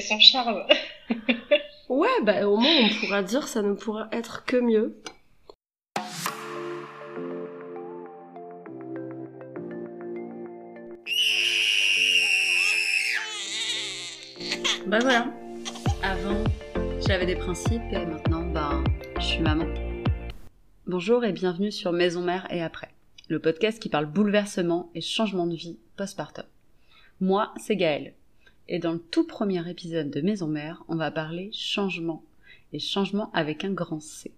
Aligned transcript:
Son 0.00 0.18
charme. 0.18 0.64
ouais, 1.90 2.08
bah 2.22 2.48
au 2.48 2.56
moins 2.56 2.70
on 2.84 3.00
pourra 3.00 3.22
dire 3.22 3.46
ça 3.46 3.60
ne 3.60 3.74
pourra 3.74 4.08
être 4.12 4.44
que 4.46 4.56
mieux. 4.56 5.02
Bah 14.86 14.98
voilà. 15.00 15.32
Avant, 16.02 16.42
j'avais 17.06 17.26
des 17.26 17.36
principes 17.36 17.82
et 17.92 18.06
maintenant, 18.06 18.42
bah, 18.42 18.82
je 19.18 19.24
suis 19.24 19.40
maman. 19.40 19.66
Bonjour 20.86 21.24
et 21.24 21.32
bienvenue 21.32 21.70
sur 21.70 21.92
Maison 21.92 22.22
Mère 22.22 22.46
et 22.50 22.62
après, 22.62 22.88
le 23.28 23.38
podcast 23.38 23.78
qui 23.78 23.90
parle 23.90 24.06
bouleversement 24.06 24.90
et 24.94 25.02
changement 25.02 25.46
de 25.46 25.54
vie 25.54 25.78
postpartum. 25.96 26.46
Moi, 27.20 27.52
c'est 27.58 27.76
Gaëlle. 27.76 28.14
Et 28.72 28.78
dans 28.78 28.92
le 28.92 29.00
tout 29.00 29.26
premier 29.26 29.68
épisode 29.68 30.10
de 30.10 30.20
Maison 30.20 30.46
Mère, 30.46 30.84
on 30.86 30.94
va 30.94 31.10
parler 31.10 31.50
changement. 31.52 32.22
Et 32.72 32.78
changement 32.78 33.32
avec 33.32 33.64
un 33.64 33.72
grand 33.72 33.98
C. 33.98 34.30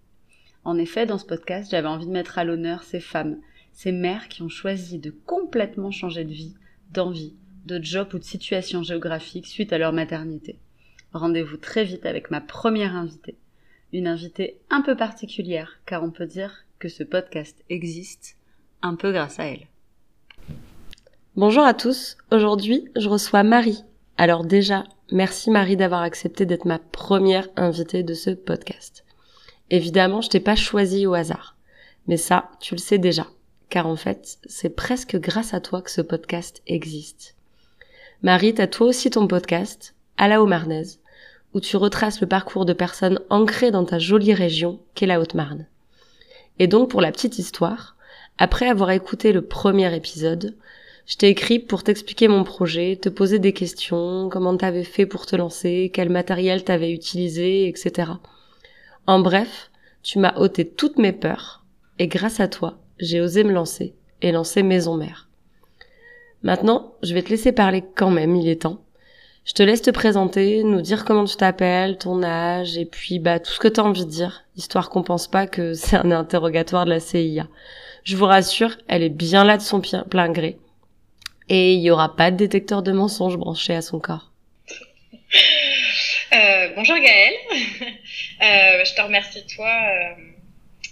En 0.65 0.79
effet, 0.79 1.05
dans 1.05 1.19
ce 1.19 1.27
podcast, 1.27 1.71
j'avais 1.71 1.87
envie 1.87 2.07
de 2.07 2.13
mettre 2.13 2.39
à 2.39 2.45
l'honneur 2.45 2.83
ces 2.83 2.99
femmes, 2.99 3.37
ces 3.75 3.93
mères 3.93 4.29
qui 4.29 4.41
ont 4.41 4.49
choisi 4.49 4.99
de 4.99 5.11
complètement 5.11 5.91
changer 5.91 6.25
de 6.25 6.33
vie, 6.33 6.55
d'envie, 6.93 7.35
de 7.67 7.79
job 7.83 8.09
ou 8.15 8.19
de 8.19 8.25
situation 8.25 8.83
géographique 8.83 9.47
suite 9.47 9.71
à 9.71 9.77
leur 9.77 9.93
maternité. 9.93 10.57
Rendez-vous 11.13 11.59
très 11.59 11.85
vite 11.85 12.07
avec 12.07 12.31
ma 12.31 12.41
première 12.41 12.97
invitée. 12.97 13.37
Une 13.93 14.07
invitée 14.07 14.57
un 14.71 14.81
peu 14.81 14.97
particulière, 14.97 15.79
car 15.85 16.03
on 16.03 16.11
peut 16.11 16.27
dire 16.27 16.65
que 16.79 16.89
ce 16.89 17.05
podcast 17.05 17.63
existe 17.69 18.39
un 18.81 18.95
peu 18.95 19.13
grâce 19.13 19.39
à 19.39 19.45
elle. 19.45 19.67
Bonjour 21.37 21.65
à 21.65 21.75
tous, 21.75 22.17
aujourd'hui 22.31 22.89
je 22.97 23.11
reçois 23.11 23.43
Marie. 23.43 23.85
Alors 24.19 24.45
déjà, 24.45 24.85
merci 25.11 25.51
Marie 25.51 25.77
d'avoir 25.77 26.03
accepté 26.03 26.47
d'être 26.47 26.65
ma 26.65 26.79
première 26.79 27.49
invitée 27.57 28.03
de 28.03 28.15
ce 28.15 28.31
podcast. 28.31 29.05
Évidemment, 29.71 30.21
je 30.21 30.29
t'ai 30.29 30.41
pas 30.41 30.57
choisi 30.57 31.07
au 31.07 31.15
hasard. 31.15 31.57
Mais 32.07 32.17
ça, 32.17 32.51
tu 32.61 32.75
le 32.75 32.81
sais 32.81 32.99
déjà. 32.99 33.27
Car 33.71 33.87
en 33.87 33.97
fait, 33.97 34.39
c'est 34.47 34.77
presque 34.77 35.17
grâce 35.17 35.55
à 35.55 35.61
toi 35.61 35.81
que 35.81 35.91
ce 35.91 36.03
podcast 36.03 36.63
existe. 36.67 37.37
Marie, 38.23 38.55
t'as 38.55 38.67
toi 38.67 38.89
aussi 38.89 39.11
ton 39.11 39.27
podcast, 39.27 39.95
à 40.19 40.29
la 40.29 40.43
Haut-Marnaise, 40.43 41.01
où 41.55 41.61
tu 41.61 41.77
retraces 41.77 42.21
le 42.21 42.27
parcours 42.27 42.67
de 42.67 42.73
personnes 42.73 43.21
ancrées 43.31 43.71
dans 43.71 43.85
ta 43.85 43.99
jolie 43.99 44.35
région 44.35 44.81
qu'est 44.95 45.07
la 45.07 45.21
Haute-Marne. 45.21 45.67
Et 46.59 46.67
donc, 46.67 46.91
pour 46.91 47.01
la 47.01 47.13
petite 47.13 47.39
histoire, 47.39 47.97
après 48.39 48.69
avoir 48.69 48.91
écouté 48.91 49.33
le 49.33 49.43
premier 49.43 49.95
épisode, 49.97 50.57
je 51.07 51.17
t'ai 51.17 51.29
écrit 51.29 51.59
pour 51.59 51.83
t'expliquer 51.83 52.29
mon 52.29 52.45
projet, 52.45 52.97
te 52.97 53.09
poser 53.09 53.39
des 53.39 53.53
questions, 53.53 54.29
comment 54.31 54.57
t'avais 54.57 54.85
fait 54.85 55.07
pour 55.07 55.27
te 55.27 55.35
lancer, 55.35 55.91
quel 55.93 56.11
matériel 56.11 56.65
t'avais 56.65 56.93
utilisé, 56.93 57.67
etc. 57.67 58.13
En 59.07 59.19
bref, 59.19 59.71
tu 60.03 60.19
m'as 60.19 60.37
ôté 60.37 60.67
toutes 60.67 60.99
mes 60.99 61.13
peurs, 61.13 61.65
et 61.99 62.07
grâce 62.07 62.41
à 62.41 62.49
toi, 62.49 62.79
j'ai 62.99 63.21
osé 63.21 63.43
me 63.43 63.53
lancer, 63.53 63.95
et 64.23 64.33
lancer 64.33 64.63
Maison 64.63 64.97
Mère. 64.97 65.29
Maintenant, 66.43 66.95
je 67.03 67.15
vais 67.15 67.23
te 67.23 67.31
laisser 67.31 67.53
parler 67.53 67.85
quand 67.95 68.11
même, 68.11 68.37
il 68.37 68.49
est 68.49 68.63
temps. 68.63 68.83
Je 69.45 69.55
te 69.55 69.63
laisse 69.63 69.83
te 69.83 69.91
présenter, 69.91 70.63
nous 70.63 70.81
dire 70.81 71.05
comment 71.05 71.25
tu 71.25 71.37
t'appelles, 71.37 71.99
ton 71.99 72.23
âge, 72.23 72.79
et 72.79 72.85
puis 72.85 73.19
bah 73.19 73.41
tout 73.41 73.51
ce 73.51 73.59
que 73.59 73.67
t'as 73.67 73.83
envie 73.83 74.07
de 74.07 74.11
dire, 74.11 74.45
histoire 74.57 74.89
qu'on 74.89 75.03
pense 75.03 75.27
pas 75.27 75.49
que 75.49 75.75
c'est 75.75 75.97
un 75.97 76.13
interrogatoire 76.13 76.85
de 76.85 76.91
la 76.91 77.01
CIA. 77.01 77.49
Je 78.05 78.17
vous 78.17 78.27
rassure, 78.27 78.77
elle 78.87 79.03
est 79.03 79.09
bien 79.09 79.45
là 79.45 79.57
de 79.57 79.63
son 79.63 79.81
plein 79.81 80.31
gré. 80.31 80.59
Et 81.49 81.75
il 81.75 81.81
y 81.81 81.91
aura 81.91 82.17
pas 82.17 82.31
de 82.31 82.37
détecteur 82.37 82.83
de 82.83 82.93
mensonges 82.93 83.37
branché 83.37 83.75
à 83.75 83.83
son 83.83 83.99
corps. 83.99 84.33
Euh, 86.33 86.69
bonjour 86.77 86.97
Gaëlle, 86.97 87.35
euh, 87.53 88.85
je 88.87 88.95
te 88.95 89.03
remercie 89.03 89.45
toi 89.55 89.69
euh, 89.69 90.15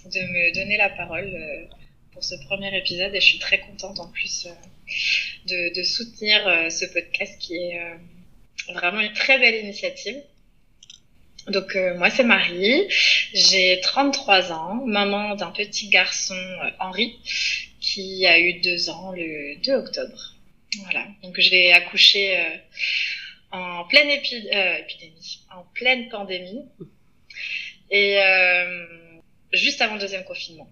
de 0.05 0.19
me 0.19 0.53
donner 0.53 0.77
la 0.77 0.89
parole 0.89 1.31
pour 2.13 2.23
ce 2.23 2.35
premier 2.45 2.77
épisode 2.77 3.15
et 3.15 3.19
je 3.19 3.25
suis 3.25 3.39
très 3.39 3.59
contente 3.59 3.99
en 3.99 4.07
plus 4.09 4.47
de, 5.47 5.83
soutenir 5.83 6.43
ce 6.69 6.85
podcast 6.93 7.39
qui 7.39 7.55
est 7.55 7.81
vraiment 8.71 8.99
une 8.99 9.13
très 9.13 9.39
belle 9.39 9.63
initiative. 9.63 10.17
Donc 11.47 11.75
moi 11.97 12.11
c'est 12.11 12.23
Marie, 12.23 12.87
j'ai 13.33 13.79
33 13.81 14.51
ans, 14.51 14.85
maman 14.85 15.33
d'un 15.33 15.49
petit 15.49 15.89
garçon 15.89 16.37
Henri 16.79 17.17
qui 17.79 18.27
a 18.27 18.37
eu 18.39 18.61
deux 18.61 18.91
ans 18.91 19.11
le 19.11 19.55
2 19.63 19.73
octobre. 19.73 20.35
Voilà, 20.79 21.05
donc 21.21 21.35
j'ai 21.37 21.73
accouché 21.73 22.41
en 23.51 23.83
pleine 23.85 24.09
épi 24.09 24.35
épidémie, 24.35 25.41
en 25.53 25.63
pleine 25.73 26.07
pandémie 26.09 26.65
et 27.89 28.17
juste 29.51 29.81
avant 29.81 29.95
le 29.95 29.99
deuxième 30.01 30.23
confinement. 30.23 30.69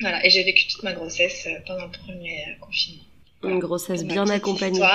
Voilà, 0.00 0.24
et 0.26 0.30
j'ai 0.30 0.42
vécu 0.42 0.66
toute 0.66 0.82
ma 0.82 0.92
grossesse 0.92 1.48
pendant 1.66 1.86
le 1.86 1.92
premier 1.92 2.44
confinement. 2.60 3.04
Une 3.44 3.58
grossesse 3.60 4.04
bien 4.04 4.28
accompagnée. 4.28 4.80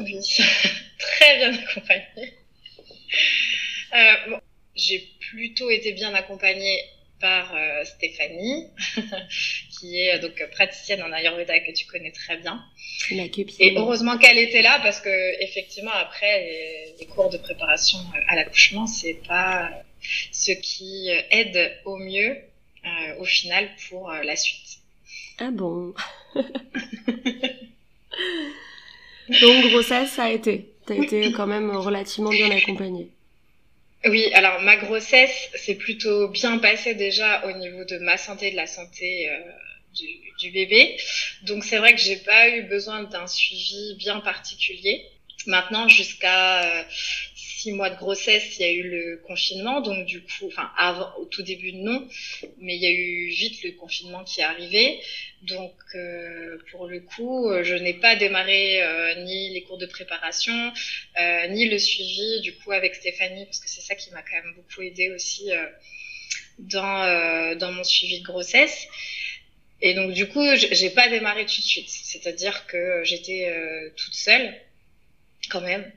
Oui, 0.00 0.20
très 0.98 1.38
bien 1.38 1.52
accompagnée. 1.52 2.32
Euh, 3.94 4.30
bon, 4.30 4.40
j'ai 4.76 5.08
plutôt 5.18 5.70
été 5.70 5.92
bien 5.92 6.14
accompagnée 6.14 6.84
par 7.20 7.54
euh, 7.54 7.84
Stéphanie, 7.84 8.66
qui 9.78 9.98
est 9.98 10.18
donc 10.18 10.42
praticienne 10.52 11.02
en 11.02 11.12
Ayurveda 11.12 11.58
que 11.60 11.72
tu 11.72 11.86
connais 11.86 12.12
très 12.12 12.36
bien. 12.38 12.62
La 13.10 13.24
Et 13.24 13.74
heureusement 13.76 14.18
qu'elle 14.18 14.38
était 14.38 14.62
là 14.62 14.80
parce 14.82 15.00
que 15.00 15.42
effectivement 15.42 15.92
après 15.92 16.40
les, 16.40 16.94
les 17.00 17.06
cours 17.06 17.30
de 17.30 17.38
préparation 17.38 17.98
à 18.28 18.36
l'accouchement, 18.36 18.86
c'est 18.86 19.20
pas 19.26 19.70
ce 20.32 20.52
qui 20.52 21.10
aide 21.30 21.72
au 21.84 21.96
mieux 21.96 22.36
euh, 22.84 23.20
au 23.20 23.24
final 23.24 23.68
pour 23.88 24.10
euh, 24.10 24.22
la 24.22 24.36
suite. 24.36 24.78
Ah 25.38 25.50
bon 25.50 25.94
Donc 29.40 29.66
grossesse, 29.70 30.12
ça 30.12 30.24
a 30.24 30.30
été. 30.30 30.72
T'as 30.86 30.94
été 30.94 31.32
quand 31.32 31.46
même 31.46 31.70
relativement 31.70 32.30
bien 32.30 32.50
accompagnée. 32.50 33.10
Oui, 34.04 34.30
alors 34.32 34.60
ma 34.60 34.76
grossesse 34.76 35.50
s'est 35.54 35.74
plutôt 35.74 36.28
bien 36.28 36.58
passée 36.58 36.94
déjà 36.94 37.44
au 37.46 37.52
niveau 37.52 37.84
de 37.84 37.98
ma 37.98 38.16
santé, 38.16 38.50
de 38.52 38.56
la 38.56 38.66
santé 38.66 39.28
euh, 39.28 39.38
du, 39.92 40.06
du, 40.38 40.50
bébé. 40.52 40.96
Donc 41.42 41.64
c'est 41.64 41.78
vrai 41.78 41.94
que 41.94 42.00
j'ai 42.00 42.16
pas 42.16 42.48
eu 42.48 42.62
besoin 42.62 43.02
d'un 43.02 43.26
suivi 43.26 43.96
bien 43.96 44.20
particulier. 44.20 45.04
Maintenant, 45.46 45.88
jusqu'à 45.88 46.80
euh, 46.80 46.84
six 47.58 47.72
mois 47.72 47.90
de 47.90 47.96
grossesse, 47.96 48.56
il 48.58 48.62
y 48.62 48.64
a 48.64 48.72
eu 48.72 48.82
le 48.88 49.22
confinement, 49.26 49.80
donc 49.80 50.06
du 50.06 50.20
coup, 50.20 50.46
enfin 50.46 50.70
avant, 50.76 51.12
au 51.18 51.24
tout 51.24 51.42
début 51.42 51.72
non, 51.72 52.06
mais 52.58 52.76
il 52.76 52.82
y 52.82 52.86
a 52.86 52.90
eu 52.90 53.28
vite 53.28 53.62
le 53.64 53.72
confinement 53.72 54.22
qui 54.24 54.40
est 54.40 54.44
arrivé. 54.44 55.00
Donc 55.42 55.74
euh, 55.94 56.58
pour 56.70 56.86
le 56.86 57.00
coup, 57.00 57.50
je 57.62 57.74
n'ai 57.74 57.94
pas 57.94 58.14
démarré 58.16 58.82
euh, 58.82 59.24
ni 59.24 59.50
les 59.54 59.62
cours 59.62 59.78
de 59.78 59.86
préparation, 59.86 60.72
euh, 61.20 61.46
ni 61.48 61.68
le 61.68 61.78
suivi 61.78 62.40
du 62.42 62.54
coup 62.56 62.70
avec 62.72 62.94
Stéphanie, 62.94 63.44
parce 63.44 63.60
que 63.60 63.68
c'est 63.68 63.80
ça 63.80 63.94
qui 63.96 64.10
m'a 64.12 64.22
quand 64.22 64.36
même 64.42 64.54
beaucoup 64.54 64.82
aidé 64.82 65.10
aussi 65.10 65.50
euh, 65.52 65.66
dans 66.58 67.02
euh, 67.02 67.54
dans 67.56 67.72
mon 67.72 67.84
suivi 67.84 68.20
de 68.20 68.24
grossesse. 68.24 68.86
Et 69.80 69.94
donc 69.94 70.12
du 70.12 70.28
coup, 70.28 70.44
j'ai 70.56 70.90
pas 70.90 71.08
démarré 71.08 71.46
tout 71.46 71.60
de 71.60 71.66
suite, 71.66 71.88
c'est-à-dire 71.88 72.66
que 72.66 73.02
j'étais 73.04 73.48
toute 73.96 74.14
seule 74.14 74.52
quand 75.48 75.60
même. 75.60 75.90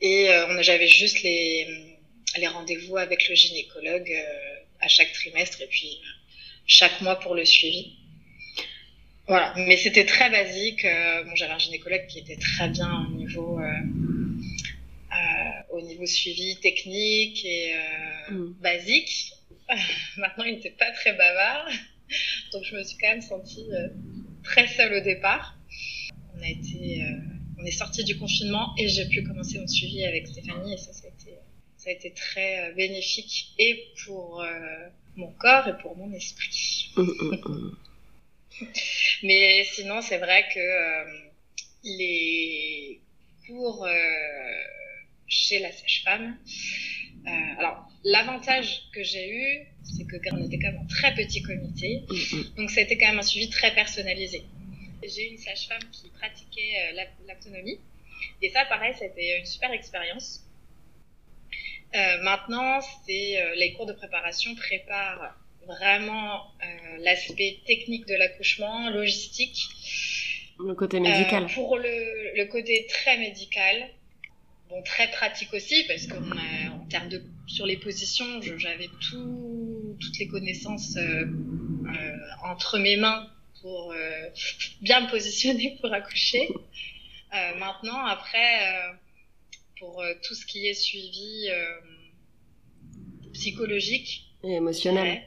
Et 0.00 0.30
euh, 0.30 0.62
j'avais 0.62 0.88
juste 0.88 1.22
les, 1.22 1.96
les 2.38 2.46
rendez-vous 2.46 2.96
avec 2.96 3.28
le 3.28 3.34
gynécologue 3.34 4.10
euh, 4.10 4.54
à 4.80 4.88
chaque 4.88 5.12
trimestre 5.12 5.60
et 5.62 5.66
puis 5.66 5.98
chaque 6.66 7.00
mois 7.00 7.18
pour 7.18 7.34
le 7.34 7.44
suivi. 7.44 7.96
Voilà, 9.28 9.54
mais 9.56 9.76
c'était 9.76 10.04
très 10.04 10.30
basique. 10.30 10.84
Euh, 10.84 11.24
bon, 11.24 11.34
j'avais 11.36 11.52
un 11.52 11.58
gynécologue 11.58 12.06
qui 12.08 12.18
était 12.18 12.36
très 12.36 12.68
bien 12.68 13.06
au 13.08 13.14
niveau, 13.14 13.60
euh, 13.60 13.72
au 15.70 15.80
niveau 15.80 16.06
suivi 16.06 16.56
technique 16.56 17.44
et 17.44 17.74
mmh. 18.30 18.52
basique. 18.60 19.32
Maintenant, 20.16 20.44
il 20.44 20.54
n'était 20.54 20.70
pas 20.70 20.90
très 20.90 21.12
bavard, 21.12 21.68
donc 22.52 22.64
je 22.64 22.76
me 22.76 22.82
suis 22.82 22.98
quand 22.98 23.08
même 23.08 23.22
sentie 23.22 23.68
très 24.42 24.66
seule 24.66 24.94
au 24.94 25.00
départ. 25.00 25.56
On 26.36 26.42
a 26.42 26.48
été 26.48 27.04
on 27.62 27.66
est 27.66 27.70
sorti 27.70 28.02
du 28.04 28.18
confinement 28.18 28.74
et 28.76 28.88
j'ai 28.88 29.06
pu 29.06 29.22
commencer 29.22 29.58
mon 29.58 29.68
suivi 29.68 30.04
avec 30.04 30.26
Stéphanie 30.26 30.74
et 30.74 30.76
ça, 30.76 30.92
ça 30.92 31.06
a 31.06 31.10
été, 31.10 31.38
ça 31.76 31.90
a 31.90 31.92
été 31.92 32.12
très 32.12 32.70
euh, 32.70 32.74
bénéfique 32.74 33.52
et 33.58 33.88
pour 34.04 34.42
euh, 34.42 34.48
mon 35.16 35.30
corps 35.32 35.68
et 35.68 35.78
pour 35.78 35.96
mon 35.96 36.12
esprit. 36.12 36.90
Mais 39.22 39.64
sinon, 39.64 40.02
c'est 40.02 40.18
vrai 40.18 40.44
que 40.52 40.58
euh, 40.58 41.04
les 41.84 43.00
cours 43.46 43.84
euh, 43.84 43.90
chez 45.26 45.60
la 45.60 45.72
sage-femme, 45.72 46.36
alors 47.58 47.88
l'avantage 48.04 48.82
que 48.92 49.04
j'ai 49.04 49.30
eu, 49.30 49.66
c'est 49.84 50.04
que 50.04 50.16
on 50.32 50.44
était 50.44 50.58
quand 50.58 50.72
même 50.72 50.82
un 50.82 50.86
très 50.86 51.14
petit 51.14 51.40
comité, 51.40 52.02
donc 52.56 52.70
ça 52.70 52.80
a 52.80 52.84
quand 52.84 53.06
même 53.06 53.20
un 53.20 53.22
suivi 53.22 53.48
très 53.48 53.72
personnalisé. 53.74 54.44
J'ai 55.02 55.30
une 55.30 55.38
sage-femme 55.38 55.90
qui 55.90 56.10
pratiquait 56.10 56.92
euh, 56.92 57.04
l'autonomie 57.28 57.78
Et 58.40 58.50
ça, 58.50 58.64
pareil, 58.66 58.94
c'était 58.98 59.38
une 59.38 59.46
super 59.46 59.72
expérience. 59.72 60.46
Euh, 61.94 62.22
maintenant, 62.22 62.80
c'est 63.06 63.42
euh, 63.42 63.54
les 63.56 63.74
cours 63.74 63.86
de 63.86 63.92
préparation 63.92 64.54
préparent 64.54 65.34
vraiment 65.66 66.36
euh, 66.36 66.96
l'aspect 67.00 67.58
technique 67.66 68.06
de 68.06 68.14
l'accouchement, 68.14 68.88
logistique. 68.90 69.68
Le 70.58 70.74
côté 70.74 71.00
médical. 71.00 71.46
pour 71.54 71.76
le, 71.76 72.36
le, 72.36 72.44
côté 72.46 72.86
très 72.88 73.18
médical, 73.18 73.90
bon 74.70 74.82
très 74.82 75.10
pratique 75.10 75.52
aussi 75.52 75.84
parce 75.86 76.06
qu'en 76.06 76.86
termes 76.88 77.08
de 77.08 77.22
sur 77.46 77.66
les 77.66 77.76
positions, 77.76 78.40
j'avais 78.56 78.88
tout, 79.10 79.96
toutes 80.00 80.18
les 80.18 80.28
connaissances 80.28 80.96
entre 82.44 82.78
mes 82.78 82.96
mains 82.96 83.28
pour 83.62 83.94
bien 84.80 85.00
me 85.00 85.10
positionner 85.10 85.78
pour 85.80 85.92
accoucher. 85.92 86.48
maintenant, 87.58 88.04
après 88.04 88.58
pour 89.82 90.00
euh, 90.00 90.14
tout 90.22 90.34
ce 90.34 90.46
qui 90.46 90.68
est 90.68 90.74
suivi 90.74 91.48
euh, 91.48 91.66
psychologique 93.32 94.26
et 94.44 94.52
émotionnel. 94.52 95.22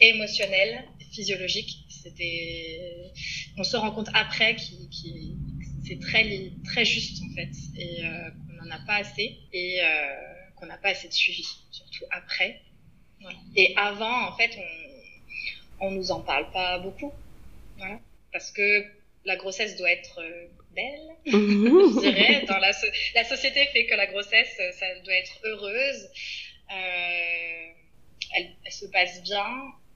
Et 0.00 0.10
émotionnel, 0.10 0.84
physiologique. 1.12 1.78
C'était, 1.88 3.10
on 3.56 3.64
se 3.64 3.78
rend 3.78 3.90
compte 3.92 4.10
après 4.12 4.54
qui, 4.56 5.34
c'est 5.86 5.98
très 5.98 6.52
très 6.64 6.84
juste 6.84 7.22
en 7.22 7.34
fait 7.34 7.50
et 7.76 8.04
euh, 8.04 8.30
qu'on 8.30 8.64
n'en 8.64 8.70
a 8.70 8.78
pas 8.86 8.96
assez 8.96 9.38
et 9.52 9.80
qu'on 10.56 10.66
n'a 10.66 10.76
pas 10.76 10.90
assez 10.90 11.08
de 11.08 11.14
suivi, 11.14 11.46
surtout 11.70 12.04
après. 12.10 12.60
Et 13.56 13.74
avant, 13.76 14.28
en 14.28 14.36
fait, 14.36 14.58
on, 15.80 15.86
on 15.86 15.90
nous 15.90 16.10
en 16.10 16.20
parle 16.20 16.50
pas 16.52 16.78
beaucoup, 16.78 17.12
voilà, 17.80 17.98
parce 18.32 18.50
que 18.52 18.84
la 19.24 19.36
grossesse 19.36 19.76
doit 19.76 19.90
être 19.90 20.20
belle, 20.74 21.08
je 21.26 22.00
dirais. 22.00 22.44
Dans 22.46 22.58
la, 22.58 22.72
la, 23.14 23.24
société 23.24 23.66
fait 23.72 23.86
que 23.86 23.94
la 23.94 24.06
grossesse, 24.06 24.60
ça 24.78 24.86
doit 25.04 25.14
être 25.14 25.38
heureuse, 25.44 26.08
euh, 26.70 27.72
elle, 28.36 28.50
elle, 28.64 28.72
se 28.72 28.86
passe 28.86 29.22
bien 29.22 29.46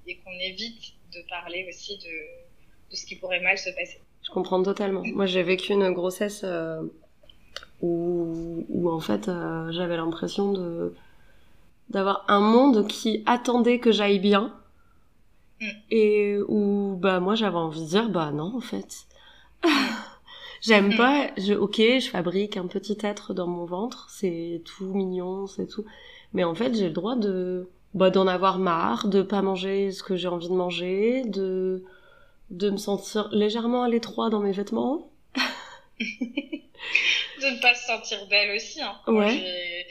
et 0.06 0.16
qu'on 0.16 0.38
évite 0.40 0.94
de 1.12 1.20
parler 1.28 1.66
aussi 1.68 1.96
de, 1.98 2.90
de, 2.90 2.96
ce 2.96 3.06
qui 3.06 3.16
pourrait 3.16 3.40
mal 3.40 3.56
se 3.58 3.70
passer. 3.70 4.00
Je 4.24 4.30
comprends 4.30 4.62
totalement. 4.62 5.02
Moi, 5.04 5.26
j'ai 5.26 5.42
vécu 5.42 5.72
une 5.72 5.90
grossesse 5.92 6.42
euh, 6.44 6.82
où, 7.80 8.66
où, 8.68 8.90
en 8.90 9.00
fait, 9.00 9.28
euh, 9.28 9.70
j'avais 9.72 9.96
l'impression 9.96 10.52
de 10.52 10.94
d'avoir 11.90 12.24
un 12.28 12.40
monde 12.40 12.88
qui 12.88 13.22
attendait 13.26 13.78
que 13.78 13.92
j'aille 13.92 14.18
bien. 14.18 14.58
Et 15.90 16.36
où 16.48 16.96
bah 17.00 17.20
moi 17.20 17.34
j'avais 17.34 17.56
envie 17.56 17.82
de 17.82 17.88
dire 17.88 18.08
bah 18.08 18.30
non 18.32 18.56
en 18.56 18.60
fait 18.60 19.06
J'aime 20.66 20.94
mm. 20.94 20.96
pas, 20.96 21.30
je, 21.36 21.52
ok, 21.52 21.76
je 21.76 22.08
fabrique 22.08 22.56
un 22.56 22.66
petit 22.66 22.96
être 23.02 23.34
dans 23.34 23.46
mon 23.46 23.66
ventre, 23.66 24.08
c'est 24.08 24.62
tout 24.64 24.94
mignon, 24.94 25.46
c'est 25.46 25.66
tout. 25.66 25.84
Mais 26.32 26.42
en 26.42 26.54
fait, 26.54 26.74
j'ai 26.74 26.86
le 26.86 26.94
droit 26.94 27.16
de, 27.16 27.68
bah, 27.92 28.08
d'en 28.08 28.26
avoir 28.26 28.58
marre, 28.58 29.08
de 29.08 29.22
pas 29.22 29.42
manger 29.42 29.92
ce 29.92 30.02
que 30.02 30.16
j'ai 30.16 30.28
envie 30.28 30.48
de 30.48 30.54
manger, 30.54 31.22
de, 31.26 31.84
de 32.48 32.70
me 32.70 32.78
sentir 32.78 33.28
légèrement 33.30 33.82
à 33.82 33.90
l'étroit 33.90 34.30
dans 34.30 34.40
mes 34.40 34.52
vêtements. 34.52 35.10
de 36.00 36.06
ne 37.42 37.60
pas 37.60 37.74
se 37.74 37.86
sentir 37.86 38.26
belle 38.28 38.56
aussi, 38.56 38.80
hein. 38.80 38.96
Ouais. 39.06 39.86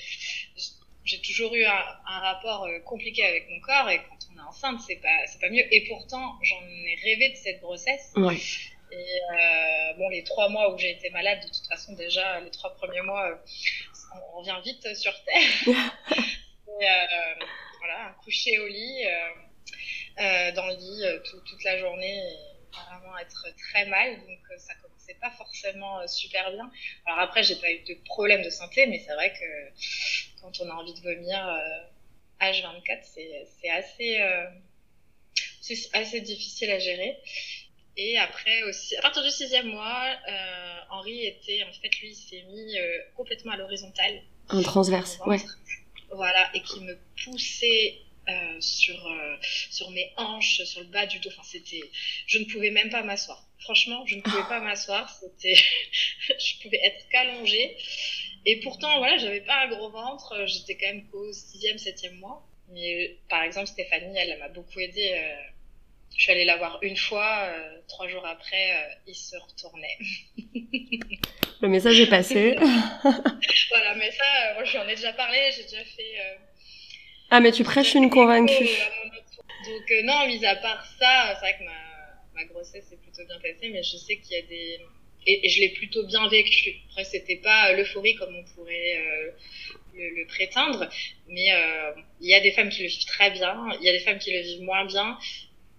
J'ai 1.06 1.22
toujours 1.22 1.54
eu 1.54 1.66
un, 1.66 1.84
un, 2.08 2.20
rapport 2.20 2.64
euh, 2.64 2.80
compliqué 2.80 3.26
avec 3.26 3.48
mon 3.50 3.60
corps 3.60 3.90
et 3.90 4.02
on 4.34 4.40
est 4.40 4.48
enceinte, 4.48 4.82
c'est 4.86 4.98
pas, 4.98 5.28
c'est 5.28 5.40
pas 5.40 5.50
mieux. 5.50 5.66
Et 5.74 5.86
pourtant, 5.88 6.38
j'en 6.42 6.62
ai 6.68 6.96
rêvé 7.04 7.30
de 7.30 7.36
cette 7.36 7.62
grossesse. 7.62 8.12
Ouais. 8.16 8.38
Et 8.92 8.96
euh, 8.96 9.94
bon, 9.98 10.10
les 10.10 10.24
trois 10.24 10.50
mois 10.50 10.74
où 10.74 10.78
j'ai 10.78 10.92
été 10.92 11.10
malade, 11.10 11.40
de 11.42 11.48
toute 11.48 11.68
façon, 11.68 11.94
déjà, 11.94 12.40
les 12.42 12.52
trois 12.52 12.76
premiers 12.76 13.02
mois, 13.02 13.28
euh, 13.32 13.36
on 14.16 14.40
revient 14.40 14.60
vite 14.64 14.96
sur 14.96 15.14
Terre. 15.24 15.42
et, 16.18 16.86
euh, 16.86 17.46
voilà, 17.80 18.16
coucher 18.24 18.60
au 18.60 18.68
lit, 18.68 19.04
dans 20.18 20.68
le 20.68 20.76
lit 20.76 21.22
toute 21.24 21.64
la 21.64 21.80
journée, 21.80 22.18
et 22.18 22.72
vraiment 22.72 23.18
être 23.18 23.48
très 23.58 23.88
mal. 23.88 24.16
Donc, 24.18 24.60
ça 24.60 24.76
commençait 24.76 25.18
pas 25.20 25.32
forcément 25.32 26.08
super 26.08 26.52
bien. 26.52 26.72
Alors 27.06 27.20
après, 27.20 27.42
j'ai 27.44 27.56
pas 27.56 27.72
eu 27.72 27.80
de 27.84 27.96
problème 28.06 28.44
de 28.44 28.50
santé, 28.52 28.86
mais 28.86 29.00
c'est 29.00 29.14
vrai 29.14 29.34
que 29.34 30.42
quand 30.42 30.52
on 30.62 30.70
a 30.70 30.74
envie 30.74 30.94
de 30.94 31.02
vomir 31.02 31.60
H24, 32.52 33.00
c'est 33.04 33.70
assez, 33.70 34.20
c'est 35.62 35.90
assez 35.94 36.22
difficile 36.22 36.72
à 36.72 36.80
gérer. 36.80 37.18
Et 37.96 38.18
après 38.18 38.64
aussi, 38.64 38.96
à 38.96 39.02
partir 39.02 39.22
du 39.24 39.30
sixième 39.30 39.68
mois, 39.68 40.04
euh, 40.28 40.80
Henri 40.90 41.26
était, 41.26 41.64
en 41.64 41.74
fait, 41.74 41.90
lui, 42.02 42.10
il 42.10 42.16
s'est 42.16 42.44
mis 42.44 42.78
euh, 42.78 42.98
complètement 43.16 43.52
à 43.52 43.58
l'horizontale. 43.58 44.24
Un 44.50 44.64
transverse, 44.64 45.20
ouais. 45.28 45.38
Voilà, 46.12 46.50
et 46.56 46.62
qui 46.62 46.80
me 46.82 46.98
poussait 47.24 47.98
euh, 48.30 48.62
sur 48.62 48.96
euh, 49.08 49.36
sur 49.70 49.92
mes 49.92 50.12
hanches, 50.18 50.64
sur 50.64 50.82
le 50.82 50.88
bas 50.88 51.06
du 51.06 51.20
dos. 51.20 51.30
Enfin, 51.30 51.44
c'était, 51.44 51.84
je 52.26 52.40
ne 52.40 52.46
pouvais 52.46 52.72
même 52.72 52.90
pas 52.90 53.04
m'asseoir. 53.04 53.46
Franchement, 53.60 54.06
je 54.08 54.16
ne 54.16 54.22
pouvais 54.22 54.44
pas 54.50 54.60
m'asseoir. 54.60 55.10
C'était, 55.20 55.56
je 56.40 56.64
pouvais 56.64 56.80
être 56.84 57.08
qu'allongée. 57.10 57.78
Et 58.46 58.60
pourtant, 58.60 58.98
voilà, 58.98 59.18
j'avais 59.18 59.42
pas 59.42 59.64
un 59.64 59.70
gros 59.70 59.90
ventre. 59.90 60.46
J'étais 60.46 60.76
quand 60.76 60.88
même 60.88 61.06
qu'au 61.08 61.32
sixième, 61.32 61.78
septième 61.78 62.16
mois. 62.16 62.46
Mais 62.70 63.18
par 63.30 63.44
exemple, 63.44 63.68
Stéphanie, 63.68 64.18
elle, 64.18 64.32
elle 64.32 64.40
m'a 64.40 64.50
beaucoup 64.50 64.80
aidée 64.80 65.16
je 66.16 66.24
suis 66.24 66.32
allée 66.32 66.46
la 66.46 66.58
voir 66.58 66.80
une 66.82 66.98
fois, 66.98 67.46
euh, 67.48 67.78
trois 67.88 68.08
jours 68.08 68.26
après, 68.26 68.72
euh, 68.72 68.94
il 69.08 69.16
se 69.16 69.36
retournait. 69.36 69.98
Le 71.62 71.68
message 71.70 72.00
est 72.00 72.10
passé. 72.10 72.56
voilà, 72.58 73.96
mais 73.96 74.12
ça, 74.12 74.24
euh, 74.24 74.54
moi, 74.56 74.64
j'en 74.66 74.88
ai 74.88 74.96
déjà 74.96 75.14
parlé, 75.14 75.38
j'ai 75.56 75.64
déjà 75.64 75.84
fait. 75.84 76.38
ah, 77.30 77.40
mais 77.40 77.52
tu 77.52 77.64
prêches 77.64 77.96
une 77.96 78.10
convaincue. 78.10 78.68
Donc, 79.66 79.94
non, 80.04 80.28
mis 80.28 80.46
à 80.46 80.56
part 80.58 80.86
ça, 81.00 81.34
c'est 81.34 81.40
vrai 81.40 81.58
que 81.58 81.64
ma, 81.64 82.42
ma 82.42 82.44
grossesse 82.46 82.86
s'est 82.86 82.98
plutôt 82.98 83.26
bien 83.26 83.40
passée, 83.40 83.70
mais 83.70 83.82
je 83.82 83.98
sais 83.98 84.18
qu'il 84.18 84.34
y 84.34 84.40
a 84.40 84.42
des. 84.42 84.80
Et, 85.26 85.50
je 85.50 85.60
l'ai 85.60 85.70
plutôt 85.70 86.06
bien 86.06 86.28
vécu. 86.28 86.76
Après, 86.90 87.04
c'était 87.04 87.38
pas 87.38 87.74
l'euphorie 87.74 88.16
comme 88.16 88.36
on 88.36 88.44
pourrait 88.56 89.00
le, 89.96 90.10
le, 90.10 90.26
prétendre, 90.28 90.90
mais 91.28 91.50
il 92.22 92.30
y 92.30 92.34
a 92.34 92.40
des 92.40 92.52
femmes 92.52 92.70
qui 92.70 92.84
le 92.84 92.90
vivent 92.90 93.06
très 93.06 93.32
bien, 93.32 93.70
il 93.80 93.86
y 93.86 93.90
a 93.90 93.94
des 93.94 94.00
femmes 94.00 94.20
qui 94.20 94.32
le 94.32 94.42
vivent 94.42 94.64
moins 94.64 94.86
bien. 94.86 95.18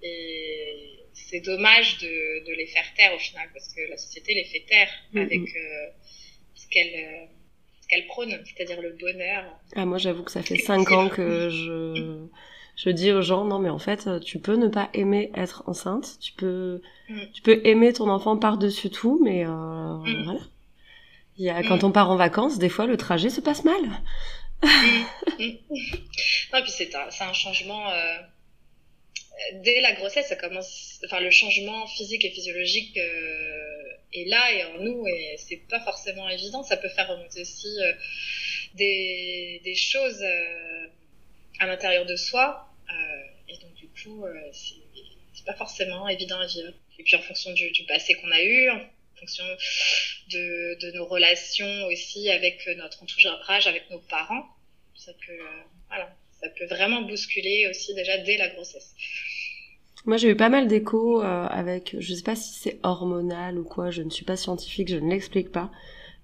Et 0.02 0.94
c'est 1.14 1.41
dommage 1.41 1.99
de, 1.99 2.46
de, 2.46 2.52
les 2.52 2.67
faire 2.67 2.85
taire 2.96 3.14
au 3.14 3.19
final, 3.19 3.49
parce 3.52 3.73
que 3.73 3.81
la 3.88 3.96
société 3.96 4.35
les 4.35 4.44
fait 4.44 4.64
taire 4.69 4.91
avec 5.14 5.41
euh, 5.41 5.87
ce 6.55 6.69
qu'elle 6.69 6.94
euh, 6.94 7.26
qu'elle 7.88 8.06
prône, 8.06 8.43
c'est-à-dire 8.44 8.81
le 8.81 8.93
bonheur. 8.93 9.44
Ah, 9.76 9.85
moi, 9.85 9.99
j'avoue 9.99 10.25
que 10.25 10.31
ça 10.31 10.43
fait 10.43 10.56
cinq 10.70 10.90
ans 10.90 11.09
que 11.09 11.50
je, 11.50 12.26
je 12.76 12.90
dis 12.90 13.12
aux 13.12 13.23
gens, 13.23 13.45
non, 13.45 13.59
mais 13.59 13.71
en 13.71 13.78
fait, 13.78 14.09
tu 14.21 14.38
peux 14.38 14.57
ne 14.57 14.69
pas 14.69 14.90
aimer 14.95 15.31
être 15.35 15.62
enceinte, 15.66 16.19
tu 16.21 16.33
peux, 16.33 16.81
mm. 17.09 17.21
tu 17.33 17.43
peux 17.43 17.61
aimer 17.64 17.93
ton 17.93 18.09
enfant 18.09 18.37
par-dessus 18.37 18.90
tout, 18.90 19.21
mais 19.23 19.47
euh, 19.47 19.49
mm. 19.49 20.25
voilà. 20.25 20.40
Il 21.37 21.45
y 21.45 21.50
a, 21.50 21.62
quand 21.62 21.83
mm. 21.83 21.87
on 21.87 21.93
part 21.93 22.11
en 22.11 22.16
vacances, 22.16 22.59
des 22.59 22.69
fois, 22.69 22.87
le 22.87 22.97
trajet 22.97 23.31
se 23.31 23.40
passe 23.40 23.64
mal. 23.64 23.83
non, 24.62 26.62
puis 26.62 26.71
c'est 26.71 26.95
un, 26.95 27.09
un, 27.21 27.33
changement 27.33 27.90
euh, 27.90 28.16
dès 29.62 29.81
la 29.81 29.93
grossesse, 29.93 30.28
ça 30.28 30.37
commence, 30.37 31.00
enfin, 31.04 31.21
le 31.21 31.31
changement 31.31 31.87
physique 31.87 32.25
et 32.25 32.31
physiologique 32.31 32.97
euh, 32.97 33.93
est 34.12 34.28
là 34.28 34.52
et 34.52 34.64
en 34.64 34.81
nous 34.81 35.07
et 35.07 35.37
c'est 35.38 35.61
pas 35.69 35.81
forcément 35.81 36.28
évident. 36.28 36.62
Ça 36.62 36.76
peut 36.76 36.88
faire 36.88 37.09
remonter 37.09 37.40
aussi 37.40 37.69
euh, 37.83 37.93
des, 38.75 39.61
des 39.64 39.75
choses 39.75 40.23
euh, 40.23 40.87
à 41.64 41.66
l'intérieur 41.66 42.06
de 42.06 42.16
soi 42.16 42.71
et 43.49 43.56
donc 43.59 43.75
du 43.75 43.88
coup, 43.88 44.25
c'est 44.52 45.44
pas 45.44 45.54
forcément 45.54 46.09
évident 46.09 46.38
à 46.38 46.47
vivre. 46.47 46.73
Et 46.99 47.02
puis 47.02 47.16
en 47.16 47.21
fonction 47.21 47.52
du, 47.52 47.71
passé 47.87 48.14
qu'on 48.14 48.30
a 48.30 48.42
eu, 48.42 48.71
en 48.71 48.80
fonction 49.18 49.44
de, 50.30 50.97
nos 50.97 51.04
relations 51.06 51.87
aussi 51.87 52.30
avec 52.30 52.66
notre 52.76 53.02
entourage, 53.02 53.66
avec 53.66 53.90
nos 53.90 53.99
parents, 53.99 54.47
ça 54.97 55.12
peut, 55.26 55.38
voilà 55.88 56.09
ça 56.44 56.50
peut 56.50 56.66
vraiment 56.66 57.02
bousculer 57.02 57.68
aussi 57.71 57.94
déjà 57.94 58.18
dès 58.18 58.37
la 58.37 58.49
grossesse. 58.49 58.94
Moi, 60.04 60.18
j'ai 60.18 60.28
eu 60.28 60.37
pas 60.37 60.50
mal 60.50 60.68
d'échos 60.68 61.23
euh, 61.23 61.47
avec, 61.47 61.97
je 61.99 62.14
sais 62.14 62.23
pas 62.23 62.37
si 62.37 62.52
c'est 62.52 62.78
hormonal 62.83 63.59
ou 63.59 63.64
quoi, 63.64 63.90
je 63.90 64.02
ne 64.02 64.11
suis 64.11 64.25
pas 64.25 64.37
scientifique, 64.37 64.88
je 64.88 64.97
ne 64.97 65.11
l'explique 65.11 65.50
pas, 65.50 65.71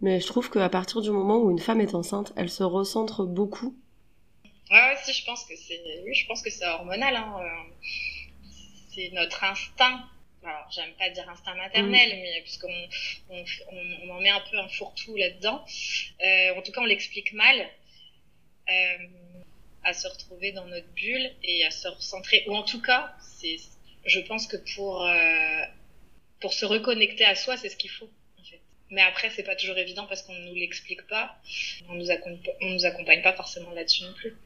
mais 0.03 0.21
je 0.21 0.27
trouve 0.27 0.51
qu'à 0.51 0.69
partir 0.69 1.01
du 1.01 1.11
moment 1.11 1.39
où 1.39 1.51
une 1.51 1.59
femme 1.59 1.81
est 1.81 1.95
enceinte, 1.95 2.33
elle 2.37 2.51
se 2.51 2.63
recentre 2.63 3.25
beaucoup. 3.25 3.75
Ouais, 4.71 4.97
si, 5.03 5.13
je 5.13 5.25
pense 5.25 5.45
que 5.45 5.57
c'est, 5.57 5.81
oui, 6.05 6.15
je 6.15 6.27
pense 6.27 6.43
que 6.43 6.51
c'est 6.51 6.67
hormonal. 6.67 7.17
Hein. 7.17 7.41
Euh, 7.41 7.87
c'est 8.95 9.11
notre 9.13 9.43
instinct. 9.45 10.09
Alors, 10.43 10.67
j'aime 10.71 10.93
pas 10.95 11.11
dire 11.11 11.29
instinct 11.29 11.55
maternel, 11.55 12.11
mais 12.23 12.41
puisqu'on 12.43 12.73
on, 13.29 13.45
on, 13.73 14.11
en 14.11 14.21
met 14.21 14.31
un 14.31 14.41
peu 14.51 14.59
un 14.59 14.69
fourre-tout 14.69 15.17
là-dedans. 15.17 15.65
Euh, 16.25 16.55
en 16.57 16.63
tout 16.63 16.73
cas, 16.73 16.81
on 16.81 16.87
l'explique 16.87 17.33
mal. 17.33 17.69
Euh, 18.69 19.07
à 19.83 19.93
se 19.93 20.07
retrouver 20.09 20.53
dans 20.53 20.67
notre 20.67 20.89
bulle 20.89 21.31
et 21.43 21.65
à 21.65 21.71
se 21.71 21.89
recentrer. 21.89 22.45
Ou 22.47 22.55
en 22.55 22.63
tout 22.63 22.83
cas, 22.83 23.15
c'est, 23.21 23.57
je 24.05 24.21
pense 24.21 24.47
que 24.47 24.57
pour, 24.75 25.07
euh, 25.07 25.65
pour 26.41 26.53
se 26.53 26.67
reconnecter 26.67 27.25
à 27.25 27.35
soi, 27.35 27.57
c'est 27.57 27.69
ce 27.69 27.77
qu'il 27.77 27.91
faut. 27.91 28.11
En 28.39 28.45
fait. 28.45 28.61
Mais 28.91 29.03
après, 29.03 29.31
c'est 29.31 29.43
pas 29.43 29.57
toujours 29.57 29.79
évident 29.79 30.07
parce 30.07 30.23
qu'on 30.23 30.35
ne 30.35 30.49
nous 30.49 30.55
l'explique 30.55 31.07
pas. 31.07 31.37
On 31.89 31.95
nous, 31.95 32.09
on 32.61 32.69
nous 32.69 32.85
accompagne 32.85 33.23
pas 33.23 33.33
forcément 33.33 33.71
là-dessus 33.71 34.05
non 34.05 34.13
plus. 34.15 34.37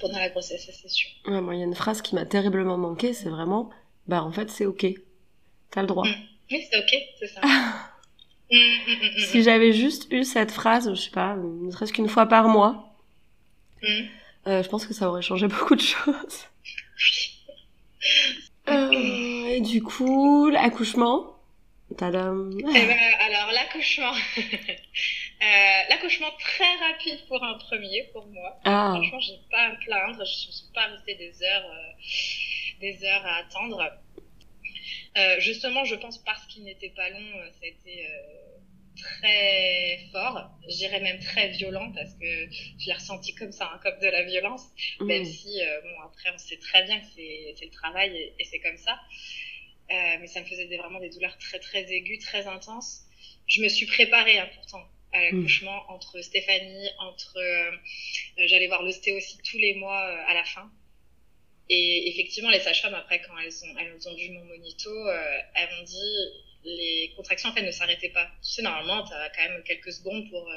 Pendant 0.00 0.18
la 0.18 0.28
grossesse, 0.28 0.68
c'est 0.72 0.88
sûr. 0.88 1.08
Ouais, 1.26 1.40
moi, 1.40 1.54
il 1.54 1.58
y 1.58 1.62
a 1.62 1.66
une 1.66 1.74
phrase 1.74 2.02
qui 2.02 2.14
m'a 2.14 2.26
terriblement 2.26 2.76
manqué, 2.76 3.14
c'est 3.14 3.28
vraiment, 3.28 3.70
bah 4.06 4.22
en 4.22 4.32
fait, 4.32 4.50
c'est 4.50 4.66
ok. 4.66 4.86
T'as 5.70 5.80
le 5.82 5.86
droit. 5.86 6.06
Mm. 6.06 6.14
Oui, 6.50 6.64
c'est 6.70 6.78
ok, 6.78 7.02
c'est 7.18 7.28
ça. 7.28 7.40
Mm, 8.48 8.58
mm, 8.58 9.18
si 9.18 9.42
j'avais 9.42 9.72
juste 9.72 10.06
eu 10.12 10.22
cette 10.22 10.52
phrase, 10.52 10.88
je 10.94 11.00
sais 11.00 11.10
pas, 11.10 11.34
ne 11.34 11.68
serait-ce 11.72 11.92
qu'une 11.92 12.08
fois 12.08 12.26
par 12.26 12.46
mois, 12.46 12.94
euh, 14.46 14.62
je 14.62 14.68
pense 14.68 14.86
que 14.86 14.94
ça 14.94 15.08
aurait 15.08 15.22
changé 15.22 15.48
beaucoup 15.48 15.74
de 15.74 15.80
choses. 15.80 16.46
Euh, 18.68 19.48
et 19.48 19.60
du 19.60 19.82
coup, 19.82 20.48
l'accouchement, 20.48 21.36
Tadam. 21.96 22.50
Eh 22.58 22.62
ben, 22.62 22.98
alors 23.20 23.52
l'accouchement, 23.52 24.12
l'accouchement 25.40 26.30
très 26.38 26.74
rapide 26.76 27.18
pour 27.28 27.42
un 27.42 27.58
premier 27.58 28.04
pour 28.12 28.26
moi. 28.26 28.58
Ah. 28.64 28.94
Franchement, 28.94 29.20
j'ai 29.20 29.38
pas 29.50 29.58
à 29.58 29.72
me 29.72 29.84
plaindre. 29.84 30.24
Je 30.24 30.46
ne 30.46 30.52
suis 30.52 30.72
pas 30.74 30.86
restée 30.86 31.14
des 31.14 31.42
heures, 31.42 31.66
euh, 31.66 32.80
des 32.80 33.04
heures 33.04 33.26
à 33.26 33.36
attendre. 33.36 33.92
Euh, 35.16 35.40
justement, 35.40 35.84
je 35.84 35.94
pense 35.94 36.18
parce 36.18 36.44
qu'il 36.46 36.64
n'était 36.64 36.90
pas 36.90 37.08
long, 37.10 37.18
euh, 37.18 37.50
ça 37.52 37.64
a 37.64 37.66
été 37.66 38.06
euh, 38.06 38.96
très 38.96 39.98
fort. 40.12 40.50
Je 40.68 40.76
dirais 40.76 41.00
même 41.00 41.20
très 41.20 41.48
violent 41.48 41.90
parce 41.92 42.12
que 42.14 42.50
je 42.78 42.86
l'ai 42.86 42.92
ressenti 42.92 43.34
comme 43.34 43.52
ça, 43.52 43.70
hein, 43.72 43.80
comme 43.82 43.98
de 43.98 44.08
la 44.08 44.22
violence. 44.24 44.64
Même 45.00 45.22
mmh. 45.22 45.26
si, 45.26 45.60
bon, 45.82 46.02
après, 46.04 46.30
on 46.34 46.38
sait 46.38 46.58
très 46.58 46.84
bien 46.84 47.00
que 47.00 47.06
c'est 47.14 47.64
le 47.64 47.70
travail 47.70 48.14
et, 48.16 48.34
et 48.38 48.44
c'est 48.44 48.60
comme 48.60 48.76
ça. 48.76 48.98
Euh, 49.90 50.16
mais 50.20 50.26
ça 50.26 50.40
me 50.40 50.46
faisait 50.46 50.66
des, 50.66 50.76
vraiment 50.78 50.98
des 50.98 51.10
douleurs 51.10 51.38
très 51.38 51.60
très 51.60 51.90
aiguës, 51.92 52.18
très 52.18 52.46
intenses. 52.46 53.02
Je 53.46 53.62
me 53.62 53.68
suis 53.68 53.86
préparée 53.86 54.38
hein, 54.38 54.48
pourtant 54.56 54.82
à 55.12 55.22
l'accouchement 55.22 55.76
mm. 55.76 55.92
entre 55.92 56.20
Stéphanie, 56.20 56.88
entre 56.98 57.36
euh, 57.38 57.70
euh, 58.38 58.46
j'allais 58.46 58.66
voir 58.66 58.82
l'ostéo 58.82 59.16
aussi 59.16 59.38
tous 59.38 59.58
les 59.58 59.74
mois 59.74 60.00
à 60.00 60.34
la 60.34 60.44
fin. 60.44 60.70
Et 61.68 62.10
effectivement, 62.10 62.50
les 62.50 62.60
sages-femmes 62.60 62.94
après 62.94 63.20
quand 63.22 63.36
elles 63.38 63.64
ont 63.64 63.78
elles 63.78 64.08
ont 64.08 64.14
vu 64.14 64.30
mon 64.30 64.44
monito, 64.44 64.90
elles 65.54 65.68
m'ont 65.76 65.82
dit 65.82 66.16
les 66.64 67.12
contractions 67.16 67.48
en 67.48 67.52
fait 67.52 67.62
ne 67.62 67.72
s'arrêtaient 67.72 68.10
pas. 68.10 68.28
Tu 68.42 68.50
sais 68.50 68.62
normalement 68.62 69.04
tu 69.04 69.12
as 69.12 69.30
quand 69.30 69.42
même 69.42 69.62
quelques 69.64 69.92
secondes 69.92 70.30
pour 70.30 70.48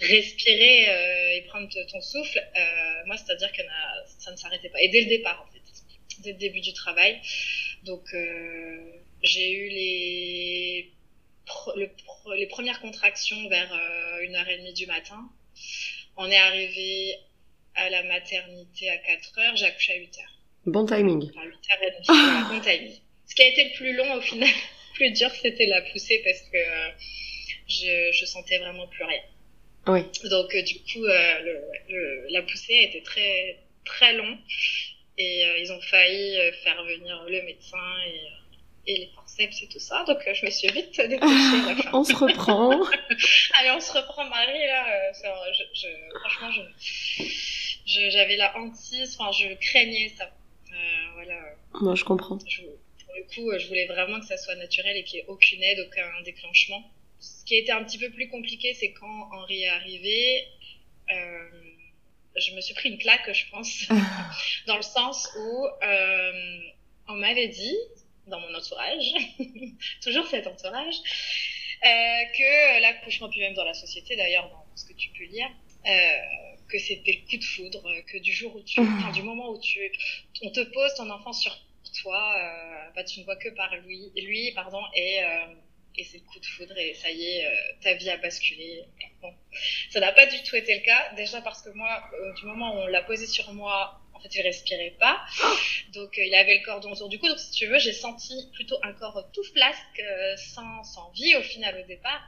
respirer 0.00 1.36
et 1.36 1.42
prendre 1.48 1.68
ton 1.90 2.00
souffle. 2.02 2.46
moi 3.06 3.16
c'est-à-dire 3.16 3.50
que 3.52 3.62
ça 4.18 4.30
ne 4.30 4.36
s'arrêtait 4.36 4.68
pas. 4.68 4.82
Et 4.82 4.88
dès 4.88 5.00
le 5.00 5.06
départ 5.06 5.46
en 5.48 5.50
fait, 5.50 5.58
dès 6.20 6.32
le 6.32 6.38
début 6.38 6.60
du 6.60 6.72
travail. 6.72 7.20
Donc 7.84 8.02
euh, 8.14 8.78
j'ai 9.22 9.52
eu 9.52 9.68
les, 9.68 10.92
les 12.36 12.46
premières 12.46 12.80
contractions 12.80 13.48
vers 13.48 13.72
euh, 13.72 14.22
une 14.22 14.36
heure 14.36 14.48
et 14.48 14.58
demie 14.58 14.74
du 14.74 14.86
matin. 14.86 15.28
On 16.16 16.30
est 16.30 16.36
arrivé 16.36 17.14
à 17.74 17.90
la 17.90 18.02
maternité 18.02 18.90
à 18.90 18.98
4 18.98 19.38
heures, 19.38 19.56
j'ai 19.56 19.66
accouché 19.66 19.92
à 19.92 19.96
8 19.96 20.18
heures. 20.18 20.38
Bon 20.66 20.86
timing. 20.86 21.30
À 21.36 21.44
8 21.44 21.54
heures 21.70 22.48
bon 22.50 22.60
timing. 22.60 22.92
Ce 23.26 23.34
qui 23.34 23.42
a 23.42 23.48
été 23.48 23.64
le 23.64 23.76
plus 23.76 23.94
long 23.94 24.14
au 24.14 24.20
final, 24.20 24.48
le 24.48 24.94
plus 24.94 25.10
dur, 25.12 25.30
c'était 25.30 25.66
la 25.66 25.82
poussée 25.82 26.20
parce 26.24 26.40
que 26.40 26.56
euh, 26.56 26.90
je, 27.68 28.18
je 28.18 28.24
sentais 28.24 28.58
vraiment 28.58 28.86
plus 28.88 29.04
rien. 29.04 29.22
Oui. 29.86 30.02
Donc 30.28 30.54
du 30.54 30.74
coup, 30.80 31.04
le, 31.04 32.26
la 32.30 32.42
poussée 32.42 32.76
a 32.76 32.82
été 32.82 33.02
très 33.02 33.58
très 33.84 34.12
long 34.14 34.38
et 35.18 35.44
euh, 35.44 35.58
ils 35.58 35.72
ont 35.72 35.80
failli 35.80 36.38
euh, 36.38 36.52
faire 36.62 36.82
venir 36.84 37.24
le 37.28 37.42
médecin 37.42 37.96
et, 38.06 38.20
et 38.88 38.98
les 38.98 39.10
forceps 39.14 39.62
et 39.62 39.68
tout 39.68 39.78
ça. 39.78 40.04
Donc 40.04 40.18
euh, 40.26 40.34
je 40.34 40.46
me 40.46 40.50
suis 40.50 40.68
vite 40.68 40.96
dépêchée. 40.98 41.88
on 41.92 42.02
se 42.02 42.14
reprend. 42.16 42.70
Allez, 43.54 43.70
on 43.70 43.80
se 43.80 43.92
reprend, 43.92 44.24
Marie. 44.28 44.66
Là, 44.66 45.12
je, 45.12 45.62
je, 45.74 45.88
franchement, 46.18 46.50
je, 47.86 48.10
j'avais 48.10 48.36
la 48.36 48.56
hantise. 48.58 49.16
Enfin, 49.18 49.30
je 49.32 49.54
craignais 49.54 50.12
ça. 50.16 50.30
voilà. 51.14 51.38
Moi, 51.80 51.94
je 51.94 52.04
comprends. 52.04 52.38
Je, 52.48 52.62
pour 52.62 53.14
le 53.14 53.22
coup, 53.34 53.58
je 53.58 53.68
voulais 53.68 53.86
vraiment 53.86 54.18
que 54.20 54.26
ça 54.26 54.36
soit 54.36 54.56
naturel 54.56 54.96
et 54.96 55.04
qu'il 55.04 55.20
n'y 55.20 55.26
ait 55.26 55.28
aucune 55.28 55.62
aide, 55.62 55.86
aucun 55.86 56.08
déclenchement. 56.24 56.82
Ce 57.20 57.44
qui 57.44 57.56
a 57.56 57.58
été 57.58 57.72
un 57.72 57.84
petit 57.84 57.98
peu 57.98 58.10
plus 58.10 58.28
compliqué, 58.28 58.74
c'est 58.74 58.92
quand 58.92 59.28
Henri 59.32 59.64
est 59.64 59.68
arrivé. 59.68 60.46
Euh, 61.12 61.48
je 62.36 62.54
me 62.54 62.60
suis 62.60 62.74
pris 62.74 62.90
une 62.90 62.98
claque, 62.98 63.30
je 63.32 63.50
pense, 63.50 63.88
dans 64.66 64.76
le 64.76 64.82
sens 64.82 65.28
où 65.36 65.66
euh, 65.82 66.60
on 67.08 67.14
m'avait 67.14 67.48
dit, 67.48 67.76
dans 68.28 68.40
mon 68.40 68.54
entourage, 68.54 69.12
toujours 70.02 70.26
cet 70.26 70.46
entourage, 70.46 70.96
euh, 71.84 72.24
que 72.36 72.80
l'accouchement, 72.80 73.28
puis 73.28 73.40
même 73.40 73.54
dans 73.54 73.64
la 73.64 73.74
société 73.74 74.16
d'ailleurs, 74.16 74.48
dans 74.48 74.64
ce 74.76 74.86
que 74.86 74.94
tu 74.94 75.10
peux 75.10 75.24
lire, 75.24 75.48
euh, 75.86 75.90
que 76.68 76.78
c'était 76.78 77.12
le 77.12 77.30
coup 77.30 77.36
de 77.36 77.44
foudre, 77.44 77.82
que 78.06 78.18
du 78.18 78.32
jour 78.32 78.54
où 78.56 78.62
tu, 78.62 78.80
enfin, 78.80 79.10
du 79.12 79.22
moment 79.22 79.50
où 79.50 79.60
tu, 79.60 79.80
on 80.42 80.50
te 80.50 80.60
pose 80.60 80.94
ton 80.94 81.08
enfant 81.10 81.32
sur 81.32 81.58
toi, 82.02 82.34
euh, 82.36 82.90
bah, 82.94 83.04
tu 83.04 83.20
ne 83.20 83.24
vois 83.24 83.36
que 83.36 83.48
par 83.50 83.74
lui, 83.76 84.10
lui 84.16 84.52
pardon, 84.52 84.82
et 84.94 85.22
euh, 85.22 85.54
et 85.96 86.04
c'est 86.04 86.18
le 86.18 86.24
coup 86.24 86.38
de 86.38 86.46
foudre 86.46 86.78
et 86.78 86.94
ça 86.94 87.10
y 87.10 87.24
est, 87.24 87.44
euh, 87.44 87.50
ta 87.82 87.94
vie 87.94 88.08
a 88.08 88.16
basculé. 88.18 88.84
Bon, 89.20 89.34
ça 89.90 89.98
n'a 89.98 90.12
pas 90.12 90.26
du 90.26 90.40
tout 90.44 90.54
été 90.54 90.78
le 90.78 90.84
cas. 90.84 91.12
Déjà 91.16 91.40
parce 91.40 91.60
que 91.60 91.70
moi, 91.70 92.08
du 92.36 92.46
moment 92.46 92.72
où 92.72 92.78
on 92.82 92.86
l'a 92.86 93.02
posé 93.02 93.26
sur 93.26 93.52
moi, 93.52 94.00
en 94.18 94.22
fait, 94.22 94.34
il 94.34 94.42
respirait 94.42 94.96
pas. 94.98 95.20
Donc, 95.94 96.18
euh, 96.18 96.24
il 96.24 96.34
avait 96.34 96.58
le 96.58 96.64
cordon 96.64 96.92
autour 96.92 97.08
du 97.08 97.18
cou. 97.18 97.28
Donc, 97.28 97.38
si 97.38 97.52
tu 97.52 97.66
veux, 97.66 97.78
j'ai 97.78 97.92
senti 97.92 98.34
plutôt 98.52 98.76
un 98.82 98.92
corps 98.92 99.28
tout 99.32 99.44
flasque, 99.44 100.02
sans, 100.36 100.84
sans 100.84 101.10
vie 101.12 101.36
au 101.36 101.42
final 101.42 101.80
au 101.82 101.86
départ. 101.86 102.22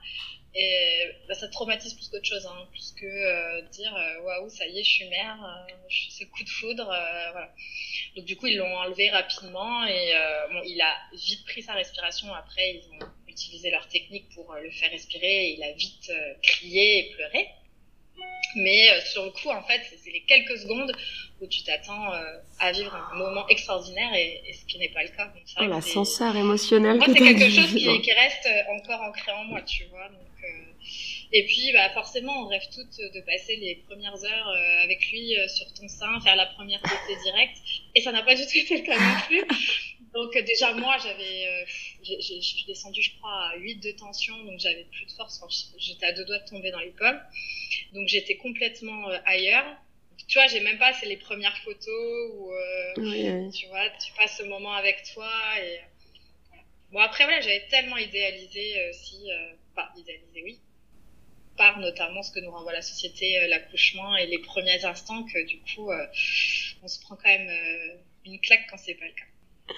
Et 0.53 1.05
bah, 1.29 1.35
ça 1.35 1.47
traumatise 1.47 1.95
plus 1.95 2.09
qu'autre 2.09 2.27
chose, 2.27 2.45
hein, 2.45 2.67
plus 2.73 2.93
que 2.99 3.61
dire 3.71 3.95
waouh, 4.25 4.51
ça 4.51 4.67
y 4.67 4.81
est, 4.81 4.83
je 4.83 4.91
suis 4.91 5.09
mère, 5.09 5.39
c'est 6.11 6.25
le 6.25 6.31
coup 6.31 6.43
de 6.43 6.49
foudre. 6.49 6.87
voilà. 6.87 7.55
Donc 8.17 8.25
du 8.25 8.37
coup, 8.37 8.49
ils 8.49 8.57
l'ont 8.57 8.77
enlevé 8.79 9.11
rapidement 9.11 9.87
et 9.87 10.13
bon, 10.51 10.61
il 10.67 10.81
a 10.81 10.97
vite 11.13 11.45
pris 11.45 11.63
sa 11.63 11.75
respiration. 11.75 12.35
Après, 12.35 12.75
ils 12.75 12.95
ont 12.95 13.07
utiliser 13.31 13.71
leur 13.71 13.87
technique 13.89 14.29
pour 14.35 14.53
euh, 14.53 14.61
le 14.61 14.71
faire 14.71 14.91
respirer. 14.91 15.55
il 15.57 15.63
a 15.63 15.73
vite 15.73 16.11
euh, 16.11 16.35
crié 16.43 16.99
et 16.99 17.15
pleuré. 17.15 17.49
Mais 18.57 18.91
euh, 18.91 19.01
sur 19.13 19.25
le 19.25 19.31
coup, 19.31 19.49
en 19.51 19.63
fait, 19.63 19.81
c'est 20.03 20.11
les 20.11 20.23
quelques 20.23 20.59
secondes 20.59 20.93
où 21.41 21.47
tu 21.47 21.63
t'attends 21.63 22.13
à 22.59 22.73
vivre 22.73 22.95
un 22.95 23.17
moment 23.17 23.49
extraordinaire 23.49 24.13
et, 24.15 24.43
ce 24.53 24.67
qui 24.67 24.79
n'est 24.79 24.91
pas 24.91 25.03
le 25.03 25.09
cas. 25.09 25.27
Donc, 25.27 25.43
oh, 25.59 25.63
émotionnel. 26.37 26.97
Moi, 26.99 27.07
c'est 27.09 27.15
quelque 27.15 27.49
chose 27.49 27.73
qui, 27.73 28.03
qui, 28.03 28.13
reste 28.13 28.49
encore 28.77 29.01
ancré 29.01 29.33
en 29.33 29.45
moi, 29.45 29.63
tu 29.63 29.85
vois. 29.85 30.07
Donc, 30.09 30.19
et 31.33 31.45
puis, 31.47 31.71
bah, 31.73 31.89
forcément, 31.95 32.43
on 32.43 32.49
rêve 32.49 32.65
toutes 32.75 32.99
de 32.99 33.21
passer 33.23 33.57
les 33.57 33.77
premières 33.89 34.23
heures 34.23 34.55
avec 34.83 35.11
lui 35.11 35.35
sur 35.49 35.73
ton 35.73 35.89
sein, 35.89 36.21
faire 36.21 36.37
la 36.37 36.47
première 36.47 36.83
côté 36.83 37.19
directe. 37.25 37.57
Et 37.95 38.03
ça 38.03 38.13
n'a 38.13 38.23
pas 38.23 38.35
du 38.35 38.43
tout 38.43 38.59
été 38.59 38.77
le 38.77 38.83
cas 38.83 38.99
non 38.99 39.21
plus. 39.27 39.45
Donc 40.13 40.37
déjà 40.37 40.73
moi 40.73 40.97
j'avais, 40.99 41.47
euh, 41.47 41.65
je 42.03 42.41
suis 42.41 42.65
descendue 42.67 43.01
je 43.01 43.17
crois 43.19 43.51
à 43.51 43.57
8 43.57 43.77
de 43.77 43.93
tension, 43.93 44.37
donc 44.45 44.59
j'avais 44.59 44.85
plus 44.85 45.07
de 45.07 45.13
force, 45.13 45.41
j'étais 45.79 46.07
à 46.07 46.13
deux 46.13 46.25
doigts 46.25 46.41
de 46.41 46.49
tomber 46.49 46.73
dans 46.73 46.81
les 46.81 46.91
pommes. 46.91 47.21
Donc 47.93 48.09
j'étais 48.09 48.37
complètement 48.37 49.09
euh, 49.09 49.19
ailleurs. 49.25 49.65
Tu 50.27 50.39
vois, 50.39 50.47
j'ai 50.49 50.61
même 50.61 50.79
pas, 50.79 50.93
c'est 50.95 51.07
les 51.07 51.17
premières 51.17 51.57
photos 51.59 52.31
où 52.35 52.53
euh, 52.53 53.51
tu 53.51 53.67
vois, 53.69 53.89
tu 54.05 54.13
passes 54.15 54.37
ce 54.39 54.43
moment 54.45 54.73
avec 54.73 55.03
toi 55.15 55.31
et 55.63 55.81
bon 56.93 56.99
après 56.99 57.25
voilà, 57.25 57.41
j'avais 57.41 57.67
tellement 57.69 57.97
idéalisé 57.97 58.91
aussi, 58.91 59.29
pas 59.77 59.93
idéalisé 59.97 60.43
oui, 60.43 60.59
par 61.57 61.79
notamment 61.79 62.23
ce 62.25 62.33
que 62.33 62.41
nous 62.41 62.51
renvoie 62.51 62.73
la 62.73 62.83
société, 62.83 63.47
l'accouchement 63.47 64.17
et 64.17 64.27
les 64.27 64.39
premiers 64.39 64.85
instants 64.85 65.25
que 65.25 65.47
du 65.47 65.61
coup 65.61 65.91
on 66.83 66.89
se 66.89 67.01
prend 67.01 67.15
quand 67.15 67.29
même 67.29 67.51
une 68.25 68.41
claque 68.41 68.67
quand 68.69 68.77
c'est 68.77 68.95
pas 68.95 69.07
le 69.07 69.13
cas. 69.13 69.75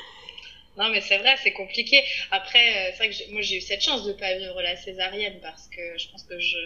Non, 0.76 0.88
mais 0.88 1.00
c'est 1.00 1.18
vrai, 1.18 1.36
c'est 1.42 1.52
compliqué. 1.52 2.02
Après, 2.30 2.58
euh, 2.58 2.90
c'est 2.92 2.96
vrai 2.96 3.10
que 3.10 3.30
moi, 3.30 3.42
j'ai 3.42 3.56
eu 3.56 3.60
cette 3.60 3.82
chance 3.82 4.04
de 4.04 4.12
pas 4.12 4.34
vivre 4.36 4.60
la 4.62 4.76
césarienne 4.76 5.38
parce 5.42 5.68
que 5.68 5.98
je 5.98 6.08
pense 6.08 6.22
que 6.24 6.38
je, 6.38 6.58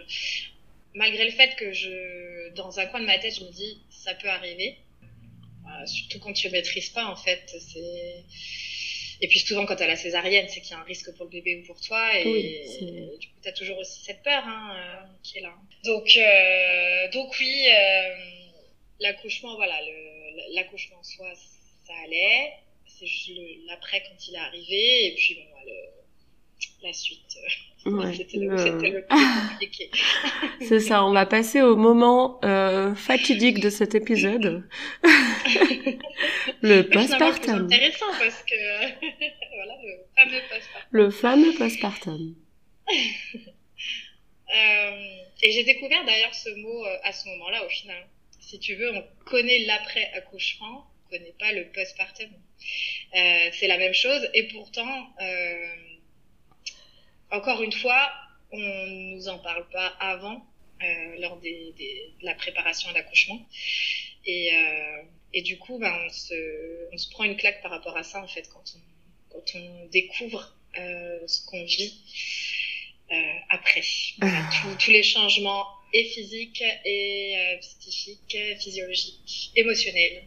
malgré 0.95 1.25
le 1.25 1.33
fait 1.33 1.57
que 1.57 1.73
je, 1.73 2.51
dans 2.55 2.79
un 2.79 2.87
coin 2.87 3.01
de 3.01 3.07
ma 3.07 3.19
tête, 3.19 3.35
je 3.39 3.45
me 3.45 3.51
dis, 3.51 3.81
ça 3.91 4.15
peut 4.15 4.29
arriver. 4.29 4.77
Euh, 5.67 5.87
surtout 5.87 6.21
quand 6.21 6.33
tu 6.33 6.49
maîtrises 6.51 6.91
pas, 6.91 7.07
en 7.07 7.17
fait, 7.17 7.43
c'est, 7.59 8.25
et 9.21 9.29
puis 9.29 9.39
souvent 9.41 9.67
quand 9.67 9.77
tu 9.77 9.83
as 9.83 9.89
la 9.89 9.97
césarienne, 9.97 10.47
c'est 10.49 10.61
qu'il 10.61 10.71
y 10.71 10.75
a 10.75 10.79
un 10.79 10.85
risque 10.85 11.13
pour 11.17 11.25
le 11.25 11.31
bébé 11.31 11.57
ou 11.57 11.67
pour 11.67 11.81
toi, 11.81 12.17
et, 12.19 12.65
du 13.19 13.29
coup, 13.29 13.41
tu 13.43 13.49
as 13.49 13.53
toujours 13.53 13.79
aussi 13.79 14.05
cette 14.05 14.23
peur 14.23 14.45
hein, 14.47 14.77
euh, 14.77 15.07
qui 15.23 15.39
est 15.39 15.41
là. 15.41 15.55
Donc, 15.85 16.09
euh, 16.17 17.11
donc 17.11 17.35
oui, 17.41 17.67
euh, 17.69 18.15
l'accouchement, 19.01 19.57
voilà, 19.57 19.79
l'accouchement 20.53 20.99
en 20.99 21.03
soi, 21.03 21.33
ça 21.87 21.95
allait 22.05 22.53
c'est 22.87 23.07
juste 23.07 23.33
l'après 23.67 24.03
quand 24.03 24.29
il 24.29 24.35
est 24.35 24.39
arrivé 24.39 25.07
et 25.07 25.15
puis 25.15 25.35
bon, 25.35 25.61
le, 25.67 25.73
la 26.83 26.93
suite. 26.93 27.37
Euh, 27.87 27.91
ouais, 27.91 28.15
c'était 28.15 28.39
le... 28.39 28.49
le... 28.49 29.07
plus 29.07 29.17
compliqué. 29.51 29.91
c'est 30.61 30.81
ça, 30.81 31.05
on 31.05 31.13
va 31.13 31.27
passer 31.27 31.63
au 31.63 31.77
moment 31.77 32.41
euh, 32.45 32.95
fatidique 32.95 33.61
de 33.61 33.71
cet 33.71 33.95
épisode. 33.95 34.69
le 36.63 36.83
postpartum. 36.83 37.69
C'est 37.69 37.77
intéressant 37.77 38.13
parce 38.19 38.43
que 38.43 38.55
voilà, 39.55 39.75
le 39.83 40.05
fameux 40.17 40.43
postpartum. 40.49 40.89
Le 40.91 41.11
fameux 41.11 41.53
postpartum. 41.55 42.35
et 45.43 45.53
j'ai 45.53 45.65
découvert 45.65 46.05
d'ailleurs 46.05 46.35
ce 46.35 46.51
mot 46.51 46.85
à 47.03 47.13
ce 47.13 47.29
moment-là 47.29 47.65
au 47.65 47.69
final. 47.69 48.07
Si 48.41 48.61
tu 48.61 48.77
veux, 48.77 48.93
on 48.95 49.05
connaît 49.25 49.65
l'après-accouchement, 49.67 50.87
on 51.07 51.11
connaît 51.11 51.35
pas 51.39 51.53
le 51.53 51.67
postpartum. 51.73 52.31
Euh, 53.15 53.51
c'est 53.53 53.67
la 53.67 53.79
même 53.79 53.95
chose 53.95 54.29
et 54.35 54.45
pourtant, 54.49 55.09
euh, 55.21 55.75
encore 57.31 57.63
une 57.63 57.73
fois, 57.73 58.11
on 58.53 58.87
nous 58.87 59.29
en 59.29 59.39
parle 59.39 59.69
pas 59.71 59.89
avant, 60.01 60.45
euh, 60.83 61.17
lors 61.19 61.39
des, 61.39 61.73
des, 61.77 62.13
de 62.21 62.27
la 62.27 62.35
préparation 62.35 62.89
à 62.91 62.93
l'accouchement. 62.93 63.41
Et, 64.25 64.51
et 65.33 65.43
du 65.43 65.57
coup, 65.59 65.79
ben, 65.79 65.95
on, 66.05 66.11
se, 66.11 66.89
on 66.93 66.99
se 66.99 67.09
prend 67.11 67.25
une 67.25 67.37
claque 67.37 67.63
par 67.63 67.71
rapport 67.71 67.97
à 67.97 68.03
ça, 68.03 68.21
en 68.23 68.27
fait, 68.27 68.49
quand 68.53 68.65
on, 68.75 68.81
quand 69.33 69.59
on 69.59 69.87
découvre 69.87 70.57
euh, 70.79 71.27
ce 71.27 71.47
qu'on 71.47 71.65
vit 71.65 71.95
euh, 73.13 73.35
après. 73.51 73.83
Voilà, 74.19 74.49
tous 74.79 74.91
les 74.91 75.03
changements 75.03 75.67
et 75.93 76.05
physiques 76.05 76.63
et 76.85 77.37
euh, 77.37 77.59
psychiques, 77.59 78.37
physiologiques, 78.59 79.53
émotionnels. 79.57 80.25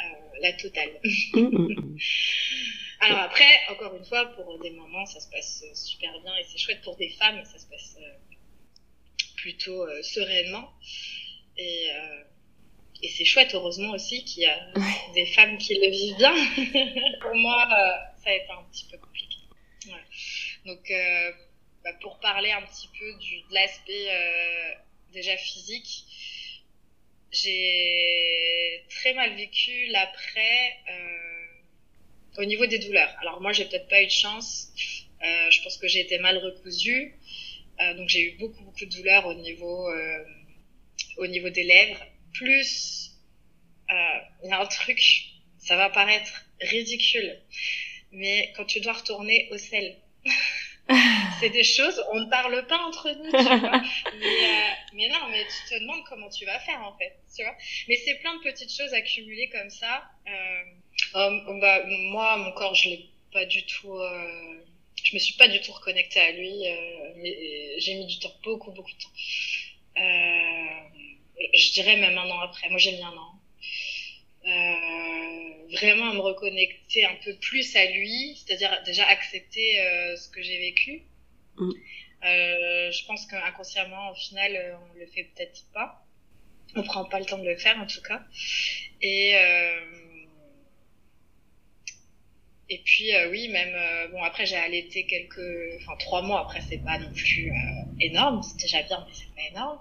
Euh, 0.00 0.38
la 0.42 0.52
totale. 0.52 0.90
Alors 3.00 3.18
après, 3.18 3.60
encore 3.70 3.94
une 3.94 4.04
fois, 4.04 4.26
pour 4.26 4.58
des 4.60 4.70
moments, 4.70 5.04
ça 5.06 5.20
se 5.20 5.28
passe 5.30 5.64
super 5.74 6.18
bien 6.20 6.34
et 6.36 6.44
c'est 6.44 6.58
chouette 6.58 6.80
pour 6.82 6.96
des 6.96 7.10
femmes, 7.10 7.44
ça 7.44 7.58
se 7.58 7.66
passe 7.66 7.96
euh, 8.00 9.22
plutôt 9.36 9.82
euh, 9.82 10.02
sereinement. 10.02 10.72
Et, 11.58 11.90
euh, 11.90 12.24
et 13.02 13.08
c'est 13.08 13.24
chouette, 13.24 13.54
heureusement 13.54 13.90
aussi, 13.90 14.24
qu'il 14.24 14.42
y 14.42 14.46
a 14.46 14.72
des 15.14 15.26
femmes 15.26 15.58
qui 15.58 15.74
le 15.74 15.90
vivent 15.90 16.16
bien. 16.16 16.34
pour 17.20 17.34
moi, 17.34 17.68
euh, 17.70 18.22
ça 18.22 18.30
a 18.30 18.34
été 18.34 18.50
un 18.50 18.64
petit 18.70 18.86
peu 18.90 18.96
compliqué. 18.96 19.36
Ouais. 19.86 20.64
Donc, 20.64 20.90
euh, 20.90 21.32
bah, 21.84 21.92
pour 22.00 22.18
parler 22.20 22.50
un 22.50 22.62
petit 22.62 22.88
peu 22.98 23.18
du, 23.18 23.42
de 23.42 23.54
l'aspect 23.54 24.08
déjà 25.12 25.36
physique, 25.36 26.06
j'ai 27.32 28.84
très 28.88 29.14
mal 29.14 29.34
vécu 29.36 29.86
l'après 29.86 30.76
au 32.38 32.44
niveau 32.44 32.66
des 32.66 32.78
douleurs. 32.78 33.14
Alors 33.20 33.40
moi, 33.40 33.52
j'ai 33.52 33.64
peut-être 33.64 33.88
pas 33.88 34.02
eu 34.02 34.06
de 34.06 34.10
chance. 34.10 34.68
Euh, 35.22 35.50
je 35.50 35.62
pense 35.62 35.78
que 35.78 35.88
j'ai 35.88 36.00
été 36.00 36.18
mal 36.18 36.38
recousue. 36.38 37.14
Euh, 37.80 37.94
donc 37.94 38.08
j'ai 38.08 38.22
eu 38.22 38.38
beaucoup 38.38 38.62
beaucoup 38.64 38.84
de 38.84 38.90
douleurs 38.90 39.26
au 39.26 39.34
niveau 39.34 39.88
euh, 39.90 40.24
au 41.18 41.26
niveau 41.26 41.50
des 41.50 41.64
lèvres. 41.64 42.04
Plus 42.34 43.12
il 43.88 44.50
y 44.50 44.52
a 44.52 44.60
un 44.60 44.66
truc, 44.66 45.00
ça 45.58 45.76
va 45.76 45.88
paraître 45.88 46.44
ridicule, 46.60 47.40
mais 48.10 48.52
quand 48.56 48.64
tu 48.64 48.80
dois 48.80 48.94
retourner 48.94 49.48
au 49.52 49.58
sel. 49.58 49.96
c'est 51.40 51.50
des 51.50 51.64
choses, 51.64 52.00
on 52.12 52.20
ne 52.20 52.30
parle 52.30 52.66
pas 52.66 52.78
entre 52.78 53.10
nous, 53.10 53.30
tu 53.30 53.58
vois. 53.58 53.82
Mais, 54.20 54.76
mais, 54.92 55.08
non, 55.08 55.28
mais 55.30 55.44
tu 55.44 55.74
te 55.74 55.80
demandes 55.80 56.04
comment 56.08 56.28
tu 56.28 56.44
vas 56.46 56.58
faire, 56.60 56.80
en 56.82 56.96
fait, 56.96 57.16
tu 57.34 57.42
vois. 57.42 57.54
Mais 57.88 57.96
c'est 57.96 58.14
plein 58.20 58.34
de 58.36 58.42
petites 58.42 58.74
choses 58.74 58.94
accumulées 58.94 59.48
comme 59.50 59.70
ça. 59.70 60.04
Euh, 60.28 60.62
euh, 61.16 61.60
bah, 61.60 61.82
moi, 61.86 62.36
mon 62.36 62.52
corps, 62.52 62.74
je 62.74 62.90
l'ai 62.90 63.10
pas 63.32 63.44
du 63.44 63.64
tout. 63.66 63.94
Euh, 63.96 64.64
je 65.02 65.14
me 65.14 65.18
suis 65.18 65.34
pas 65.34 65.48
du 65.48 65.60
tout 65.60 65.72
reconnectée 65.72 66.20
à 66.20 66.32
lui. 66.32 66.66
Euh, 66.66 67.12
mais 67.16 67.78
j'ai 67.78 67.94
mis 67.94 68.06
du 68.06 68.18
temps, 68.18 68.32
beaucoup, 68.44 68.70
beaucoup 68.70 68.90
de 68.90 69.02
temps. 69.02 69.10
Euh, 69.98 71.00
je 71.54 71.72
dirais 71.72 71.96
même 71.96 72.16
un 72.16 72.30
an 72.30 72.40
après. 72.40 72.68
Moi, 72.68 72.78
j'ai 72.78 72.92
mis 72.92 73.02
un 73.02 73.16
an. 73.16 73.32
Vraiment 75.72 76.10
à 76.10 76.14
me 76.14 76.20
reconnecter 76.20 77.04
un 77.04 77.16
peu 77.24 77.34
plus 77.36 77.74
à 77.76 77.84
lui, 77.86 78.36
c'est-à-dire 78.36 78.82
déjà 78.84 79.06
accepter 79.06 79.76
ce 80.16 80.28
que 80.28 80.42
j'ai 80.42 80.58
vécu. 80.58 81.02
Mm. 81.58 81.72
je 82.22 83.06
pense 83.06 83.26
qu'inconsciemment, 83.26 84.10
au 84.10 84.14
final, 84.14 84.78
on 84.80 84.98
le 84.98 85.06
fait 85.06 85.24
peut-être 85.34 85.64
pas. 85.72 86.02
On 86.74 86.82
prend 86.82 87.04
pas 87.04 87.20
le 87.20 87.26
temps 87.26 87.38
de 87.38 87.48
le 87.48 87.56
faire, 87.56 87.78
en 87.78 87.86
tout 87.86 88.02
cas. 88.02 88.22
Et 89.02 89.34
et 92.68 92.78
puis 92.84 93.14
euh, 93.14 93.30
oui, 93.30 93.48
même 93.48 93.74
euh, 93.74 94.08
bon 94.08 94.22
après 94.24 94.44
j'ai 94.44 94.56
allaité 94.56 95.06
quelques, 95.06 95.80
enfin 95.80 95.96
trois 95.98 96.22
mois 96.22 96.40
après 96.40 96.60
c'est 96.68 96.82
pas 96.82 96.98
non 96.98 97.12
plus 97.12 97.50
euh, 97.50 97.54
énorme, 98.00 98.42
c'est 98.42 98.56
déjà 98.60 98.82
bien 98.82 99.06
mais 99.06 99.14
c'est 99.14 99.32
pas 99.36 99.48
énorme. 99.52 99.78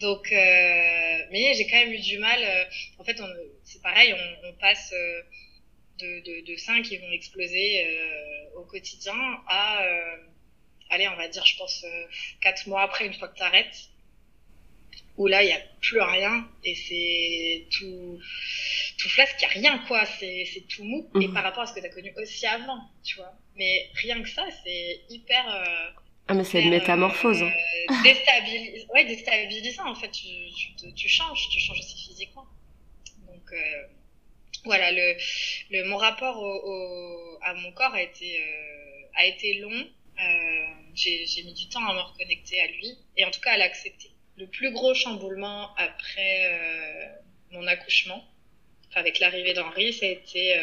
Donc 0.00 0.28
mais 0.30 1.54
j'ai 1.54 1.66
quand 1.66 1.76
même 1.76 1.92
eu 1.92 1.98
du 1.98 2.18
mal. 2.18 2.40
en 2.98 3.04
fait 3.04 3.20
c'est 3.74 3.82
pareil, 3.82 4.14
on, 4.14 4.48
on 4.48 4.52
passe 4.54 4.92
de, 5.98 6.20
de, 6.20 6.46
de 6.46 6.56
seins 6.56 6.82
qui 6.82 6.96
vont 6.96 7.10
exploser 7.12 7.86
au 8.56 8.62
quotidien 8.62 9.14
à 9.48 9.84
allez 10.90 11.08
on 11.08 11.16
va 11.16 11.28
dire 11.28 11.44
je 11.44 11.56
pense 11.56 11.84
quatre 12.40 12.66
mois 12.66 12.82
après 12.82 13.06
une 13.06 13.14
fois 13.14 13.28
que 13.28 13.38
t'arrêtes 13.38 13.90
où 15.16 15.26
là 15.26 15.42
il 15.42 15.48
y 15.48 15.52
a 15.52 15.60
plus 15.80 16.00
rien 16.00 16.48
et 16.62 16.74
c'est 16.74 17.66
tout 17.70 18.20
tout 19.04 19.10
flasque, 19.10 19.36
il 19.40 19.60
n'y 19.60 19.66
a 19.66 19.70
rien, 19.70 19.78
quoi. 19.86 20.04
C'est, 20.18 20.64
tout 20.68 20.84
mou. 20.84 21.08
Et 21.20 21.28
mhm. 21.28 21.34
par 21.34 21.42
rapport 21.42 21.62
à 21.62 21.66
ce 21.66 21.74
que 21.74 21.80
tu 21.80 21.86
as 21.86 21.90
connu 21.90 22.12
aussi 22.16 22.46
avant, 22.46 22.78
tu 23.02 23.16
vois. 23.16 23.32
Mais 23.56 23.90
rien 23.94 24.22
que 24.22 24.28
ça, 24.28 24.44
c'est 24.64 25.02
hyper. 25.10 25.46
Euh, 25.46 25.90
ah, 26.28 26.34
mais 26.34 26.44
c'est 26.44 26.62
une 26.62 26.70
métamorphose. 26.70 27.42
Euh, 27.42 27.50
hein. 27.88 28.02
déstabilis... 28.02 28.86
ouais, 28.94 29.04
déstabilisant, 29.04 29.86
en 29.86 29.94
fait. 29.94 30.10
Tu, 30.10 30.26
tu, 30.56 30.94
tu, 30.94 31.08
changes, 31.08 31.48
tu 31.50 31.60
changes 31.60 31.78
aussi 31.78 32.08
physiquement. 32.08 32.46
Euh, 33.54 33.86
voilà, 34.64 34.90
le, 34.92 35.84
mon 35.84 35.96
rapport 35.96 36.38
à 37.42 37.54
mon 37.54 37.72
corps 37.72 37.92
a 37.94 38.02
été, 38.02 38.40
euh, 38.40 39.06
a 39.16 39.26
été 39.26 39.54
long. 39.54 39.70
Euh, 39.70 40.66
j'ai, 40.94 41.26
mis 41.44 41.54
du 41.54 41.68
temps 41.68 41.84
à 41.86 41.92
me 41.92 42.00
reconnecter 42.00 42.60
à 42.60 42.66
lui 42.68 42.96
et 43.16 43.24
en 43.24 43.30
tout 43.30 43.40
cas 43.40 43.52
à 43.52 43.56
l'accepter. 43.56 44.10
Le 44.36 44.46
plus 44.46 44.72
gros 44.72 44.94
chamboulement 44.94 45.74
après 45.76 47.12
mon 47.50 47.66
accouchement, 47.66 48.24
avec 48.94 49.18
l'arrivée 49.20 49.54
d'Henri, 49.54 49.92
ça 49.92 50.06
a 50.06 50.08
été 50.08 50.56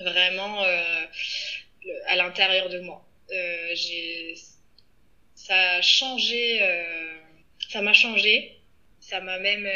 vraiment 0.00 0.62
à 2.06 2.16
l'intérieur 2.16 2.68
de 2.68 2.80
moi. 2.80 3.06
Ça 5.34 5.76
a 5.76 5.82
changé, 5.82 6.60
ça 7.70 7.80
m'a 7.80 7.94
changé, 7.94 8.60
ça 8.98 9.20
m'a 9.20 9.38
même 9.38 9.66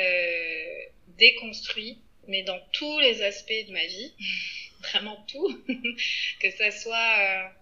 déconstruit, 1.19 1.99
mais 2.29 2.43
dans 2.43 2.59
tous 2.73 2.99
les 3.01 3.23
aspects 3.23 3.67
de 3.67 3.73
ma 3.73 3.85
vie, 3.85 4.13
vraiment 4.81 5.25
tout, 5.29 5.65
que 6.41 6.51
ça 6.51 6.71
soit 6.71 7.53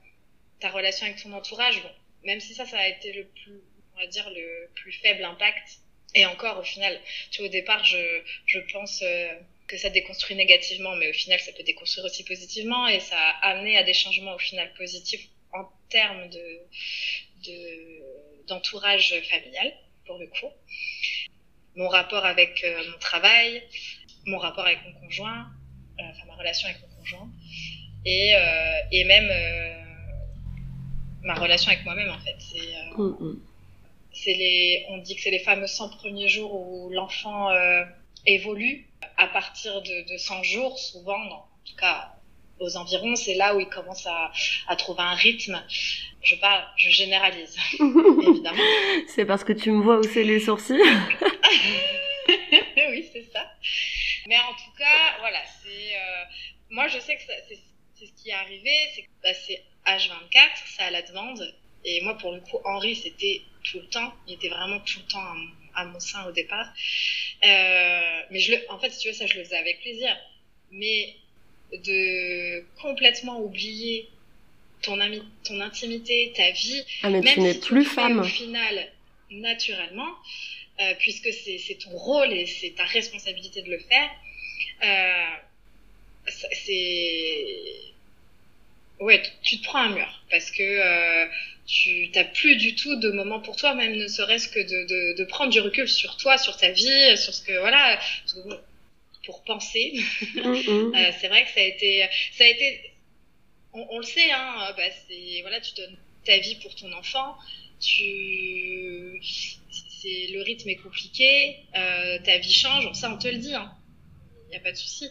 ta 0.60 0.70
relation 0.70 1.06
avec 1.06 1.22
ton 1.22 1.32
entourage, 1.32 1.82
bon, 1.82 1.90
même 2.24 2.40
si 2.40 2.54
ça, 2.54 2.66
ça 2.66 2.78
a 2.78 2.88
été 2.88 3.12
le 3.12 3.26
plus, 3.26 3.60
on 3.94 4.00
va 4.00 4.06
dire, 4.06 4.28
le 4.30 4.70
plus 4.74 4.92
faible 4.92 5.24
impact, 5.24 5.78
et 6.14 6.26
encore, 6.26 6.58
au 6.58 6.62
final, 6.62 7.00
tu 7.30 7.38
vois, 7.38 7.48
au 7.48 7.52
départ, 7.52 7.84
je, 7.84 8.20
je 8.46 8.58
pense 8.72 9.02
euh, 9.02 9.34
que 9.66 9.78
ça 9.78 9.88
déconstruit 9.88 10.36
négativement, 10.36 10.94
mais 10.96 11.08
au 11.08 11.12
final, 11.14 11.40
ça 11.40 11.52
peut 11.52 11.62
déconstruire 11.62 12.04
aussi 12.04 12.24
positivement 12.24 12.86
et 12.86 13.00
ça 13.00 13.18
a 13.18 13.50
amené 13.52 13.78
à 13.78 13.82
des 13.82 13.94
changements 13.94 14.34
au 14.34 14.38
final 14.38 14.72
positifs 14.74 15.26
en 15.52 15.64
termes 15.88 16.28
de, 16.28 16.60
d'entourage 18.46 19.14
familial, 19.30 19.72
pour 20.06 20.18
le 20.18 20.26
coup. 20.26 20.50
Mon 21.76 21.88
rapport 21.88 22.24
avec 22.24 22.62
euh, 22.64 22.82
mon 22.90 22.98
travail, 22.98 23.62
mon 24.26 24.38
rapport 24.38 24.66
avec 24.66 24.78
mon 24.84 25.00
conjoint, 25.00 25.46
euh, 25.98 26.02
enfin 26.10 26.26
ma 26.26 26.34
relation 26.34 26.68
avec 26.68 26.80
mon 26.82 26.96
conjoint, 26.96 27.30
et, 28.04 28.34
euh, 28.34 28.78
et 28.90 29.04
même 29.04 29.30
ma 31.22 31.34
relation 31.34 31.70
avec 31.70 31.84
moi-même, 31.84 32.10
en 32.10 32.18
fait. 32.18 32.36
C'est. 32.38 32.98
Mm, 32.98 33.16
mm 33.20 33.40
c'est 34.12 34.34
les, 34.34 34.84
on 34.90 34.98
dit 34.98 35.16
que 35.16 35.22
c'est 35.22 35.30
les 35.30 35.38
fameux 35.38 35.66
100 35.66 35.90
premiers 35.96 36.28
jours 36.28 36.54
où 36.54 36.90
l'enfant 36.90 37.50
euh, 37.50 37.84
évolue. 38.26 38.88
À 39.16 39.26
partir 39.26 39.82
de, 39.82 40.12
de 40.12 40.16
100 40.16 40.42
jours, 40.42 40.78
souvent, 40.78 41.20
en 41.20 41.48
tout 41.64 41.76
cas 41.76 42.14
aux 42.62 42.76
environs, 42.76 43.16
c'est 43.16 43.34
là 43.34 43.54
où 43.54 43.60
il 43.60 43.68
commence 43.68 44.06
à, 44.06 44.32
à 44.68 44.76
trouver 44.76 45.02
un 45.02 45.14
rythme. 45.14 45.62
Je 46.22 46.36
pas, 46.36 46.72
je 46.76 46.88
généralise, 46.90 47.56
évidemment. 47.74 48.62
C'est 49.08 49.24
parce 49.24 49.44
que 49.44 49.52
tu 49.52 49.70
me 49.72 49.82
vois 49.82 49.96
hausser 49.98 50.24
les 50.24 50.40
sourcils. 50.40 50.74
oui, 52.28 53.08
c'est 53.12 53.26
ça. 53.32 53.50
Mais 54.26 54.36
en 54.38 54.52
tout 54.52 54.72
cas, 54.78 55.18
voilà, 55.18 55.40
c'est, 55.62 55.96
euh, 55.96 56.24
moi 56.70 56.86
je 56.86 57.00
sais 57.00 57.16
que 57.16 57.22
c'est, 57.26 57.58
c'est 57.98 58.06
ce 58.06 58.22
qui 58.22 58.30
est 58.30 58.34
arrivé, 58.34 58.72
c'est 58.94 59.02
que 59.02 59.08
bah, 59.22 59.34
c'est 59.34 59.62
H24, 59.86 60.48
c'est 60.66 60.82
à 60.82 60.90
la 60.90 61.02
demande. 61.02 61.54
Et 61.84 62.00
moi, 62.02 62.16
pour 62.16 62.32
le 62.32 62.40
coup, 62.40 62.58
Henri, 62.64 62.94
c'était 62.94 63.42
tout 63.64 63.78
le 63.78 63.88
temps. 63.88 64.12
Il 64.26 64.34
était 64.34 64.48
vraiment 64.48 64.78
tout 64.80 65.00
le 65.00 65.06
temps 65.06 65.24
à, 65.74 65.84
mon 65.84 66.00
sein 66.00 66.24
au 66.26 66.32
départ. 66.32 66.66
Euh, 67.44 68.22
mais 68.30 68.38
je 68.38 68.52
le, 68.52 68.58
en 68.70 68.78
fait, 68.78 68.90
si 68.90 69.00
tu 69.00 69.08
veux, 69.08 69.14
ça, 69.14 69.26
je 69.26 69.38
le 69.38 69.44
faisais 69.44 69.56
avec 69.56 69.80
plaisir. 69.80 70.16
Mais 70.70 71.16
de 71.78 72.64
complètement 72.80 73.40
oublier 73.40 74.08
ton, 74.82 75.00
ami, 75.00 75.22
ton 75.44 75.60
intimité, 75.60 76.32
ta 76.36 76.50
vie, 76.50 76.84
ah, 77.02 77.10
mais 77.10 77.20
même 77.20 77.34
tu 77.34 77.40
n'es 77.40 77.54
plus 77.54 77.84
femme. 77.84 78.20
Au 78.20 78.24
final, 78.24 78.88
naturellement, 79.30 80.10
euh, 80.80 80.94
puisque 80.98 81.32
c'est 81.32 81.78
ton 81.82 81.90
rôle 81.90 82.32
et 82.32 82.46
c'est 82.46 82.74
ta 82.76 82.84
responsabilité 82.84 83.62
de 83.62 83.70
le 83.70 83.78
faire, 83.78 84.10
euh, 84.84 86.30
c'est 86.52 87.92
ouais, 89.00 89.22
tu 89.42 89.58
te 89.58 89.64
prends 89.64 89.80
un 89.80 89.94
mur 89.94 90.22
parce 90.30 90.50
que 90.50 90.62
euh, 90.62 91.26
tu 91.66 92.10
t'as 92.12 92.24
plus 92.24 92.56
du 92.56 92.74
tout 92.74 92.96
de 92.96 93.10
moment 93.10 93.40
pour 93.40 93.56
toi, 93.56 93.74
même 93.74 93.96
ne 93.96 94.08
serait-ce 94.08 94.48
que 94.48 94.60
de, 94.60 94.86
de, 94.86 95.16
de, 95.18 95.24
prendre 95.24 95.50
du 95.50 95.60
recul 95.60 95.88
sur 95.88 96.16
toi, 96.16 96.38
sur 96.38 96.56
ta 96.56 96.70
vie, 96.70 97.16
sur 97.16 97.34
ce 97.34 97.42
que 97.42 97.58
voilà, 97.58 97.98
pour 99.24 99.42
penser. 99.44 99.94
Euh, 100.36 101.10
c'est 101.20 101.28
vrai 101.28 101.44
que 101.44 101.50
ça 101.50 101.60
a 101.60 101.64
été, 101.64 102.06
ça 102.32 102.44
a 102.44 102.48
été, 102.48 102.92
on, 103.72 103.86
on 103.90 103.98
le 103.98 104.04
sait, 104.04 104.30
hein, 104.30 104.72
bah 104.76 104.82
c'est 105.08 105.40
voilà, 105.42 105.60
tu 105.60 105.74
donnes 105.74 105.96
ta 106.24 106.36
vie 106.38 106.56
pour 106.56 106.74
ton 106.74 106.92
enfant, 106.92 107.36
tu, 107.80 109.20
c'est 110.02 110.28
le 110.32 110.42
rythme 110.42 110.68
est 110.68 110.76
compliqué, 110.76 111.56
euh, 111.76 112.18
ta 112.24 112.38
vie 112.38 112.52
change, 112.52 112.92
ça 112.92 113.12
on 113.12 113.18
te 113.18 113.28
le 113.28 113.38
dit, 113.38 113.50
il 113.50 113.54
hein, 113.54 113.72
n'y 114.50 114.56
a 114.56 114.60
pas 114.60 114.72
de 114.72 114.76
souci. 114.76 115.08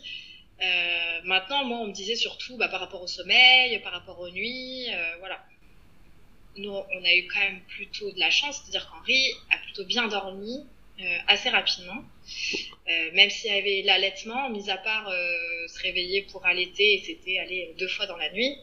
Euh, 0.62 1.21
maintenant, 1.24 1.65
moi, 1.65 1.80
on 1.80 1.88
me 1.88 1.93
disait 1.93 2.15
surtout 2.15 2.56
bah, 2.58 2.67
par 2.67 2.80
rapport 2.80 3.02
au 3.02 3.08
sommeil, 3.08 3.80
par 3.80 3.93
rapport 3.93 4.19
aux 4.19 4.30
nuits, 4.30 4.86
euh, 4.89 5.17
voilà 5.19 5.43
nous, 6.58 6.69
on 6.69 7.04
a 7.06 7.15
eu 7.15 7.28
quand 7.28 7.39
même 7.39 7.62
plutôt 7.62 8.12
de 8.12 8.19
la 8.19 8.30
chance, 8.30 8.58
c'est-à-dire 8.58 8.91
qu'Henri 8.91 9.32
a 9.52 9.58
plutôt 9.60 9.86
bien 9.86 10.10
dormi 10.10 10.65
assez 11.28 11.50
rapidement, 11.50 12.04
euh, 12.89 13.12
même 13.13 13.30
s'il 13.30 13.52
y 13.52 13.56
avait 13.56 13.82
l'allaitement, 13.84 14.50
mis 14.50 14.70
à 14.70 14.78
part 14.78 15.08
euh, 15.08 15.67
se 15.67 15.80
réveiller 15.80 16.24
pour 16.24 16.46
allaiter, 16.46 16.96
et 16.96 17.04
c'était 17.06 17.39
aller 17.39 17.74
deux 17.78 17.88
fois 17.88 18.08
dans 18.08 18.17
la 18.17 18.32
nuit. 18.32 18.58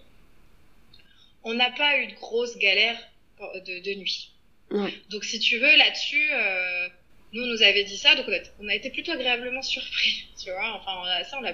On 1.44 1.54
n'a 1.54 1.70
pas 1.70 1.98
eu 1.98 2.08
de 2.08 2.14
grosses 2.14 2.58
galères 2.58 3.00
de, 3.40 3.80
de 3.80 3.94
nuit. 3.94 4.32
Ouais. 4.70 4.92
Donc, 5.10 5.24
si 5.24 5.38
tu 5.38 5.58
veux, 5.58 5.76
là-dessus, 5.76 6.30
euh, 6.32 6.88
nous, 7.32 7.44
on 7.44 7.46
nous 7.46 7.62
avait 7.62 7.84
dit 7.84 7.96
ça, 7.96 8.14
donc 8.16 8.26
on 8.58 8.68
a, 8.68 8.74
été 8.74 8.90
plutôt 8.90 9.12
agréablement 9.12 9.62
surpris, 9.62 10.26
tu 10.42 10.50
vois. 10.50 10.74
Enfin, 10.74 11.24
ça, 11.24 11.38
on 11.40 11.44
a, 11.44 11.52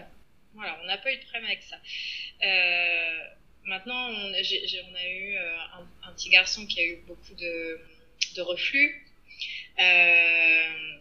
voilà, 0.55 0.79
on 0.83 0.87
n'a 0.87 0.98
pas 0.98 1.12
eu 1.12 1.16
de 1.16 1.22
problème 1.22 1.44
avec 1.44 1.62
ça. 1.62 1.77
Euh, 2.44 3.24
Maintenant, 3.66 4.11
on, 4.11 4.33
a 4.35 5.09
eu 5.09 5.37
euh, 5.37 5.57
un, 6.03 6.12
petit 6.12 6.29
garçon 6.29 6.66
qui 6.66 6.81
a 6.81 6.85
eu 6.85 6.96
beaucoup 7.07 7.35
de, 7.35 7.81
reflux, 8.42 9.04
euh, 9.04 9.04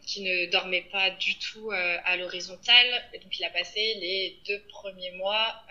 qui 0.05 0.21
ne 0.21 0.51
dormait 0.51 0.85
pas 0.91 1.11
du 1.11 1.37
tout 1.37 1.71
euh, 1.71 1.97
à 2.05 2.17
l'horizontale. 2.17 3.03
Donc, 3.13 3.39
il 3.39 3.45
a 3.45 3.49
passé 3.49 3.95
les 4.01 4.37
deux 4.47 4.59
premiers 4.69 5.11
mois 5.11 5.63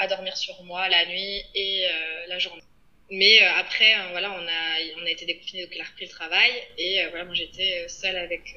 à 0.00 0.06
dormir 0.06 0.36
sur 0.36 0.62
moi 0.64 0.88
la 0.88 1.06
nuit 1.06 1.42
et 1.54 1.86
la 2.28 2.38
journée. 2.38 2.62
Mais 3.10 3.40
après, 3.40 3.94
voilà, 4.12 4.30
on 4.30 4.46
a, 4.46 5.02
on 5.02 5.06
a 5.06 5.10
été 5.10 5.26
déconfinés, 5.26 5.64
donc 5.64 5.74
il 5.74 5.80
a 5.80 5.84
repris 5.84 6.06
le 6.06 6.10
travail. 6.10 6.50
Et 6.78 7.04
voilà, 7.10 7.24
moi, 7.24 7.34
j'étais 7.34 7.86
seule 7.88 8.16
avec 8.16 8.56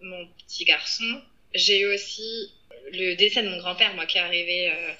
mon 0.00 0.26
petit 0.46 0.64
garçon. 0.64 1.22
J'ai 1.54 1.80
eu 1.80 1.86
aussi 1.86 2.52
le 2.92 3.14
décès 3.14 3.42
de 3.42 3.48
mon 3.48 3.58
grand-père, 3.58 3.94
moi, 3.94 4.06
qui 4.06 4.18
est 4.18 4.22
arrivé 4.22 4.70
euh, 4.70 4.92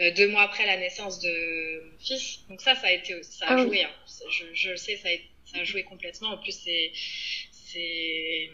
euh, 0.00 0.10
deux 0.12 0.28
mois 0.28 0.42
après 0.42 0.66
la 0.66 0.76
naissance 0.76 1.20
de 1.20 1.82
mon 1.84 1.98
fils. 1.98 2.40
Donc 2.48 2.60
ça, 2.60 2.74
ça 2.74 2.88
a 2.88 2.92
été, 2.92 3.22
ça 3.22 3.46
a 3.46 3.54
ah 3.54 3.62
joué. 3.62 3.84
Hein. 3.84 3.90
Je, 4.30 4.44
je, 4.54 4.70
le 4.70 4.76
sais, 4.76 4.96
ça 4.96 5.08
a, 5.08 5.12
a 5.58 5.64
joué 5.64 5.84
complètement. 5.84 6.30
En 6.30 6.38
plus, 6.38 6.52
c'est, 6.52 8.50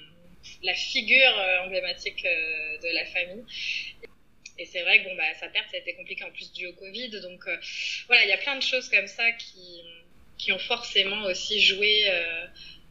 la 0.63 0.75
figure 0.75 1.39
euh, 1.39 1.67
emblématique 1.67 2.23
de 2.25 2.95
la 2.95 3.07
famille. 3.07 3.45
Et 4.59 4.67
c'est 4.67 4.83
vrai 4.83 5.03
que 5.03 5.09
bon, 5.09 5.17
bah, 5.17 5.35
sa 5.39 5.49
perte, 5.49 5.73
a 5.75 5.79
été 5.79 5.95
compliqué 5.95 6.25
en 6.25 6.31
plus 6.31 6.53
dû 6.53 6.67
au 6.67 6.73
Covid. 6.73 7.11
Donc 7.21 7.45
voilà, 8.07 8.25
il 8.25 8.29
y 8.29 8.33
a 8.33 8.39
plein 8.39 8.57
de 8.57 8.63
choses 8.63 8.89
comme 8.89 9.07
ça 9.07 9.31
qui, 9.33 10.53
ont 10.53 10.59
forcément 10.59 11.25
aussi 11.27 11.61
joué 11.61 12.05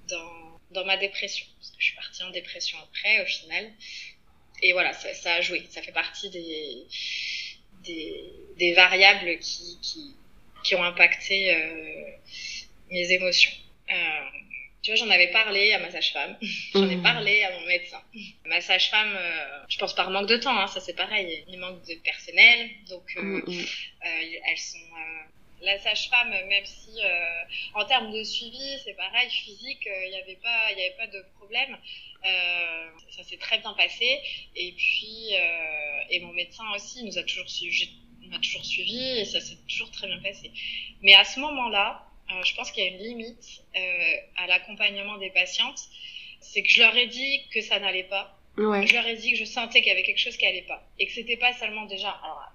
dans, 0.07 0.85
ma 0.85 0.97
dépression. 0.97 1.45
Parce 1.57 1.71
que 1.71 1.75
je 1.79 1.85
suis 1.85 1.95
partie 1.95 2.23
en 2.23 2.29
dépression 2.31 2.77
après, 2.79 3.21
au 3.21 3.25
final 3.25 3.71
et 4.61 4.73
voilà, 4.73 4.93
ça, 4.93 5.33
a 5.33 5.41
joué. 5.41 5.63
Ça 5.69 5.81
fait 5.81 5.91
partie 5.91 6.29
des, 6.29 6.85
variables 8.73 9.39
qui, 9.39 10.75
ont 10.75 10.83
impacté 10.83 11.55
euh, 11.55 12.11
mes 12.91 13.11
émotions. 13.11 13.51
Euh, 13.91 14.29
tu 14.81 14.89
vois, 14.89 14.95
j'en 14.95 15.09
avais 15.11 15.27
parlé 15.27 15.73
à 15.73 15.79
ma 15.79 15.91
sage-femme, 15.91 16.37
j'en 16.73 16.89
ai 16.89 16.95
mmh. 16.95 17.03
parlé 17.03 17.43
à 17.43 17.51
mon 17.51 17.65
médecin. 17.67 18.01
Ma 18.45 18.61
sage-femme, 18.61 19.13
euh, 19.15 19.63
je 19.69 19.77
pense 19.77 19.93
par 19.93 20.09
manque 20.09 20.27
de 20.27 20.37
temps, 20.37 20.57
hein, 20.57 20.67
ça 20.67 20.79
c'est 20.79 20.95
pareil, 20.95 21.43
il 21.47 21.59
manque 21.59 21.85
de 21.85 21.95
personnel, 22.03 22.69
donc 22.89 23.03
euh, 23.17 23.21
mmh, 23.21 23.43
mmh. 23.45 23.65
Euh, 24.05 24.39
elles 24.49 24.57
sont 24.57 24.79
la 25.61 25.77
sage-femme, 25.77 26.31
même 26.31 26.65
si 26.65 26.99
en 27.75 27.85
termes 27.85 28.11
de 28.11 28.23
suivi, 28.23 28.79
c'est 28.83 28.95
pareil, 28.95 29.29
physique, 29.29 29.85
il 29.85 30.09
n'y 30.09 30.17
avait 30.17 30.39
pas, 30.41 30.71
il 30.71 30.81
avait 30.81 30.95
pas 30.97 31.05
de 31.05 31.23
problème. 31.37 31.77
Ça 33.11 33.23
s'est 33.23 33.37
très 33.37 33.59
bien 33.59 33.71
passé. 33.73 34.19
Et 34.55 34.71
puis, 34.71 35.35
et 36.09 36.19
mon 36.21 36.33
médecin 36.33 36.63
aussi 36.73 37.03
nous 37.03 37.15
a 37.19 37.21
toujours 37.21 37.47
suivi, 37.47 37.91
m'a 38.29 38.39
toujours 38.39 38.65
suivi 38.65 39.19
et 39.19 39.25
ça 39.25 39.39
s'est 39.39 39.59
toujours 39.67 39.91
très 39.91 40.07
bien 40.07 40.19
passé. 40.23 40.49
Mais 41.03 41.13
à 41.13 41.25
ce 41.25 41.39
moment-là, 41.39 42.10
euh, 42.31 42.43
je 42.43 42.55
pense 42.55 42.71
qu'il 42.71 42.83
y 42.83 42.87
a 42.87 42.89
une 42.89 42.99
limite 42.99 43.63
euh, 43.75 44.15
à 44.37 44.47
l'accompagnement 44.47 45.17
des 45.17 45.29
patientes. 45.29 45.79
C'est 46.39 46.63
que 46.63 46.69
je 46.69 46.81
leur 46.81 46.95
ai 46.95 47.07
dit 47.07 47.41
que 47.53 47.61
ça 47.61 47.79
n'allait 47.79 48.03
pas. 48.03 48.37
Ouais. 48.57 48.85
Je 48.87 48.93
leur 48.93 49.05
ai 49.07 49.15
dit 49.15 49.31
que 49.31 49.37
je 49.37 49.45
sentais 49.45 49.79
qu'il 49.81 49.89
y 49.89 49.91
avait 49.91 50.03
quelque 50.03 50.19
chose 50.19 50.37
qui 50.37 50.45
allait 50.45 50.63
pas 50.63 50.83
et 50.99 51.05
que 51.05 51.13
c'était 51.13 51.37
pas 51.37 51.53
seulement 51.53 51.85
déjà, 51.85 52.09
alors 52.09 52.51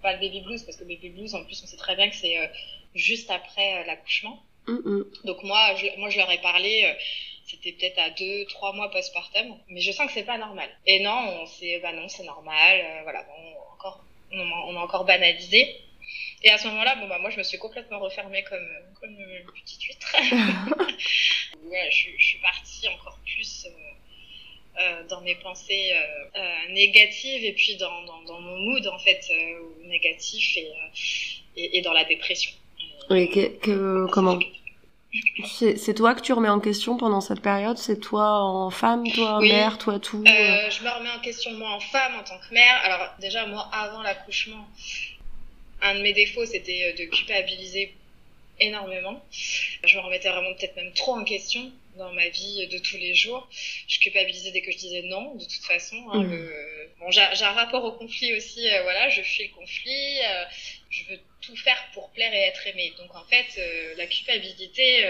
pas 0.00 0.14
le 0.14 0.20
baby 0.20 0.40
blues 0.40 0.62
parce 0.62 0.76
que 0.76 0.84
le 0.84 0.88
baby 0.88 1.10
blues 1.10 1.34
en 1.34 1.44
plus 1.44 1.60
on 1.62 1.66
sait 1.66 1.76
très 1.76 1.94
bien 1.96 2.08
que 2.08 2.16
c'est 2.16 2.36
juste 2.94 3.30
après 3.30 3.84
l'accouchement. 3.84 4.42
Mm 4.66 4.78
-hmm. 4.78 5.26
Donc 5.26 5.42
moi, 5.42 5.74
je, 5.74 5.86
moi 5.98 6.08
je 6.10 6.16
leur 6.16 6.30
ai 6.30 6.40
parlé 6.40 6.96
c'était 7.52 7.72
peut-être 7.72 7.98
à 7.98 8.10
deux, 8.10 8.44
trois 8.46 8.72
mois 8.72 8.90
postpartum, 8.90 9.56
mais 9.68 9.80
je 9.80 9.92
sens 9.92 10.06
que 10.06 10.12
c'est 10.12 10.24
pas 10.24 10.38
normal. 10.38 10.68
Et 10.86 11.00
non, 11.00 11.40
on 11.42 11.46
s'est, 11.46 11.80
bah 11.80 11.92
non, 11.92 12.08
c'est 12.08 12.24
normal, 12.24 12.80
euh, 12.80 13.02
voilà, 13.02 13.22
bon, 13.24 13.72
encore, 13.74 14.04
on, 14.32 14.76
a 14.76 14.80
encore 14.80 15.04
banalisé. 15.04 15.76
Et 16.44 16.50
à 16.50 16.58
ce 16.58 16.66
moment-là, 16.68 16.96
bon 16.96 17.08
bah 17.08 17.18
moi 17.18 17.30
je 17.30 17.38
me 17.38 17.42
suis 17.42 17.58
complètement 17.58 18.00
refermée 18.00 18.42
comme 18.44 18.68
comme 19.00 19.10
une 19.10 19.46
petite 19.60 19.82
huître. 19.82 20.12
ouais, 21.64 21.90
je, 21.90 22.10
je, 22.16 22.24
suis 22.24 22.38
partie 22.38 22.88
encore 22.88 23.18
plus 23.24 23.66
euh, 23.66 24.82
euh, 24.82 25.04
dans 25.08 25.20
mes 25.20 25.36
pensées 25.36 25.92
euh, 25.94 26.72
négatives 26.72 27.44
et 27.44 27.52
puis 27.52 27.76
dans, 27.76 28.02
dans, 28.04 28.22
dans, 28.22 28.40
mon 28.40 28.56
mood 28.56 28.86
en 28.88 28.98
fait 28.98 29.20
négatif 29.84 30.56
et, 30.56 30.72
et, 31.56 31.78
et 31.78 31.82
dans 31.82 31.92
la 31.92 32.04
dépression. 32.04 32.52
Oui, 33.10 33.28
que, 33.30 33.48
que 33.58 34.06
comment 34.10 34.38
c'est 35.44 35.94
toi 35.94 36.14
que 36.14 36.22
tu 36.22 36.32
remets 36.32 36.48
en 36.48 36.60
question 36.60 36.96
pendant 36.96 37.20
cette 37.20 37.42
période? 37.42 37.76
C'est 37.76 38.00
toi 38.00 38.40
en 38.40 38.70
femme, 38.70 39.06
toi 39.12 39.34
en 39.34 39.40
mère, 39.40 39.76
toi 39.76 39.98
tout 39.98 40.24
euh, 40.26 40.70
Je 40.70 40.82
me 40.82 40.88
remets 40.88 41.10
en 41.10 41.20
question 41.20 41.52
moi 41.52 41.70
en 41.70 41.80
femme, 41.80 42.14
en 42.18 42.22
tant 42.22 42.38
que 42.38 42.54
mère. 42.54 42.80
Alors 42.84 43.08
déjà, 43.20 43.46
moi, 43.46 43.68
avant 43.72 44.02
l'accouchement, 44.02 44.66
un 45.82 45.96
de 45.96 46.02
mes 46.02 46.12
défauts, 46.12 46.46
c'était 46.46 46.92
euh, 46.92 46.96
de 46.96 47.04
culpabiliser 47.04 47.92
énormément. 48.60 49.22
Je 49.84 49.96
me 49.96 50.02
remettais 50.02 50.28
vraiment 50.28 50.54
peut-être 50.54 50.76
même 50.76 50.92
trop 50.92 51.14
en 51.14 51.24
question 51.24 51.72
dans 51.96 52.12
ma 52.12 52.28
vie 52.28 52.66
de 52.68 52.78
tous 52.78 52.96
les 52.96 53.14
jours. 53.14 53.48
Je 53.88 53.98
culpabilisais 53.98 54.50
dès 54.52 54.62
que 54.62 54.72
je 54.72 54.78
disais 54.78 55.02
non, 55.02 55.34
de 55.34 55.44
toute 55.44 55.64
façon. 55.64 55.96
Hein, 56.12 56.22
mmh. 56.22 56.48
Bon, 57.02 57.10
j'ai 57.10 57.20
un 57.20 57.52
rapport 57.52 57.82
au 57.84 57.92
conflit 57.92 58.32
aussi. 58.34 58.68
Euh, 58.70 58.82
voilà, 58.82 59.08
je 59.08 59.22
fuis 59.22 59.48
le 59.48 59.54
conflit. 59.54 60.20
Euh, 60.20 60.44
je 60.88 61.04
veux 61.10 61.18
tout 61.40 61.56
faire 61.56 61.84
pour 61.94 62.10
plaire 62.10 62.32
et 62.32 62.42
être 62.42 62.64
aimée. 62.68 62.92
Donc 62.96 63.12
en 63.16 63.24
fait, 63.24 63.46
euh, 63.58 63.94
la 63.96 64.06
culpabilité 64.06 65.04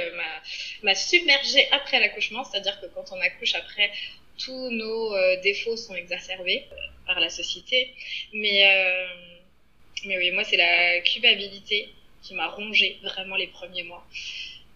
m'a 0.82 0.94
submergée 0.94 1.68
après 1.70 2.00
l'accouchement, 2.00 2.44
c'est-à-dire 2.44 2.80
que 2.80 2.86
quand 2.86 3.12
on 3.12 3.20
accouche 3.20 3.54
après, 3.54 3.90
tous 4.38 4.70
nos 4.70 5.14
défauts 5.42 5.76
sont 5.76 5.94
exacerbés 5.94 6.64
par 7.06 7.20
la 7.20 7.28
société. 7.28 7.92
Mais, 8.32 8.64
mais 10.06 10.18
oui, 10.18 10.30
moi 10.30 10.44
c'est 10.44 10.56
la 10.56 11.00
culpabilité 11.00 11.88
qui 12.22 12.34
m'a 12.34 12.48
rongée 12.48 12.98
vraiment 13.02 13.36
les 13.36 13.48
premiers 13.48 13.82
mois 13.84 14.06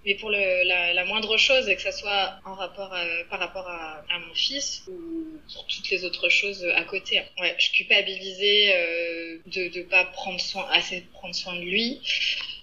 mais 0.06 0.14
pour 0.14 0.30
le, 0.30 0.62
la, 0.62 0.94
la, 0.94 1.04
moindre 1.04 1.36
chose, 1.36 1.66
que 1.66 1.82
ça 1.82 1.90
soit 1.90 2.38
en 2.44 2.54
rapport 2.54 2.94
à, 2.94 3.04
par 3.28 3.40
rapport 3.40 3.68
à, 3.68 4.04
à, 4.08 4.18
mon 4.20 4.34
fils 4.34 4.84
ou 4.86 5.40
pour 5.52 5.66
toutes 5.66 5.90
les 5.90 6.04
autres 6.04 6.28
choses 6.28 6.64
à 6.76 6.84
côté. 6.84 7.20
Ouais, 7.40 7.56
je 7.58 7.72
culpabilisais 7.72 8.72
euh, 8.72 9.38
de 9.46 9.78
ne 9.78 9.82
pas 9.82 10.04
prendre 10.04 10.40
soin, 10.40 10.64
assez 10.70 11.00
prendre 11.12 11.34
soin 11.34 11.56
de 11.56 11.62
lui. 11.62 12.00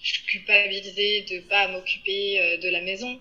Je 0.01 0.21
culpabilisais 0.27 1.25
de 1.29 1.39
pas 1.41 1.67
m'occuper 1.67 2.39
euh, 2.39 2.57
de 2.57 2.69
la 2.69 2.81
maison, 2.81 3.19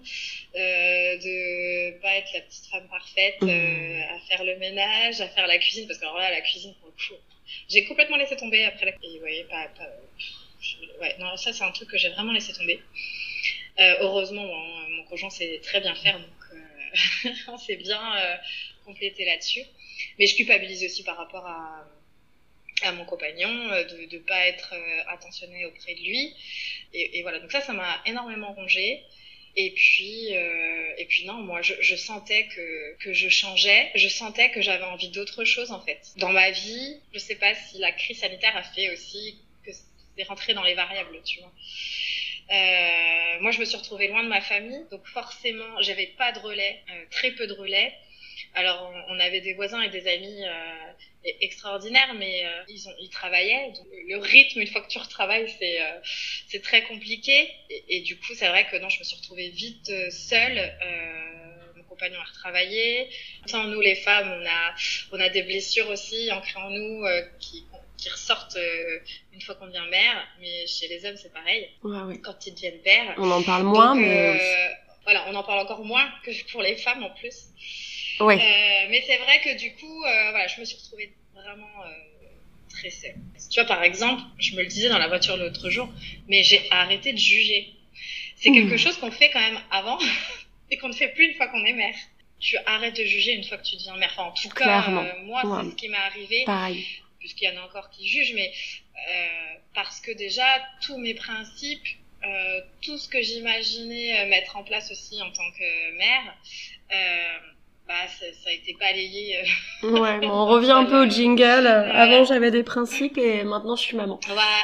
euh, 0.55 1.17
de 1.17 2.01
pas 2.01 2.15
être 2.15 2.33
la 2.33 2.41
petite 2.43 2.67
femme 2.67 2.87
parfaite, 2.89 3.43
mmh. 3.43 3.49
euh, 3.49 4.15
à 4.15 4.19
faire 4.29 4.45
le 4.45 4.57
ménage, 4.59 5.21
à 5.21 5.29
faire 5.29 5.49
la 5.49 5.59
cuisine, 5.59 5.87
parce 5.89 5.99
que 5.99 6.05
alors 6.05 6.19
là, 6.19 6.31
la 6.31 6.41
cuisine, 6.43 6.75
pour 6.81 6.89
le 6.89 6.93
coup, 6.93 7.21
j'ai 7.69 7.85
complètement 7.87 8.17
laissé 8.17 8.37
tomber 8.37 8.65
après 8.65 8.87
la... 8.87 8.93
Et 9.03 9.21
ouais, 9.21 9.45
pas, 9.51 9.69
pas... 9.69 9.89
Ouais, 11.01 11.17
non, 11.19 11.37
ça 11.37 11.53
c'est 11.53 11.65
un 11.65 11.73
truc 11.73 11.89
que 11.91 11.99
j'ai 11.99 12.09
vraiment 12.11 12.33
laissé 12.33 12.53
tomber. 12.53 12.81
Euh, 13.81 13.97
heureusement, 14.01 14.45
mon, 14.45 14.89
mon 14.91 15.05
conjoint 15.05 15.31
sait 15.31 15.61
très 15.63 15.81
bien 15.81 15.95
faire, 15.95 16.19
donc 16.19 16.29
euh, 16.53 17.31
on 17.49 17.59
s'est 17.59 17.77
bien 17.77 18.17
euh, 18.17 18.37
complété 18.85 19.25
là-dessus. 19.25 19.63
Mais 20.19 20.27
je 20.27 20.37
culpabilise 20.37 20.85
aussi 20.85 21.03
par 21.03 21.17
rapport 21.17 21.47
à, 21.47 21.85
à 22.83 22.93
mon 22.93 23.05
compagnon 23.05 23.49
de 23.49 24.15
ne 24.15 24.19
pas 24.19 24.47
être 24.49 24.75
attentionné 25.09 25.65
auprès 25.67 25.95
de 25.95 26.01
lui. 26.01 26.35
Et, 26.93 27.19
et 27.19 27.23
voilà, 27.23 27.39
donc 27.41 27.51
ça, 27.51 27.61
ça 27.61 27.73
m'a 27.73 28.01
énormément 28.07 28.53
rongé. 28.53 29.03
Et 29.55 29.71
puis, 29.73 30.35
euh, 30.35 30.95
et 30.97 31.05
puis 31.05 31.27
non, 31.27 31.35
moi, 31.35 31.61
je, 31.61 31.75
je, 31.81 31.95
sentais 31.95 32.47
que, 32.47 32.97
que 33.05 33.13
je 33.13 33.29
changeais. 33.29 33.91
Je 33.95 34.09
sentais 34.09 34.51
que 34.51 34.63
j'avais 34.63 34.85
envie 34.85 35.09
d'autre 35.09 35.45
chose, 35.45 35.73
en 35.73 35.81
fait. 35.81 36.01
Dans 36.17 36.31
ma 36.31 36.51
vie, 36.51 37.01
je 37.13 37.19
sais 37.19 37.35
pas 37.35 37.55
si 37.55 37.79
la 37.79 37.93
crise 37.93 38.19
sanitaire 38.21 38.57
a 38.57 38.63
fait 38.63 38.91
aussi 38.91 39.37
que 39.65 39.73
c'est 40.17 40.25
rentré 40.25 40.55
dans 40.55 40.63
les 40.63 40.75
variables, 40.75 41.21
tu 41.25 41.41
vois. 41.41 41.53
Euh, 42.51 43.41
moi, 43.41 43.51
je 43.51 43.61
me 43.61 43.65
suis 43.65 43.77
retrouvée 43.77 44.09
loin 44.09 44.23
de 44.23 44.29
ma 44.29 44.41
famille, 44.41 44.85
donc 44.91 45.07
forcément, 45.07 45.81
j'avais 45.81 46.07
pas 46.07 46.33
de 46.33 46.39
relais, 46.39 46.83
euh, 46.91 47.05
très 47.11 47.31
peu 47.31 47.47
de 47.47 47.53
relais. 47.53 47.93
Alors, 48.55 48.93
on, 49.09 49.19
avait 49.19 49.41
des 49.41 49.55
voisins 49.55 49.81
et 49.81 49.89
des 49.89 50.07
amis 50.07 50.45
euh, 50.45 50.82
extraordinaires, 51.41 52.15
mais 52.15 52.45
euh, 52.45 52.63
ils, 52.69 52.89
ont, 52.89 52.95
ils 53.01 53.09
travaillaient. 53.09 53.73
Donc, 53.77 53.87
le 54.09 54.19
rythme, 54.19 54.61
une 54.61 54.67
fois 54.67 54.81
que 54.81 54.89
tu 54.89 54.99
retravailles, 54.99 55.53
c'est 55.59 55.81
euh, 55.81 55.99
c'est 56.49 56.63
très 56.63 56.83
compliqué. 56.83 57.49
Et, 57.71 57.85
et 57.97 58.01
du 58.01 58.17
coup, 58.19 58.35
c'est 58.35 58.49
vrai 58.49 58.67
que 58.71 58.77
non, 58.77 58.89
je 58.89 58.99
me 58.99 59.05
suis 59.05 59.17
retrouvée 59.17 59.49
vite 59.51 59.93
seule. 60.11 60.61
mon 61.77 61.85
compagnon 61.85 62.21
a 62.21 62.25
retravaillé. 62.25 63.09
Tant 63.47 63.65
nous, 63.65 63.81
les 63.81 63.95
femmes, 63.97 64.31
on 64.31 64.47
a 64.47 64.75
on 65.13 65.21
a 65.21 65.29
des 65.29 65.43
blessures 65.43 65.89
aussi 65.91 66.31
ancrées 66.33 66.61
en 66.61 66.71
nous 66.71 67.05
qui 67.39 67.65
qui 68.03 68.09
ressortent 68.11 68.57
euh, 68.57 68.99
une 69.33 69.41
fois 69.41 69.55
qu'on 69.55 69.67
devient 69.67 69.87
mère, 69.91 70.27
mais 70.41 70.67
chez 70.67 70.89
les 70.89 71.05
hommes 71.07 71.17
c'est 71.17 71.33
pareil. 71.33 71.69
Ouais, 71.85 72.19
Quand 72.19 72.47
ils 72.47 72.55
deviennent 72.55 72.83
pères. 72.83 73.15
On 73.17 73.31
en 73.31 73.43
parle 73.43 73.65
moins, 73.65 73.95
mais 73.95 74.37
euh, 74.41 74.75
voilà, 75.05 75.27
on 75.29 75.35
en 75.35 75.45
parle 75.45 75.61
encore 75.61 75.85
moins 75.85 76.09
que 76.25 76.31
pour 76.51 76.63
les 76.63 76.77
femmes 76.77 77.05
en 77.05 77.11
plus. 77.11 77.45
Euh, 78.37 78.87
mais 78.91 79.03
c'est 79.07 79.19
vrai 79.19 79.41
que 79.41 79.59
du 79.59 79.73
coup, 79.75 79.99
voilà, 79.99 80.47
je 80.47 80.61
me 80.61 80.65
suis 80.65 80.77
retrouvée 80.77 81.13
vraiment 81.35 81.71
très 82.71 82.91
seule. 82.91 83.15
Tu 83.51 83.61
vois, 83.61 83.67
par 83.67 83.83
exemple, 83.83 84.23
je 84.39 84.55
me 84.57 84.63
le 84.63 84.69
disais 84.69 84.89
dans 84.89 84.99
la 84.99 85.09
voiture 85.09 85.37
l'autre 85.37 85.71
jour, 85.71 85.93
mais 86.29 86.43
j'ai 86.43 86.67
arrêté 86.71 87.13
de 87.13 87.19
juger. 87.19 87.71
C'est 88.37 88.51
mmh. 88.51 88.55
quelque 88.55 88.77
chose 88.77 88.97
qu'on 88.99 89.11
fait 89.11 89.31
quand 89.31 89.41
même 89.41 89.61
avant 89.71 89.99
et 90.71 90.79
qu'on 90.79 90.89
ne 90.89 90.95
fait 90.95 91.09
plus 91.09 91.31
une 91.31 91.35
fois 91.37 91.49
qu'on 91.49 91.65
est 91.65 91.75
mère 91.75 91.95
tu 92.41 92.57
arrêtes 92.67 92.97
de 92.97 93.05
juger 93.05 93.35
une 93.35 93.45
fois 93.45 93.57
que 93.57 93.63
tu 93.63 93.77
deviens 93.77 93.95
mère. 93.99 94.11
Enfin, 94.17 94.25
en 94.25 94.33
tout 94.33 94.49
cas, 94.49 94.91
moi, 95.23 95.43
c'est 95.45 95.71
ce 95.71 95.77
qui 95.77 95.89
m'est 95.89 95.97
arrivé. 95.97 96.43
Pareil 96.45 96.85
puisqu'il 97.23 97.45
y 97.49 97.57
en 97.57 97.63
a 97.63 97.65
encore 97.65 97.89
qui 97.91 98.07
jugent, 98.07 98.35
mais 98.35 98.53
euh, 98.53 99.55
parce 99.75 100.01
que 100.01 100.11
déjà, 100.11 100.45
tous 100.85 100.99
mes 100.99 101.15
principes, 101.15 101.87
euh, 102.27 102.61
tout 102.83 102.99
ce 102.99 103.09
que 103.09 103.23
j'imaginais 103.23 104.21
euh, 104.21 104.29
mettre 104.29 104.57
en 104.57 104.65
place 104.65 104.91
aussi 104.91 105.23
en 105.23 105.31
tant 105.31 105.51
que 105.53 105.97
mère, 105.97 106.37
euh, 106.93 107.39
bah, 107.93 108.09
ça, 108.09 108.27
ça, 108.43 108.49
a 108.49 108.53
été 108.53 108.75
balayé. 108.81 109.39
Euh. 109.83 110.01
ouais, 110.01 110.19
bon, 110.21 110.31
on 110.31 110.47
revient 110.47 110.71
un 110.71 110.85
peu 110.85 111.05
au 111.05 111.11
jingle. 111.11 111.67
Avant, 111.67 112.25
j'avais 112.25 112.51
des 112.51 112.63
principes 112.63 113.19
et 113.19 113.45
maintenant, 113.45 113.77
je 113.77 113.83
suis 113.83 113.97
maman. 113.97 114.19
Ouais. 114.29 114.63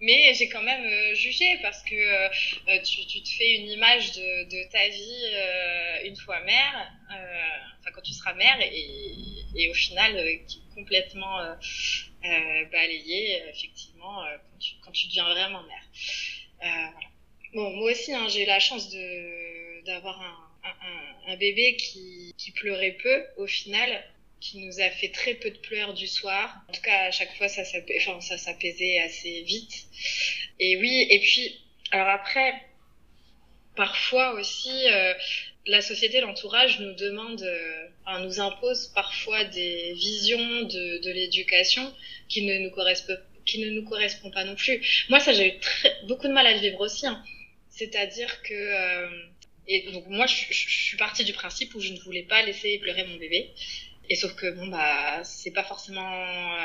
Mais 0.00 0.34
j'ai 0.34 0.48
quand 0.48 0.62
même 0.62 0.84
euh, 0.84 1.14
jugé 1.14 1.58
parce 1.62 1.82
que 1.82 1.94
euh, 1.94 2.28
tu, 2.84 3.06
tu, 3.06 3.22
te 3.22 3.28
fais 3.30 3.56
une 3.56 3.70
image 3.70 4.12
de, 4.12 4.44
de 4.44 4.70
ta 4.70 4.88
vie 4.88 5.24
euh, 5.32 6.08
une 6.08 6.16
fois 6.16 6.40
mère, 6.40 6.92
enfin 7.08 7.90
quand 7.94 8.02
tu 8.02 8.12
seras 8.12 8.34
mère, 8.34 8.60
et, 8.60 8.88
et 9.54 9.70
au 9.70 9.74
final 9.74 10.12
qui 10.46 10.58
est 10.58 10.74
complètement 10.74 11.38
balayé 12.72 13.42
effectivement 13.48 14.22
quand 14.22 14.58
tu, 14.58 14.74
quand, 14.84 14.92
tu, 14.92 15.06
deviens 15.06 15.30
vraiment 15.30 15.62
mère. 15.62 15.86
Voilà. 16.60 16.90
Bon, 17.54 17.70
moi 17.76 17.92
aussi, 17.92 18.12
hein, 18.12 18.26
j'ai 18.28 18.42
eu 18.42 18.46
la 18.46 18.60
chance 18.60 18.90
de 18.90 19.84
d'avoir 19.86 20.20
un, 20.20 20.46
un, 21.26 21.36
bébé 21.36 21.76
qui, 21.76 22.34
qui 22.38 22.52
pleurait 22.52 22.96
peu 23.02 23.24
au 23.36 23.46
final 23.46 24.04
qui 24.40 24.58
nous 24.58 24.80
a 24.80 24.90
fait 24.90 25.08
très 25.08 25.34
peu 25.34 25.50
de 25.50 25.58
pleurs 25.58 25.94
du 25.94 26.06
soir. 26.06 26.62
En 26.68 26.72
tout 26.72 26.82
cas, 26.82 27.06
à 27.06 27.10
chaque 27.10 27.34
fois, 27.36 27.48
ça 27.48 27.64
s'apaisait 27.64 28.98
enfin, 28.98 29.06
assez 29.06 29.42
vite. 29.42 29.86
Et 30.60 30.76
oui, 30.76 31.06
et 31.10 31.18
puis, 31.20 31.60
alors 31.90 32.08
après, 32.08 32.54
parfois 33.74 34.34
aussi, 34.34 34.88
euh, 34.88 35.14
la 35.66 35.80
société, 35.80 36.20
l'entourage 36.20 36.78
nous 36.80 36.94
demande, 36.94 37.42
euh, 37.42 37.88
enfin, 38.04 38.20
nous 38.20 38.40
impose 38.40 38.88
parfois 38.94 39.44
des 39.44 39.94
visions 39.94 40.62
de, 40.62 41.02
de 41.02 41.10
l'éducation 41.10 41.92
qui 42.28 42.42
ne 42.42 42.58
nous 42.58 42.70
correspondent 42.70 43.22
qui 43.46 43.60
ne 43.60 43.70
nous 43.70 43.84
correspond 43.84 44.30
pas 44.30 44.44
non 44.44 44.56
plus. 44.56 45.06
Moi, 45.08 45.20
ça, 45.20 45.32
j'ai 45.32 45.54
eu 45.56 45.60
très, 45.60 45.96
beaucoup 46.08 46.26
de 46.26 46.32
mal 46.32 46.46
à 46.46 46.52
le 46.52 46.58
vivre 46.58 46.80
aussi. 46.80 47.06
Hein. 47.06 47.22
C'est-à-dire 47.70 48.42
que 48.42 48.54
euh, 48.54 49.08
et 49.68 49.90
donc 49.92 50.04
moi, 50.08 50.26
je, 50.26 50.44
je, 50.50 50.68
suis 50.68 50.96
partie 50.96 51.24
du 51.24 51.32
principe 51.32 51.74
où 51.74 51.80
je 51.80 51.92
ne 51.92 51.98
voulais 51.98 52.22
pas 52.22 52.42
laisser 52.42 52.78
pleurer 52.78 53.04
mon 53.04 53.16
bébé. 53.16 53.50
Et 54.08 54.14
sauf 54.14 54.34
que 54.36 54.54
bon 54.54 54.68
bah 54.68 55.24
c'est 55.24 55.50
pas 55.50 55.64
forcément 55.64 56.06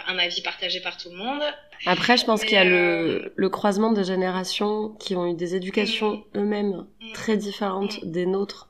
un 0.07 0.17
avis 0.19 0.41
partagé 0.41 0.79
par 0.79 0.97
tout 0.97 1.09
le 1.09 1.15
monde. 1.15 1.41
Après, 1.87 2.15
je 2.15 2.25
pense 2.25 2.41
qu'il 2.41 2.53
y 2.53 2.57
a 2.57 2.63
le, 2.63 2.75
euh, 2.75 3.33
le 3.35 3.49
croisement 3.49 3.91
de 3.91 4.03
générations 4.03 4.89
qui 4.99 5.15
ont 5.15 5.25
eu 5.25 5.33
des 5.33 5.55
éducations 5.55 6.23
mm. 6.35 6.37
eux-mêmes 6.39 6.85
mm. 7.01 7.13
très 7.13 7.37
différentes 7.37 8.03
mm. 8.03 8.11
des 8.11 8.25
nôtres 8.27 8.69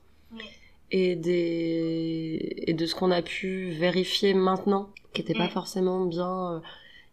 et 0.90 1.16
des 1.16 2.64
et 2.66 2.72
de 2.72 2.86
ce 2.86 2.94
qu'on 2.94 3.10
a 3.10 3.20
pu 3.20 3.70
vérifier 3.72 4.32
maintenant, 4.32 4.90
qui 5.12 5.20
était 5.20 5.34
pas 5.34 5.48
forcément 5.48 6.06
bien 6.06 6.52
euh, 6.52 6.60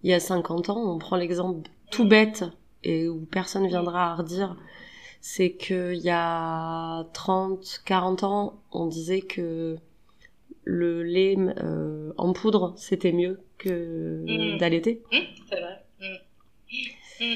il 0.03 0.12
y 0.12 0.13
a 0.13 0.19
50 0.21 0.69
ans. 0.69 0.77
On 0.77 0.97
prend 0.97 1.17
l'exemple 1.17 1.69
tout 1.91 2.05
bête 2.05 2.45
et 2.86 3.10
où 3.10 3.25
personne 3.25 3.67
viendra 3.67 4.12
à 4.12 4.15
redire 4.15 4.55
c'est 5.21 5.51
que 5.51 5.93
il 5.93 6.01
y 6.01 6.10
a 6.10 7.05
30, 7.13 7.82
40 7.86 8.23
ans, 8.23 8.62
on 8.71 8.88
disait 8.88 9.21
que 9.21 9.77
le 10.63 11.03
lait 11.03 11.36
euh, 11.38 12.13
en 12.17 12.34
poudre, 12.34 12.73
c'était 12.77 13.12
mieux 13.12 13.41
que 13.58 14.23
mmh. 14.25 14.58
d'allaiter. 14.60 15.01
Mmh, 15.12 15.17
c'est 15.49 15.60
vrai. 15.60 15.86
Mmh. 17.19 17.36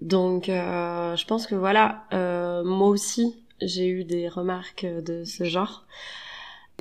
Donc, 0.00 0.48
euh, 0.48 1.16
je 1.16 1.26
pense 1.26 1.46
que 1.46 1.54
voilà, 1.54 2.04
euh, 2.12 2.62
moi 2.62 2.88
aussi, 2.88 3.36
j'ai 3.60 3.88
eu 3.88 4.04
des 4.04 4.28
remarques 4.28 4.86
de 4.86 5.24
ce 5.24 5.44
genre. 5.44 5.86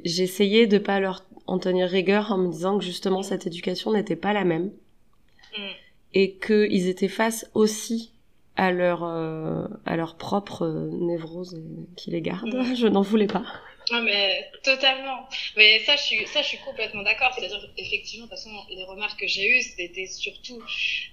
Essayé 0.04 0.68
de 0.68 0.78
pas 0.78 1.00
leur 1.00 1.24
en 1.48 1.60
tenir 1.60 1.90
rigueur 1.90 2.32
en 2.32 2.38
me 2.38 2.52
disant 2.52 2.78
que 2.78 2.84
justement 2.84 3.22
cette 3.22 3.48
éducation 3.48 3.92
n'était 3.92 4.16
pas 4.16 4.34
la 4.34 4.44
même 4.44 4.72
et 6.14 6.36
qu'ils 6.36 6.88
étaient 6.88 7.08
face 7.08 7.50
aussi 7.54 8.13
à 8.56 8.72
leur 8.72 9.04
à 9.04 9.96
leur 9.96 10.18
propre 10.18 10.68
névrose 10.92 11.62
qui 11.96 12.12
les 12.12 12.22
garde. 12.22 12.50
Je 12.76 12.88
n'en 12.88 13.02
voulais 13.02 13.28
pas. 13.28 13.44
Ah 13.92 14.02
mais 14.02 14.50
totalement. 14.64 15.28
Mais 15.58 15.80
ça 15.80 15.96
je 15.96 16.02
suis 16.02 16.28
ça 16.28 16.42
je 16.42 16.48
suis 16.48 16.58
complètement 16.60 17.04
d'accord. 17.04 17.34
C'est-à-dire 17.38 17.60
effectivement 17.78 18.26
de 18.26 18.32
toute 18.32 18.40
façon 18.40 18.52
les 18.70 18.84
remarques 18.86 19.20
que 19.20 19.28
j'ai 19.28 19.58
eues 19.58 19.62
c'était 19.62 20.08
surtout 20.08 20.62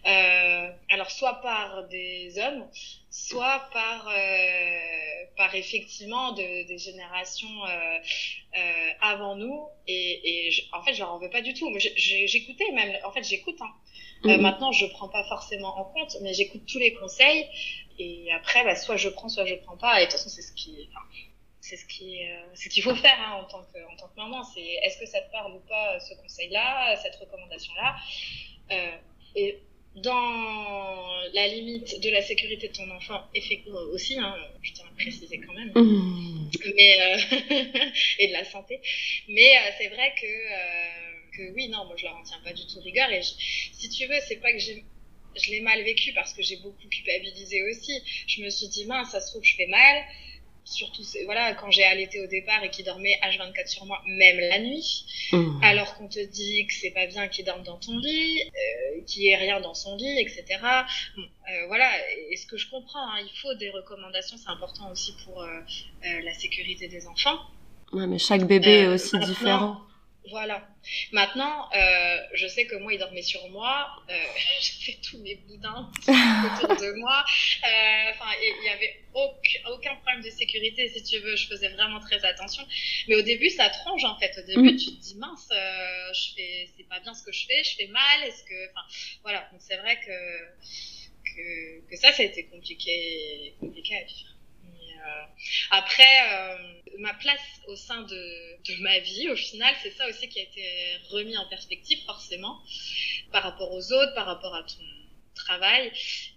euh, 0.07 0.70
alors 0.88 1.11
soit 1.11 1.40
par 1.40 1.88
des 1.88 2.33
hommes, 2.38 2.64
soit 3.11 3.68
par 3.73 4.09
euh, 4.09 5.25
par 5.37 5.55
effectivement 5.55 6.33
de, 6.33 6.66
des 6.66 6.79
générations 6.79 7.64
euh, 7.66 7.99
euh, 8.57 8.90
avant 9.01 9.35
nous 9.37 9.68
et, 9.88 10.49
et 10.49 10.64
en 10.73 10.83
fait 10.83 10.94
je 10.94 11.01
leur 11.01 11.12
en 11.12 11.18
veux 11.18 11.31
pas 11.31 11.42
du 11.42 11.55
tout. 11.55 11.68
J'écoutais 11.96 12.70
même 12.73 12.96
en 13.05 13.12
fait 13.12 13.25
j'écoute. 13.25 13.59
Hein. 13.61 13.73
Euh, 14.27 14.37
mhm. 14.37 14.42
maintenant 14.42 14.70
je 14.70 14.85
prends 14.87 15.09
pas 15.09 15.25
forcément 15.25 15.79
en 15.79 15.85
compte 15.85 16.18
mais 16.20 16.35
j'écoute 16.35 16.66
tous 16.66 16.79
les 16.79 16.92
conseils 16.92 17.49
et 17.99 18.31
après 18.33 18.62
bah, 18.64 18.77
soit 18.77 18.96
je 18.96 19.09
prends 19.09 19.31
soit 19.31 19.46
je 19.46 19.55
prends 19.55 19.79
pas 19.79 19.99
et 20.01 20.05
de 20.05 20.11
toute 20.11 20.18
façon 20.18 20.29
c'est 20.29 20.42
ce 20.42 20.53
qui 20.53 20.87
enfin, 20.90 21.07
c'est 21.62 21.77
ce 21.77 21.87
qui 21.87 22.23
euh, 22.29 22.55
ce 22.55 22.68
qu'il 22.68 22.83
faut 22.83 22.94
faire 22.94 23.18
hein, 23.18 23.40
en 23.42 23.44
tant 23.44 23.62
que 23.62 23.79
en 23.90 23.96
tant 23.96 24.09
que 24.09 24.16
maman 24.16 24.44
c'est 24.44 24.61
est-ce 24.61 24.99
que 24.99 25.07
ça 25.07 25.23
te 25.23 25.31
parle 25.33 25.55
ou 25.55 25.61
pas 25.61 25.99
ce 26.01 26.14
conseil 26.20 26.51
là 26.51 26.94
cette 26.96 27.16
recommandation 27.16 27.73
là 27.77 27.96
euh, 28.73 28.96
et 29.37 29.59
dans 29.96 31.20
la 31.35 31.48
limite 31.48 32.00
de 32.00 32.11
la 32.11 32.22
sécurité 32.22 32.68
de 32.68 32.72
ton 32.72 32.88
enfant 32.90 33.22
effectivement 33.35 33.81
aussi 33.92 34.16
hein, 34.18 34.37
je 34.62 34.72
tiens 34.72 34.85
à 34.87 34.94
préciser 35.00 35.40
quand 35.40 35.53
même 35.53 35.72
mmh. 35.74 36.50
mais 36.76 37.00
euh, 37.00 37.18
et 38.18 38.29
de 38.29 38.33
la 38.33 38.44
santé. 38.44 38.81
Mais 39.29 39.57
euh, 39.57 39.70
c'est 39.79 39.88
vrai 39.88 40.14
que 40.20 40.26
euh, 40.26 41.26
que 41.37 41.55
oui 41.55 41.68
non 41.68 41.87
moi 41.87 41.96
je 41.96 42.05
leur 42.05 42.16
en 42.16 42.22
tiens 42.22 42.40
pas 42.44 42.53
du 42.53 42.66
tout 42.66 42.81
rigueur 42.81 43.11
et 43.11 43.22
si 43.22 43.88
tu 43.88 44.07
veux 44.07 44.18
c'est 44.29 44.37
pas 44.37 44.53
que 44.53 44.59
j'ai 44.59 44.85
je 45.37 45.50
l'ai 45.50 45.61
mal 45.61 45.83
vécu 45.85 46.12
parce 46.12 46.35
que 46.35 46.42
j'ai 46.42 46.57
beaucoup 46.57 46.88
culpabilisé 46.88 47.62
aussi. 47.70 47.92
Je 48.26 48.42
me 48.42 48.50
suis 48.50 48.68
dit 48.68 48.85
mince 48.85 49.11
ça 49.11 49.20
se 49.20 49.31
trouve 49.31 49.44
je 49.44 49.55
fais 49.57 49.66
mal 49.66 50.05
surtout 50.64 51.03
voilà 51.25 51.55
quand 51.55 51.70
j'ai 51.70 51.85
allaité 51.85 52.20
au 52.20 52.27
départ 52.27 52.62
et 52.62 52.70
qu'il 52.70 52.85
dormait 52.85 53.18
H24 53.23 53.66
sur 53.66 53.87
moi 53.87 54.01
même 54.07 54.38
la 54.38 54.59
nuit. 54.59 55.05
Mmh. 55.33 55.61
alors 55.62 55.94
qu'on 55.94 56.09
te 56.09 56.25
dit 56.25 56.66
que 56.66 56.75
c'est 56.75 56.90
pas 56.90 57.07
bien 57.07 57.29
qu'il 57.29 57.44
dorme 57.44 57.62
dans 57.62 57.79
ton 57.79 57.96
lit 57.99 58.40
euh, 58.42 59.01
qu'il 59.07 59.27
ait 59.27 59.37
rien 59.37 59.61
dans 59.61 59.75
son 59.75 59.96
lit 59.96 60.18
etc 60.18 60.61
bon, 61.16 61.23
euh, 61.23 61.66
voilà 61.68 61.88
et 62.31 62.37
ce 62.37 62.46
que 62.46 62.57
je 62.57 62.68
comprends 62.68 63.07
hein, 63.11 63.20
il 63.20 63.38
faut 63.40 63.55
des 63.55 63.70
recommandations 63.70 64.37
c'est 64.37 64.51
important 64.51 64.90
aussi 64.90 65.14
pour 65.25 65.42
euh, 65.42 65.46
euh 66.07 66.20
la 66.23 66.35
sécurité 66.35 66.88
des 66.88 67.07
enfants. 67.07 67.38
Ouais 67.92 68.07
mais 68.07 68.18
chaque 68.18 68.44
bébé 68.44 68.70
est 68.70 68.87
euh, 68.87 68.94
aussi 68.94 69.18
différent 69.18 69.81
voilà. 70.29 70.69
Maintenant, 71.13 71.69
euh, 71.75 72.19
je 72.35 72.47
sais 72.47 72.67
que 72.67 72.77
moi, 72.77 72.93
il 72.93 72.99
dormait 72.99 73.23
sur 73.23 73.49
moi. 73.49 73.89
Euh, 74.09 74.13
J'avais 74.61 74.99
tous 74.99 75.19
mes 75.19 75.37
boudins 75.37 75.91
autour 76.09 76.77
de 76.77 76.93
moi. 76.99 77.25
Euh, 77.25 78.11
enfin, 78.11 78.31
il 78.43 78.65
y 78.65 78.69
avait 78.69 79.01
aucun, 79.15 79.71
aucun, 79.71 79.95
problème 79.97 80.23
de 80.23 80.31
sécurité, 80.31 80.89
si 80.89 81.03
tu 81.03 81.19
veux. 81.21 81.37
Je 81.37 81.47
faisais 81.47 81.69
vraiment 81.71 82.01
très 82.01 82.25
attention. 82.25 82.67
Mais 83.09 83.17
au 83.17 83.23
début, 83.23 83.51
ça 83.51 83.71
tronche, 83.71 84.05
en 84.05 84.19
fait. 84.19 84.33
Au 84.39 84.47
début, 84.47 84.75
mmh. 84.75 84.77
tu 84.77 84.97
te 84.97 85.01
dis, 85.01 85.15
mince, 85.17 85.49
euh, 85.53 86.13
je 86.13 86.35
fais, 86.35 86.69
c'est 86.77 86.89
pas 86.89 87.01
bien 87.01 87.15
ce 87.15 87.25
que 87.25 87.33
je 87.33 87.47
fais, 87.47 87.65
je 87.65 87.77
fais 87.77 87.87
mal. 87.87 88.23
Est-ce 88.25 88.45
que, 88.45 88.71
enfin, 88.71 88.87
voilà. 89.23 89.49
Donc, 89.53 89.61
c'est 89.63 89.79
vrai 89.79 89.99
que, 90.01 91.35
que, 91.35 91.91
que 91.91 91.97
ça, 91.97 92.13
ça 92.13 92.23
a 92.23 92.27
été 92.27 92.45
compliqué, 92.47 93.55
compliqué 93.59 93.97
à 93.97 94.05
vivre. 94.05 94.31
Euh, 95.01 95.25
après, 95.71 96.33
euh, 96.33 96.57
ma 96.99 97.15
place 97.15 97.41
au 97.69 97.77
sein 97.77 98.03
de, 98.03 98.83
ma 98.83 98.99
vie, 98.99 99.29
au 99.29 99.37
final, 99.37 99.75
c'est 99.83 99.91
ça 99.91 100.09
aussi 100.09 100.29
qui 100.29 100.41
a 100.41 100.43
été 100.43 100.65
remis 101.11 101.37
en 101.37 101.49
perspective, 101.49 101.99
forcément, 102.05 102.61
par 103.33 103.43
rapport 103.43 103.73
aux 103.73 103.93
autres, 103.93 104.15
par 104.15 104.27
rapport 104.27 104.55
à 104.55 104.63
ton 104.63 104.85
travail 105.35 105.91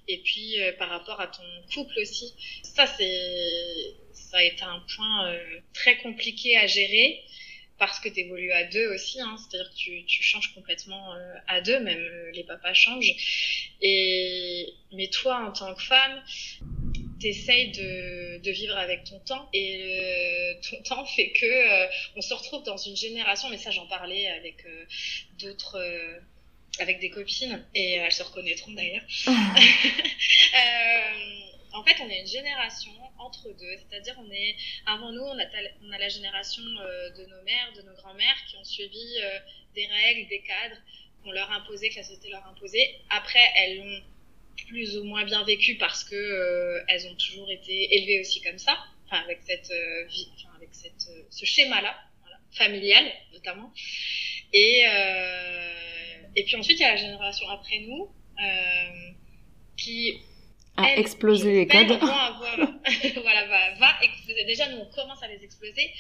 et 0.08 0.19
puis 0.19 0.56
par 0.80 0.89
rapport 0.89 1.19
à 1.19 1.28
ton 1.28 1.43
couple 1.73 1.99
aussi. 1.99 2.34
Ça, 2.63 2.86
c'est, 2.86 3.95
ça 4.13 4.38
a 4.38 4.43
été 4.43 4.63
un 4.63 4.84
point 4.95 5.36
très 5.73 5.97
compliqué 5.97 6.58
à 6.58 6.67
gérer 6.67 7.23
parce 7.86 7.99
que 7.99 8.08
tu 8.08 8.21
évolues 8.21 8.52
à 8.52 8.63
deux 8.63 8.88
aussi, 8.93 9.19
hein, 9.19 9.36
c'est-à-dire 9.38 9.69
que 9.71 10.06
tu, 10.06 10.23
changes 10.23 10.54
complètement 10.54 11.13
euh, 11.15 11.36
à 11.47 11.60
deux, 11.60 11.80
même 11.80 11.99
euh, 11.99 12.32
les 12.32 12.43
papas 12.43 12.73
changent. 12.73 13.76
Et 13.82 14.73
mais 14.93 15.08
toi, 15.10 15.45
en 15.47 15.52
tant 15.52 15.73
que 15.73 15.82
femme, 15.82 16.23
t'essayes 17.23 17.71
de, 17.71 18.38
de 18.38 18.51
vivre 18.51 18.77
avec 18.77 19.05
ton 19.05 19.19
temps 19.19 19.49
et 19.53 20.59
ton 20.69 20.81
temps 20.83 21.05
fait 21.05 21.31
que 21.31 21.45
euh, 21.45 21.88
on 22.15 22.21
se 22.21 22.33
retrouve 22.33 22.63
dans 22.63 22.77
une 22.77 22.95
génération, 22.95 23.49
mais 23.49 23.57
ça 23.57 23.71
j'en 23.71 23.88
parlais 23.88 24.27
avec 24.27 24.65
d'autres 25.39 25.79
avec 26.79 26.99
des 26.99 27.09
copines 27.09 27.65
et 27.75 27.93
elles 27.93 28.12
se 28.12 28.23
reconnaîtront 28.23 28.71
d'ailleurs. 28.71 29.03
en 31.73 31.83
fait, 31.83 31.95
on 32.01 32.09
est 32.09 32.21
une 32.21 32.27
génération 32.27 32.91
entre 33.19 33.49
deux, 33.53 33.77
c'est-à-dire 33.77 34.15
on 34.19 34.31
est 34.31 34.55
avant 34.86 35.12
nous, 35.12 35.21
on 35.21 35.39
a, 35.39 35.45
on 35.83 35.91
a 35.91 35.97
la 35.97 36.09
génération 36.09 36.62
euh, 36.63 37.09
de 37.12 37.25
nos 37.25 37.41
mères, 37.43 37.73
de 37.75 37.81
nos 37.81 37.93
grands-mères 37.95 38.38
qui 38.47 38.57
ont 38.57 38.63
suivi 38.63 39.17
euh, 39.21 39.39
des 39.75 39.88
règles, 39.88 40.29
des 40.29 40.41
cadres 40.41 40.77
qu'on 41.23 41.31
leur 41.31 41.51
imposait, 41.51 41.89
que 41.89 41.95
la 41.95 42.03
société 42.03 42.29
leur 42.29 42.45
imposait. 42.47 42.99
Après, 43.09 43.43
elles 43.55 43.77
l'ont 43.77 44.01
plus 44.57 44.97
ou 44.97 45.03
moins 45.03 45.25
bien 45.25 45.43
vécu 45.43 45.75
parce 45.77 46.03
que 46.03 46.15
euh, 46.15 46.83
elles 46.87 47.07
ont 47.07 47.15
toujours 47.15 47.49
été 47.51 47.95
élevées 47.95 48.19
aussi 48.21 48.41
comme 48.41 48.57
ça, 48.57 48.77
enfin 49.05 49.21
avec 49.23 49.39
cette 49.41 49.71
vie, 50.09 50.29
enfin 50.35 50.55
avec 50.57 50.69
cette 50.71 51.09
ce 51.29 51.45
schéma-là, 51.45 51.95
voilà, 52.21 52.37
familial 52.51 53.05
notamment. 53.33 53.73
Et 54.53 54.83
et 56.35 56.43
puis 56.43 56.55
ensuite 56.55 56.79
il 56.79 56.83
y 56.83 56.85
a 56.85 56.91
la 56.91 56.97
génération 56.97 57.47
après 57.49 57.79
nous 57.79 58.11
qui 59.77 60.19
à 60.77 60.97
exploser 60.97 61.53
les 61.53 61.67
codes. 61.67 61.91
Avoir, 61.91 62.39
voilà, 63.21 63.47
va, 63.47 63.75
va 63.75 63.93
exploser. 64.01 64.45
Déjà, 64.45 64.69
nous, 64.69 64.77
on 64.77 64.86
commence 64.86 65.21
à 65.21 65.27
les 65.27 65.43
exploser. 65.43 65.91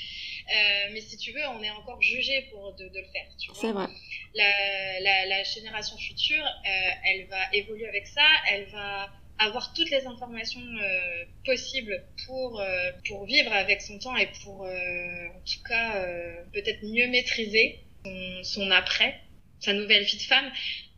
Euh, 0.49 0.89
mais 0.93 1.01
si 1.01 1.17
tu 1.17 1.31
veux, 1.31 1.45
on 1.57 1.63
est 1.63 1.71
encore 1.71 2.01
jugé 2.01 2.47
pour 2.51 2.73
de, 2.73 2.87
de 2.87 2.99
le 2.99 3.05
faire. 3.05 3.25
C'est 3.53 3.71
vrai. 3.71 3.87
La, 4.35 4.99
la, 4.99 5.25
la, 5.27 5.43
génération 5.43 5.95
future, 5.97 6.43
euh, 6.43 6.89
elle 7.05 7.27
va 7.27 7.53
évoluer 7.53 7.87
avec 7.87 8.07
ça. 8.07 8.25
Elle 8.51 8.65
va 8.65 9.09
avoir 9.39 9.73
toutes 9.73 9.89
les 9.89 10.05
informations 10.05 10.61
euh, 10.61 11.25
possibles 11.45 12.03
pour, 12.25 12.63
pour 13.07 13.25
vivre 13.25 13.51
avec 13.51 13.81
son 13.81 13.99
temps 13.99 14.15
et 14.15 14.27
pour, 14.43 14.61
en 14.61 15.41
tout 15.45 15.63
cas, 15.67 16.05
peut-être 16.53 16.83
mieux 16.83 17.07
maîtriser 17.07 17.79
son, 18.05 18.43
son 18.43 18.71
après, 18.71 19.19
sa 19.59 19.73
nouvelle 19.73 20.03
vie 20.03 20.17
de 20.17 20.21
femme. 20.21 20.51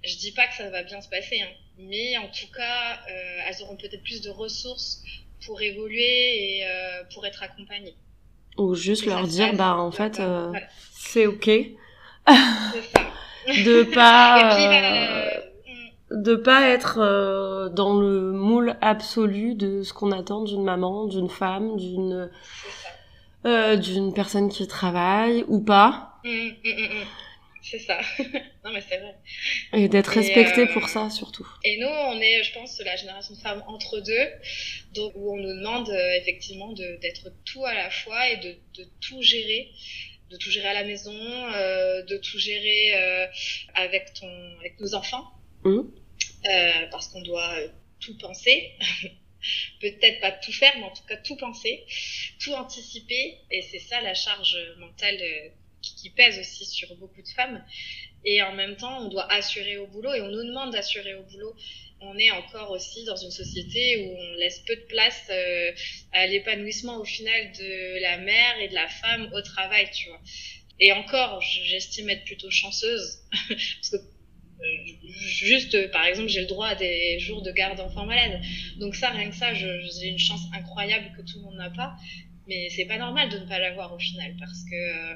Je 0.05 0.17
dis 0.17 0.31
pas 0.31 0.47
que 0.47 0.55
ça 0.55 0.69
va 0.69 0.83
bien 0.83 1.01
se 1.01 1.09
passer, 1.09 1.41
hein 1.41 1.51
mais 1.77 2.17
en 2.17 2.27
tout 2.27 2.51
cas, 2.55 2.99
euh, 3.09 3.39
elles 3.47 3.63
auront 3.63 3.75
peut-être 3.75 4.03
plus 4.03 4.21
de 4.21 4.29
ressources 4.29 5.01
pour 5.45 5.61
évoluer 5.61 6.59
et 6.59 6.65
euh, 6.65 7.03
pour 7.13 7.25
être 7.25 7.43
accompagnées. 7.43 7.95
Ou 8.57 8.73
juste 8.75 9.05
leur 9.05 9.27
dire, 9.27 9.53
bah 9.53 9.75
en 9.75 9.91
fait, 9.91 10.19
euh, 10.19 10.51
c'est 10.93 11.25
ok. 11.27 11.49
De 13.47 13.83
pas, 13.83 14.57
mm. 16.09 16.23
de 16.23 16.35
pas 16.35 16.67
être 16.69 17.69
dans 17.75 17.99
le 17.99 18.31
moule 18.31 18.75
absolu 18.81 19.53
de 19.53 19.83
ce 19.83 19.93
qu'on 19.93 20.11
attend 20.11 20.41
d'une 20.41 20.63
maman, 20.63 21.05
d'une 21.05 21.29
femme, 21.29 21.77
d'une 21.77 22.31
d'une 23.43 24.11
personne 24.15 24.49
qui 24.49 24.65
travaille 24.65 25.45
ou 25.47 25.59
pas. 25.59 26.15
Mm, 26.23 26.47
mm, 26.63 27.05
c'est 27.65 27.79
ça. 27.79 27.99
non, 28.63 28.71
mais 28.71 28.81
c'est 28.87 28.97
vrai. 28.97 29.15
Et 29.73 29.89
d'être 29.89 30.09
respecté 30.09 30.61
euh, 30.61 30.73
pour 30.73 30.87
ça, 30.87 31.09
surtout. 31.09 31.47
Et 31.63 31.77
nous, 31.77 31.87
on 31.87 32.21
est, 32.21 32.43
je 32.43 32.53
pense, 32.53 32.79
la 32.79 32.95
génération 32.95 33.33
de 33.33 33.39
femmes 33.39 33.63
entre 33.67 33.99
deux, 34.01 34.27
donc, 34.93 35.13
où 35.15 35.33
on 35.33 35.37
nous 35.37 35.57
demande 35.57 35.89
euh, 35.89 36.13
effectivement 36.21 36.71
d'être 36.73 37.31
tout 37.43 37.65
à 37.65 37.73
la 37.73 37.89
fois 37.89 38.29
et 38.29 38.37
de, 38.37 38.55
de, 38.77 38.87
tout 39.01 39.21
gérer 39.21 39.71
de 40.29 40.37
tout 40.37 40.49
gérer 40.49 40.69
à 40.69 40.73
la 40.73 40.83
maison, 40.83 41.13
euh, 41.13 42.01
de 42.03 42.17
tout 42.17 42.39
gérer 42.39 42.95
euh, 42.95 43.27
avec 43.75 44.11
ton, 44.13 44.57
avec 44.59 44.79
nos 44.79 44.95
enfants, 44.95 45.23
mmh. 45.63 45.81
parce 46.89 47.09
qu'on 47.09 47.21
doit 47.21 47.55
tout 47.99 48.17
penser. 48.17 48.71
Peut-être 49.79 50.21
pas 50.21 50.31
tout 50.31 50.51
faire, 50.51 50.73
mais 50.77 50.85
en 50.85 50.93
tout 50.93 51.03
cas 51.07 51.17
tout 51.17 51.35
penser, 51.35 51.85
tout 52.39 52.53
anticiper, 52.53 53.37
et 53.51 53.61
c'est 53.61 53.77
ça 53.77 54.01
la 54.01 54.15
charge 54.15 54.57
mentale 54.79 55.21
qui 55.93 56.09
pèse 56.09 56.39
aussi 56.39 56.65
sur 56.65 56.95
beaucoup 56.97 57.21
de 57.21 57.27
femmes. 57.27 57.63
Et 58.23 58.41
en 58.41 58.53
même 58.53 58.75
temps, 58.75 59.05
on 59.05 59.09
doit 59.09 59.31
assurer 59.31 59.77
au 59.77 59.87
boulot 59.87 60.13
et 60.13 60.21
on 60.21 60.29
nous 60.29 60.43
demande 60.43 60.71
d'assurer 60.71 61.13
au 61.15 61.23
boulot. 61.23 61.55
On 62.01 62.17
est 62.17 62.31
encore 62.31 62.71
aussi 62.71 63.03
dans 63.05 63.15
une 63.15 63.31
société 63.31 63.97
où 63.97 64.17
on 64.17 64.33
laisse 64.35 64.59
peu 64.65 64.75
de 64.75 64.85
place 64.87 65.27
euh, 65.29 65.71
à 66.11 66.27
l'épanouissement 66.27 66.97
au 66.97 67.05
final 67.05 67.51
de 67.53 68.01
la 68.01 68.17
mère 68.17 68.59
et 68.59 68.67
de 68.67 68.73
la 68.73 68.87
femme 68.87 69.31
au 69.33 69.41
travail, 69.41 69.89
tu 69.93 70.09
vois. 70.09 70.21
Et 70.79 70.91
encore, 70.91 71.41
j'estime 71.41 72.09
être 72.09 72.25
plutôt 72.25 72.51
chanceuse 72.51 73.19
parce 73.49 73.89
que 73.91 73.95
euh, 73.95 74.93
juste, 75.27 75.91
par 75.91 76.05
exemple, 76.05 76.29
j'ai 76.29 76.41
le 76.41 76.47
droit 76.47 76.67
à 76.67 76.75
des 76.75 77.19
jours 77.19 77.41
de 77.41 77.51
garde 77.51 77.77
d'enfants 77.77 78.05
malades. 78.05 78.41
Donc 78.79 78.95
ça, 78.95 79.09
rien 79.11 79.29
que 79.29 79.35
ça, 79.35 79.53
j'ai 79.53 80.07
une 80.07 80.19
chance 80.19 80.41
incroyable 80.53 81.11
que 81.15 81.21
tout 81.21 81.37
le 81.37 81.43
monde 81.43 81.57
n'a 81.57 81.69
pas. 81.69 81.95
Mais 82.47 82.69
c'est 82.69 82.85
pas 82.85 82.97
normal 82.97 83.29
de 83.29 83.39
ne 83.39 83.45
pas 83.45 83.59
l'avoir 83.59 83.93
au 83.93 83.99
final 83.99 84.35
parce 84.39 84.63
que 84.69 84.75
euh, 84.75 85.15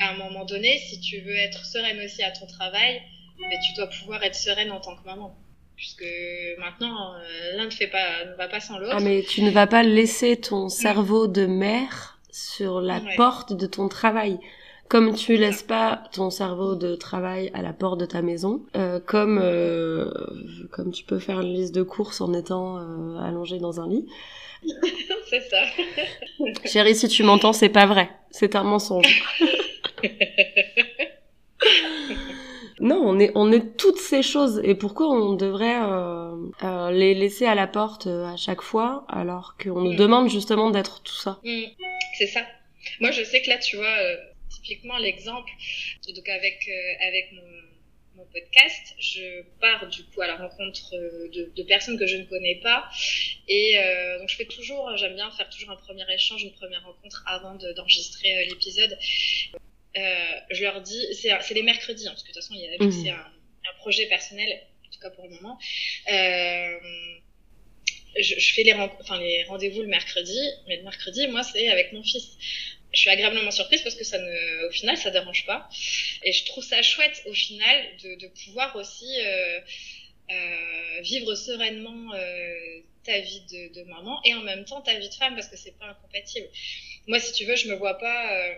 à 0.00 0.10
un 0.10 0.16
moment 0.16 0.44
donné, 0.44 0.78
si 0.78 1.00
tu 1.00 1.20
veux 1.20 1.36
être 1.36 1.64
sereine 1.64 1.98
aussi 2.04 2.22
à 2.22 2.30
ton 2.30 2.46
travail, 2.46 3.00
mais 3.40 3.56
tu 3.66 3.74
dois 3.74 3.88
pouvoir 3.88 4.22
être 4.22 4.34
sereine 4.34 4.70
en 4.70 4.80
tant 4.80 4.96
que 4.96 5.04
maman. 5.04 5.36
Puisque 5.76 6.06
maintenant, 6.58 7.14
euh, 7.14 7.56
l'un 7.56 7.64
ne 7.64 7.70
fait 7.70 7.88
pas, 7.88 8.24
ne 8.30 8.36
va 8.36 8.46
pas 8.46 8.60
sans 8.60 8.78
l'autre. 8.78 8.94
Ah, 8.96 9.00
mais 9.00 9.24
tu 9.28 9.42
ne 9.42 9.50
vas 9.50 9.66
pas 9.66 9.82
laisser 9.82 10.36
ton 10.36 10.68
cerveau 10.68 11.26
de 11.26 11.46
mère 11.46 12.18
sur 12.30 12.80
la 12.80 13.00
porte 13.16 13.52
de 13.52 13.66
ton 13.66 13.88
travail. 13.88 14.38
Comme 14.88 15.14
tu 15.14 15.36
laisses 15.36 15.62
pas 15.62 16.04
ton 16.12 16.30
cerveau 16.30 16.76
de 16.76 16.94
travail 16.94 17.50
à 17.54 17.62
la 17.62 17.72
porte 17.72 17.98
de 17.98 18.06
ta 18.06 18.22
maison, 18.22 18.64
euh, 18.76 19.00
comme 19.00 19.40
euh, 19.42 20.10
comme 20.70 20.92
tu 20.92 21.04
peux 21.04 21.18
faire 21.18 21.40
une 21.40 21.54
liste 21.54 21.74
de 21.74 21.82
courses 21.82 22.20
en 22.20 22.34
étant 22.34 22.76
allongé 23.18 23.58
dans 23.58 23.80
un 23.80 23.88
lit. 23.88 24.06
c'est 25.30 25.40
ça. 25.40 25.62
Chérie, 26.64 26.94
si 26.94 27.08
tu 27.08 27.22
m'entends, 27.22 27.52
c'est 27.52 27.68
pas 27.68 27.86
vrai. 27.86 28.10
C'est 28.30 28.54
un 28.56 28.62
mensonge. 28.62 29.24
non, 32.80 33.00
on 33.04 33.18
est, 33.18 33.32
on 33.34 33.52
est 33.52 33.76
toutes 33.76 33.98
ces 33.98 34.22
choses. 34.22 34.60
Et 34.64 34.74
pourquoi 34.74 35.08
on 35.08 35.34
devrait 35.34 35.80
euh, 35.82 36.36
euh, 36.62 36.90
les 36.90 37.14
laisser 37.14 37.46
à 37.46 37.54
la 37.54 37.66
porte 37.66 38.06
euh, 38.06 38.26
à 38.26 38.36
chaque 38.36 38.62
fois 38.62 39.06
alors 39.08 39.56
qu'on 39.62 39.80
nous 39.80 39.92
mm. 39.92 39.96
demande 39.96 40.28
justement 40.28 40.70
d'être 40.70 41.02
tout 41.02 41.16
ça? 41.16 41.40
Mm. 41.44 41.64
C'est 42.18 42.26
ça. 42.26 42.40
Moi, 43.00 43.10
je 43.10 43.24
sais 43.24 43.42
que 43.42 43.48
là, 43.48 43.58
tu 43.58 43.76
vois, 43.76 43.96
typiquement 44.50 44.98
l'exemple, 44.98 45.50
donc 46.14 46.28
avec 46.28 46.68
avec 47.00 47.32
mon, 47.32 47.42
mon 48.16 48.24
podcast, 48.26 48.94
je 48.98 49.42
pars 49.60 49.88
du 49.88 50.04
coup 50.04 50.20
à 50.20 50.26
la 50.26 50.36
rencontre 50.36 50.92
de, 50.92 51.52
de 51.54 51.62
personnes 51.64 51.98
que 51.98 52.06
je 52.06 52.16
ne 52.16 52.24
connais 52.24 52.60
pas, 52.62 52.88
et 53.48 53.78
euh, 53.78 54.18
donc 54.18 54.28
je 54.28 54.36
fais 54.36 54.44
toujours, 54.44 54.96
j'aime 54.96 55.14
bien 55.14 55.30
faire 55.30 55.48
toujours 55.50 55.70
un 55.70 55.76
premier 55.76 56.04
échange, 56.12 56.44
une 56.44 56.52
première 56.52 56.84
rencontre 56.84 57.24
avant 57.26 57.54
d'enregistrer 57.54 58.46
l'épisode. 58.46 58.96
Euh, 59.96 60.40
je 60.50 60.62
leur 60.62 60.80
dis, 60.80 61.06
c'est 61.14 61.54
les 61.54 61.62
mercredis, 61.62 62.06
hein, 62.06 62.10
parce 62.10 62.22
que 62.22 62.28
de 62.28 62.34
toute 62.34 62.42
façon, 62.42 62.54
il 62.54 62.60
y 62.60 62.66
a, 62.66 62.84
mmh. 62.84 62.92
c'est 62.92 63.10
un, 63.10 63.16
un, 63.16 63.78
projet 63.78 64.06
personnel, 64.06 64.60
en 64.86 64.90
tout 64.90 65.00
cas 65.00 65.10
pour 65.10 65.24
le 65.24 65.30
moment. 65.30 65.58
Euh, 66.10 66.78
je, 68.20 68.38
je, 68.38 68.52
fais 68.54 68.62
les, 68.62 68.72
enfin, 68.72 69.18
les 69.18 69.44
rendez-vous 69.44 69.82
le 69.82 69.88
mercredi, 69.88 70.38
mais 70.66 70.76
le 70.76 70.82
mercredi, 70.82 71.26
moi, 71.28 71.42
c'est 71.42 71.68
avec 71.68 71.92
mon 71.92 72.02
fils. 72.02 72.36
Je 72.92 73.00
suis 73.00 73.10
agréablement 73.10 73.50
surprise 73.50 73.82
parce 73.82 73.96
que 73.96 74.04
ça 74.04 74.18
ne, 74.18 74.68
au 74.68 74.70
final, 74.70 74.96
ça 74.96 75.10
dérange 75.10 75.46
pas. 75.46 75.68
Et 76.22 76.32
je 76.32 76.44
trouve 76.44 76.62
ça 76.62 76.80
chouette, 76.82 77.22
au 77.26 77.32
final, 77.32 77.84
de, 78.02 78.14
de 78.14 78.28
pouvoir 78.28 78.76
aussi 78.76 79.08
euh, 79.20 79.60
euh, 80.30 81.00
vivre 81.02 81.34
sereinement 81.34 82.14
euh, 82.14 82.80
ta 83.04 83.18
vie 83.18 83.42
de, 83.50 83.74
de, 83.74 83.82
maman 83.84 84.20
et 84.24 84.32
en 84.34 84.40
même 84.40 84.64
temps 84.64 84.80
ta 84.80 84.98
vie 84.98 85.08
de 85.08 85.14
femme 85.14 85.34
parce 85.34 85.48
que 85.48 85.56
c'est 85.56 85.76
pas 85.78 85.86
incompatible. 85.86 86.46
Moi, 87.06 87.20
si 87.20 87.32
tu 87.32 87.44
veux, 87.44 87.56
je 87.56 87.68
me 87.68 87.74
vois 87.74 87.98
pas 87.98 88.32
euh, 88.32 88.54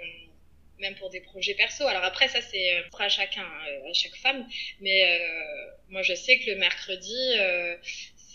même 0.78 0.94
pour 0.96 1.10
des 1.10 1.20
projets 1.20 1.54
perso. 1.54 1.86
Alors 1.86 2.04
après, 2.04 2.28
ça 2.28 2.40
c'est 2.40 2.76
euh, 2.76 2.82
à 2.98 3.08
chacun, 3.08 3.44
euh, 3.44 3.90
à 3.90 3.92
chaque 3.92 4.16
femme. 4.16 4.46
Mais 4.80 5.04
euh, 5.04 5.70
moi, 5.88 6.02
je 6.02 6.14
sais 6.14 6.38
que 6.38 6.50
le 6.50 6.56
mercredi, 6.56 7.16
euh, 7.38 7.76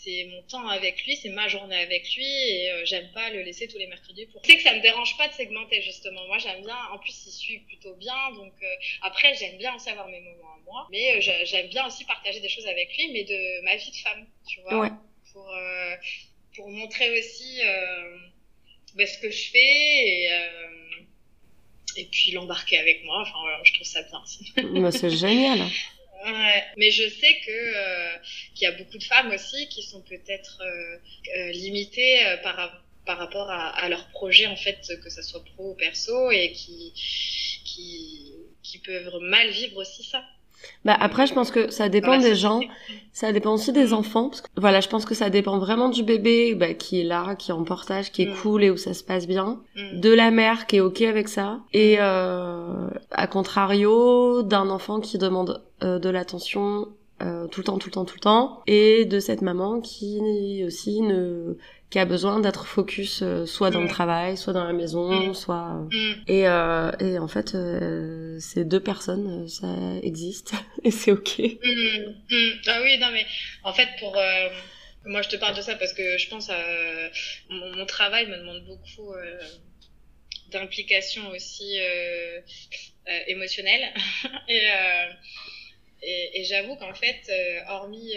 c'est 0.04 0.26
mon 0.32 0.42
temps 0.44 0.68
avec 0.68 1.06
lui, 1.06 1.16
c'est 1.16 1.30
ma 1.30 1.48
journée 1.48 1.78
avec 1.78 2.04
lui, 2.16 2.26
et 2.26 2.72
euh, 2.72 2.86
j'aime 2.86 3.12
pas 3.12 3.30
le 3.30 3.42
laisser 3.42 3.68
tous 3.68 3.78
les 3.78 3.88
mercredis. 3.88 4.26
Pour... 4.28 4.42
Tu 4.42 4.52
sais 4.52 4.58
que 4.58 4.64
ça 4.64 4.76
me 4.76 4.82
dérange 4.82 5.16
pas 5.18 5.28
de 5.28 5.34
segmenter 5.34 5.82
justement. 5.82 6.26
Moi, 6.28 6.38
j'aime 6.40 6.64
bien. 6.64 6.78
En 6.92 6.98
plus, 6.98 7.26
il 7.28 7.32
suit 7.32 7.60
plutôt 7.60 7.96
bien, 7.96 8.32
donc 8.36 8.54
après, 9.02 9.36
j'aime 9.36 9.58
bien 9.58 9.76
aussi 9.76 9.90
avoir 9.90 10.08
mes 10.08 10.22
moments 10.22 10.54
à 10.54 10.60
moi. 10.66 10.88
Mais 10.92 11.22
j'aime 11.22 11.68
bien 11.68 11.86
aussi 11.86 12.06
partager 12.06 12.40
des 12.40 12.50
choses 12.50 12.68
avec 12.68 12.96
lui, 12.98 13.12
mais 13.12 13.24
de 13.24 13.62
ma 13.62 13.76
vie 13.76 13.92
de 13.92 13.96
femme, 13.98 14.28
tu 14.48 14.62
vois, 14.62 14.80
ouais. 14.80 14.90
pour 15.32 15.54
pour 16.56 16.70
montrer 16.70 17.20
aussi 17.20 17.62
ben, 18.96 19.08
ce 19.08 19.18
que 19.20 19.30
je 19.30 19.52
fais 19.52 19.60
et 19.60 20.30
et 21.96 22.06
puis 22.06 22.32
l'embarquer 22.32 22.78
avec 22.78 23.04
moi. 23.04 23.22
Enfin 23.22 23.40
voilà, 23.42 23.60
je 23.64 23.74
trouve 23.74 23.88
ça 23.88 24.02
bien. 24.04 24.82
bah, 24.82 24.92
c'est 24.92 25.10
génial. 25.26 25.60
Ouais, 26.24 26.64
mais 26.78 26.92
je 26.92 27.10
sais 27.10 27.40
que 27.46 27.52
euh, 27.52 28.18
qu'il 28.54 28.66
y 28.66 28.68
a 28.68 28.74
beaucoup 28.74 28.98
de 28.98 29.04
femmes 29.04 29.32
aussi 29.32 29.68
qui 29.70 29.82
sont 29.82 30.02
peut-être 30.02 30.62
euh, 30.62 30.98
euh, 31.38 31.52
limitées 31.52 32.20
par 32.44 32.84
par 33.06 33.18
rapport 33.18 33.50
à, 33.50 33.70
à, 33.70 33.90
leur 33.90 34.08
projet 34.10 34.46
en 34.46 34.56
fait 34.56 34.80
que 35.04 35.10
ça 35.10 35.24
soit 35.24 35.44
pro 35.44 35.72
ou 35.72 35.74
perso 35.74 36.30
et 36.30 36.52
qui 36.52 36.94
qui 37.66 38.34
qui 38.62 38.78
peuvent 38.80 39.18
mal 39.22 39.50
vivre 39.50 39.78
aussi 39.78 40.04
ça. 40.04 40.24
Bah 40.86 40.98
après, 41.00 41.28
je 41.28 41.34
pense 41.34 41.52
que 41.52 41.70
ça 41.70 41.90
dépend 41.90 42.18
des 42.18 42.36
gens, 42.36 42.60
ça 43.14 43.32
dépend 43.32 43.54
aussi 43.54 43.72
des 43.72 43.94
enfants. 43.94 44.30
Parce 44.30 44.42
que, 44.42 44.48
voilà, 44.58 44.80
je 44.82 44.90
pense 44.90 45.06
que 45.06 45.14
ça 45.14 45.30
dépend 45.30 45.60
vraiment 45.60 45.90
du 45.90 46.04
bébé 46.04 46.56
bah, 46.56 46.74
qui 46.74 47.02
est 47.02 47.04
là, 47.04 47.36
qui 47.36 47.52
est 47.52 47.54
en 47.54 47.64
portage, 47.64 48.12
qui 48.12 48.24
est 48.24 48.28
mm. 48.28 48.36
cool 48.42 48.64
et 48.64 48.72
où 48.72 48.78
ça 48.78 48.94
se 48.94 49.04
passe 49.04 49.28
bien, 49.28 49.60
mm. 49.76 50.00
de 50.00 50.14
la 50.14 50.32
mère 50.32 50.68
qui 50.68 50.78
est 50.78 50.82
ok 50.82 51.02
avec 51.02 51.28
ça, 51.28 51.60
et 51.74 51.98
euh, 52.00 52.90
à 53.12 53.28
contrario 53.28 54.44
d'un 54.44 54.70
enfant 54.70 55.00
qui 55.00 55.18
demande 55.18 55.62
euh, 55.84 56.00
de 56.00 56.10
l'attention 56.10 56.88
euh, 57.22 57.48
tout 57.48 57.62
le 57.62 57.66
temps, 57.66 57.78
tout 57.78 57.90
le 57.90 57.94
temps, 57.94 58.06
tout 58.06 58.16
le 58.16 58.22
temps, 58.22 58.62
et 58.68 59.06
de 59.06 59.20
cette 59.20 59.42
maman 59.42 59.82
qui 59.82 60.64
aussi 60.66 61.02
ne 61.02 61.58
qui 61.92 62.00
a 62.00 62.06
besoin 62.06 62.40
d'être 62.40 62.66
focus 62.66 63.22
euh, 63.22 63.46
soit 63.46 63.70
dans 63.70 63.82
le 63.82 63.86
mm. 63.86 63.90
travail, 63.90 64.38
soit 64.38 64.54
dans 64.54 64.64
la 64.64 64.72
maison, 64.72 65.12
mm. 65.12 65.34
soit 65.36 65.88
mm. 65.92 66.24
et 66.28 66.48
euh, 66.48 66.92
et 67.00 67.20
en 67.20 67.28
fait 67.28 67.54
euh, 67.54 68.40
ces 68.40 68.64
deux 68.64 68.80
personnes 68.80 69.48
ça 69.50 69.68
existe 70.02 70.54
et 70.84 70.90
c'est 70.90 71.12
ok. 71.12 71.42
Ah 72.68 72.82
oui 72.82 72.98
non 72.98 73.12
mais 73.12 73.26
en 73.64 73.74
fait 73.74 73.90
pour 74.00 74.18
moi 75.06 75.22
je 75.22 75.30
te 75.30 75.36
parle 75.36 75.56
de 75.56 75.62
ça 75.62 75.76
parce 75.76 75.94
que 75.94 76.18
je 76.18 76.30
pense 76.30 76.50
à 76.50 76.58
mon, 77.50 77.76
mon 77.76 77.86
travail 77.86 78.26
me 78.28 78.38
demande 78.38 78.64
beaucoup 78.66 79.14
d'implication 80.50 81.30
aussi 81.32 81.78
émotionnelle 83.28 83.94
et 84.48 84.62
et, 86.02 86.42
et 86.42 86.44
j'avoue 86.44 86.76
qu'en 86.76 86.94
fait 86.94 87.32
hormis 87.70 88.14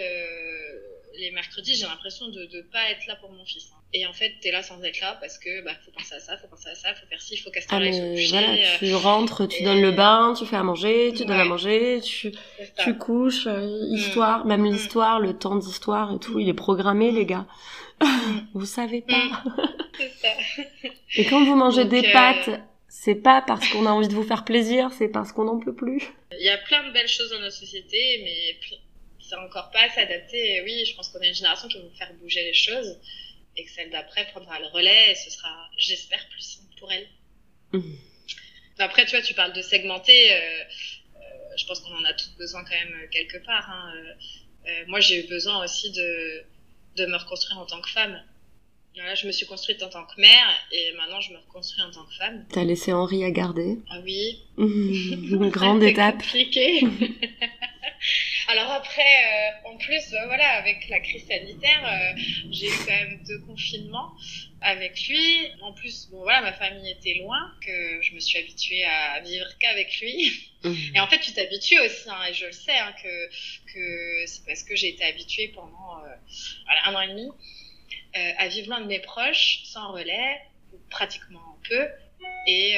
les 1.19 1.31
mercredis, 1.31 1.75
j'ai 1.75 1.87
l'impression 1.87 2.29
de 2.29 2.41
ne 2.41 2.63
pas 2.63 2.91
être 2.91 3.07
là 3.07 3.17
pour 3.17 3.31
mon 3.31 3.45
fils. 3.45 3.71
Hein. 3.73 3.81
Et 3.93 4.07
en 4.07 4.13
fait, 4.13 4.33
tu 4.41 4.49
es 4.49 4.53
là 4.53 4.63
sans 4.63 4.83
être 4.83 5.01
là 5.01 5.17
parce 5.21 5.39
que 5.39 5.65
bah 5.65 5.73
faut 5.85 5.93
penser 5.93 6.15
à 6.15 6.21
ça, 6.21 6.37
faut 6.37 6.49
penser 6.49 6.69
à 6.69 6.75
ça, 6.75 6.95
faut 6.95 7.07
faire 7.07 7.21
ci, 7.21 7.37
faut 7.37 7.51
casser 7.51 7.69
ah, 7.71 7.79
voilà, 7.79 8.53
euh, 8.53 8.77
tu 8.79 8.95
rentres, 8.95 9.47
tu 9.47 9.63
donnes 9.63 9.83
le 9.83 9.93
bain, 9.93 10.35
tu 10.37 10.47
fais 10.47 10.57
à 10.57 10.63
manger, 10.63 11.13
tu 11.17 11.25
donnes 11.25 11.41
à 11.41 11.45
manger, 11.45 12.01
tu 12.03 12.33
tu 12.79 12.99
couches, 12.99 13.47
euh, 13.47 13.61
mm. 13.61 13.95
histoire, 13.95 14.45
même 14.47 14.63
mm. 14.63 14.73
l'histoire, 14.73 15.21
le 15.21 15.35
temps 15.35 15.57
d'histoire 15.57 16.15
et 16.15 16.19
tout, 16.19 16.41
il 16.41 16.49
est 16.49 16.55
programmé 16.55 17.13
les 17.13 17.27
gars. 17.27 17.47
Mm. 18.01 18.07
vous 18.55 18.67
savez 18.67 19.03
pas. 19.03 19.15
Ça. 20.21 20.29
et 21.17 21.25
quand 21.27 21.45
vous 21.45 21.55
mangez 21.55 21.85
des 21.85 22.05
euh, 22.05 22.13
pâtes, 22.13 22.51
c'est 22.97 23.17
pas 23.17 23.43
parce 23.43 23.69
qu'on 23.69 23.87
a 23.87 23.91
envie 23.91 24.07
de 24.07 24.15
vous 24.15 24.23
faire 24.23 24.45
plaisir, 24.45 24.91
c'est 24.97 25.09
parce 25.09 25.33
qu'on 25.33 25.45
n'en 25.45 25.59
peut 25.59 25.75
plus. 25.75 26.01
Il 26.39 26.45
y 26.45 26.49
a 26.49 26.59
plein 26.59 26.87
de 26.87 26.93
belles 26.93 27.09
choses 27.09 27.29
dans 27.31 27.41
notre 27.41 27.57
société, 27.57 28.21
mais 28.23 28.57
c'est 29.19 29.35
encore 29.35 29.71
pas 29.73 29.91
s'adapter. 29.91 30.63
Oui, 30.63 30.85
je 30.87 30.95
pense 30.95 31.09
qu'on 31.09 31.21
est 31.21 31.29
une 31.29 31.35
génération 31.35 31.67
qui 31.67 31.77
va 31.79 31.89
faire 31.99 32.15
bouger 32.15 32.45
les 32.45 32.55
choses 32.55 32.97
et 33.57 33.65
que 33.65 33.71
celle 33.73 33.91
d'après 33.91 34.27
prendra 34.27 34.61
le 34.61 34.67
relais 34.67 35.11
et 35.11 35.15
ce 35.17 35.29
sera, 35.29 35.69
j'espère, 35.77 36.25
plus 36.29 36.41
simple 36.41 36.73
pour 36.79 36.93
elle. 36.93 37.09
Mmh. 37.73 37.95
Après, 38.79 39.05
tu 39.07 39.11
vois, 39.11 39.23
tu 39.23 39.35
parles 39.35 39.53
de 39.53 39.63
segmenter. 39.63 40.33
Euh, 40.33 40.37
euh, 40.37 41.21
je 41.57 41.67
pense 41.67 41.81
qu'on 41.81 41.97
en 41.97 42.05
a 42.05 42.15
tous 42.15 42.31
besoin 42.39 42.63
quand 42.65 42.77
même 42.77 43.09
quelque 43.11 43.39
part. 43.39 43.69
Hein. 43.71 43.93
Euh, 44.69 44.85
moi, 44.87 45.01
j'ai 45.01 45.25
eu 45.25 45.29
besoin 45.29 45.65
aussi 45.65 45.91
de, 45.91 46.45
de 46.97 47.07
me 47.07 47.17
reconstruire 47.17 47.59
en 47.59 47.67
tant 47.67 47.81
que 47.81 47.91
femme. 47.91 48.23
Là, 48.97 49.15
je 49.17 49.27
me 49.27 49.33
suis 49.33 49.45
construite 49.47 49.83
en 49.83 49.89
tant 49.89 50.05
que 50.05 50.21
mère 50.21 50.47
et 50.71 50.93
maintenant 50.93 51.21
je 51.21 51.33
me 51.33 51.39
reconstruis 51.39 51.83
en 51.83 51.91
tant 51.91 52.05
que 52.05 52.15
femme. 52.15 52.47
T'as 52.53 52.63
laissé 52.63 52.93
Henri 52.93 53.25
à 53.25 53.31
garder? 53.33 53.79
Ah 53.91 53.99
oui. 54.05 54.41
Mmh. 54.57 55.35
Une 55.35 55.49
grande 55.51 55.83
étape. 55.83 56.19
compliqué. 56.19 56.81
Alors 58.49 58.71
après, 58.71 59.03
euh, 59.03 59.69
en 59.71 59.77
plus, 59.79 60.11
bah, 60.13 60.27
voilà, 60.27 60.49
avec 60.51 60.89
la 60.89 61.01
crise 61.01 61.27
sanitaire, 61.27 61.83
euh, 61.85 62.21
j'ai 62.53 62.69
eu 62.69 62.73
quand 62.87 62.93
même 62.93 63.21
deux 63.27 63.41
confinements 63.41 64.13
avec 64.61 65.09
lui. 65.09 65.49
En 65.63 65.73
plus, 65.73 66.09
bon 66.11 66.19
voilà, 66.21 66.43
ma 66.43 66.53
famille 66.53 66.91
était 66.91 67.15
loin, 67.15 67.53
que 67.67 68.01
je 68.01 68.15
me 68.15 68.21
suis 68.21 68.39
habituée 68.39 68.85
à 68.85 69.21
vivre 69.21 69.47
qu'avec 69.59 69.99
lui. 70.01 70.31
Mmh. 70.63 70.75
Et 70.95 71.01
en 71.01 71.09
fait, 71.09 71.19
tu 71.19 71.33
t'habitues 71.33 71.81
aussi, 71.81 72.09
hein, 72.09 72.27
et 72.29 72.35
je 72.35 72.47
le 72.47 72.53
sais, 72.53 72.79
hein, 72.79 72.95
que, 73.03 73.27
que 73.73 74.27
c'est 74.27 74.45
parce 74.47 74.63
que 74.63 74.77
j'ai 74.77 74.91
été 74.91 75.05
habituée 75.05 75.49
pendant 75.49 75.99
euh, 76.05 76.15
voilà, 76.67 76.89
un 76.89 76.95
an 76.95 77.01
et 77.01 77.09
demi 77.09 77.29
à 78.15 78.49
vivre 78.49 78.69
loin 78.69 78.81
de 78.81 78.87
mes 78.87 79.01
proches, 79.01 79.63
sans 79.65 79.93
relais, 79.93 80.41
pratiquement 80.91 81.59
peu, 81.69 81.89
et 82.47 82.77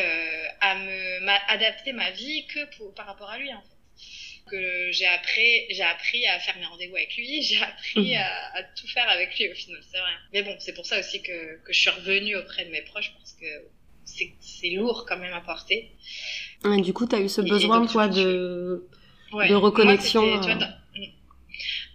à 0.60 0.74
me 0.76 1.28
adapter 1.50 1.92
ma 1.92 2.10
vie 2.10 2.46
que 2.46 2.76
pour, 2.76 2.94
par 2.94 3.06
rapport 3.06 3.30
à 3.30 3.38
lui 3.38 3.52
en 3.52 3.60
fait 3.60 3.76
que 4.50 4.92
j'ai 4.92 5.06
appris, 5.06 5.66
j'ai 5.70 5.82
appris 5.82 6.26
à 6.26 6.38
faire 6.38 6.56
mes 6.58 6.66
rendez-vous 6.66 6.96
avec 6.96 7.16
lui, 7.16 7.42
j'ai 7.42 7.60
appris 7.62 8.14
mhm. 8.14 8.22
à, 8.54 8.62
tout 8.76 8.86
faire 8.86 9.08
avec 9.08 9.36
lui 9.38 9.50
au 9.50 9.54
final, 9.54 9.80
c'est 9.90 9.98
vrai. 9.98 10.12
Mais 10.32 10.42
bon, 10.42 10.54
c'est 10.58 10.72
pour 10.72 10.86
ça 10.86 10.98
aussi 10.98 11.22
que, 11.22 11.62
que 11.64 11.72
je 11.72 11.80
suis 11.80 11.90
revenue 11.90 12.36
auprès 12.36 12.64
de 12.64 12.70
mes 12.70 12.82
proches 12.82 13.12
parce 13.18 13.32
que 13.32 13.46
c'est 14.04 14.70
lourd 14.70 15.04
quand 15.08 15.18
même 15.18 15.32
à 15.32 15.40
porter. 15.40 15.90
Et 16.64 16.80
du 16.80 16.92
coup, 16.92 17.06
tu 17.06 17.16
as 17.16 17.20
eu 17.20 17.28
ce 17.28 17.40
besoin, 17.40 17.86
toi, 17.86 18.08
de, 18.08 18.86
de 19.32 19.54
reconnexion. 19.54 20.24
Euh. 20.24 20.54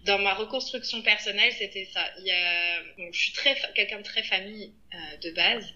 Dans, 0.05 0.19
ma 0.19 0.33
reconstruction 0.33 1.01
personnelle, 1.01 1.53
c'était 1.53 1.85
ça. 1.85 2.03
Il 2.19 2.25
y 2.25 2.31
a, 2.31 3.11
je 3.11 3.19
suis 3.19 3.33
très 3.33 3.55
quelqu'un 3.75 3.97
de 3.97 4.03
très 4.03 4.23
famille 4.23 4.71
euh, 4.93 5.17
de 5.17 5.31
base 5.31 5.73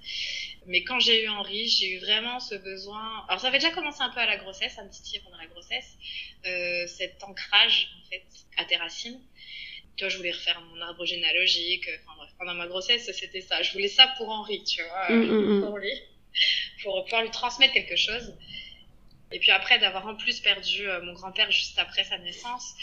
mais 0.68 0.84
quand 0.84 1.00
j'ai 1.00 1.24
eu 1.24 1.30
Henri, 1.30 1.68
j'ai 1.68 1.92
eu 1.94 2.00
vraiment 2.00 2.40
ce 2.40 2.56
besoin. 2.56 3.26
Alors 3.28 3.40
ça 3.40 3.48
avait 3.48 3.60
déjà 3.60 3.72
commencé 3.72 4.02
un 4.02 4.10
peu 4.10 4.20
à 4.20 4.26
la 4.26 4.38
grossesse, 4.38 4.78
un 4.80 4.88
petit 4.88 5.20
pendant 5.20 5.38
la 5.38 5.48
grossesse, 5.48 5.98
euh, 6.46 6.88
cet 6.88 7.24
ancrage 7.24 7.90
en 8.00 8.10
fait 8.10 8.26
à 8.58 8.66
tes 8.66 8.76
racines. 8.76 9.20
Toi, 9.98 10.10
je 10.10 10.18
voulais 10.18 10.32
refaire 10.32 10.60
mon 10.62 10.82
arbre 10.82 11.06
généalogique. 11.06 11.88
Enfin 12.04 12.18
bref, 12.18 12.32
pendant 12.38 12.54
ma 12.56 12.68
grossesse, 12.68 13.10
c'était 13.14 13.42
ça. 13.42 13.62
Je 13.62 13.72
voulais 13.74 13.88
ça 13.88 14.14
pour 14.18 14.30
Henri, 14.30 14.64
tu 14.64 14.82
vois, 14.84 15.10
mm, 15.10 15.24
mm, 15.24 15.58
mm. 15.58 15.62
pour 15.62 15.78
lui, 15.78 15.94
pour 16.84 17.04
pouvoir 17.04 17.22
lui 17.22 17.32
transmettre 17.32 17.74
quelque 17.74 17.96
chose. 17.96 18.34
Et 19.32 19.40
puis 19.40 19.52
après, 19.52 19.80
d'avoir 19.80 20.06
en 20.08 20.16
plus 20.16 20.40
perdu 20.40 20.88
euh, 20.88 21.02
mon 21.04 21.14
grand-père 21.14 21.50
juste 21.52 21.80
après 21.80 22.04
sa 22.04 22.18
naissance, 22.18 22.76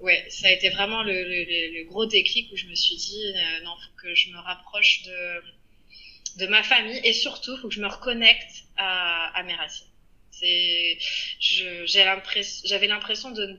ouais, 0.00 0.24
ça 0.28 0.48
a 0.48 0.50
été 0.50 0.68
vraiment 0.70 1.02
le, 1.02 1.12
le, 1.12 1.78
le, 1.78 1.84
gros 1.84 2.06
déclic 2.06 2.50
où 2.52 2.56
je 2.56 2.66
me 2.66 2.74
suis 2.74 2.96
dit, 2.96 3.32
euh, 3.34 3.64
non, 3.64 3.74
faut 3.76 4.02
que 4.02 4.14
je 4.14 4.30
me 4.30 4.38
rapproche 4.38 5.02
de 5.02 5.42
de 6.38 6.46
ma 6.46 6.62
famille 6.62 7.00
et 7.04 7.12
surtout, 7.12 7.56
faut 7.58 7.68
que 7.68 7.74
je 7.74 7.80
me 7.80 7.86
reconnecte 7.86 8.64
à, 8.76 9.26
à 9.38 9.42
mes 9.44 9.54
racines. 9.54 9.86
C'est, 10.30 10.98
j'ai 11.38 12.04
l'impression, 12.04 12.66
j'avais 12.66 12.88
l'impression 12.88 13.30
de 13.30 13.46
ne 13.46 13.56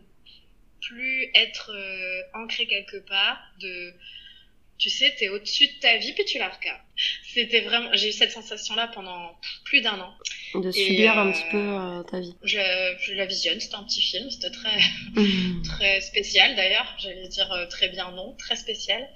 plus 0.82 1.30
être 1.34 1.72
euh, 1.72 2.22
ancré 2.34 2.68
quelque 2.68 2.98
part, 2.98 3.40
de 3.62 3.94
tu 4.78 4.90
sais, 4.90 5.14
t'es 5.18 5.30
au-dessus 5.30 5.68
de 5.68 5.80
ta 5.80 5.98
vie, 5.98 6.14
puis 6.14 6.26
tu 6.26 6.38
la 6.38 6.50
regardes. 6.50 6.82
C'était 7.34 7.62
vraiment, 7.62 7.90
j'ai 7.94 8.10
eu 8.10 8.12
cette 8.12 8.32
sensation-là 8.32 8.90
pendant 8.94 9.38
plus 9.64 9.82
d'un 9.82 10.00
an. 10.00 10.14
De 10.54 10.72
subir 10.72 11.18
un 11.18 11.28
euh, 11.28 11.32
petit 11.32 11.50
peu 11.52 11.58
euh, 11.58 12.04
ta 12.04 12.20
vie. 12.20 12.36
Je, 12.44 12.60
je, 13.00 13.14
la 13.14 13.26
visionne, 13.26 13.60
c'était 13.60 13.76
un 13.76 13.84
petit 13.84 14.02
film, 14.02 14.30
c'était 14.30 14.52
très, 14.52 14.78
très 15.64 16.02
spécial 16.02 16.56
d'ailleurs, 16.56 16.94
j'allais 17.00 17.28
dire 17.28 17.52
euh, 17.52 17.66
très 17.68 17.90
bien 17.90 18.12
non, 18.12 18.36
très 18.38 18.56
spécial. 18.56 19.10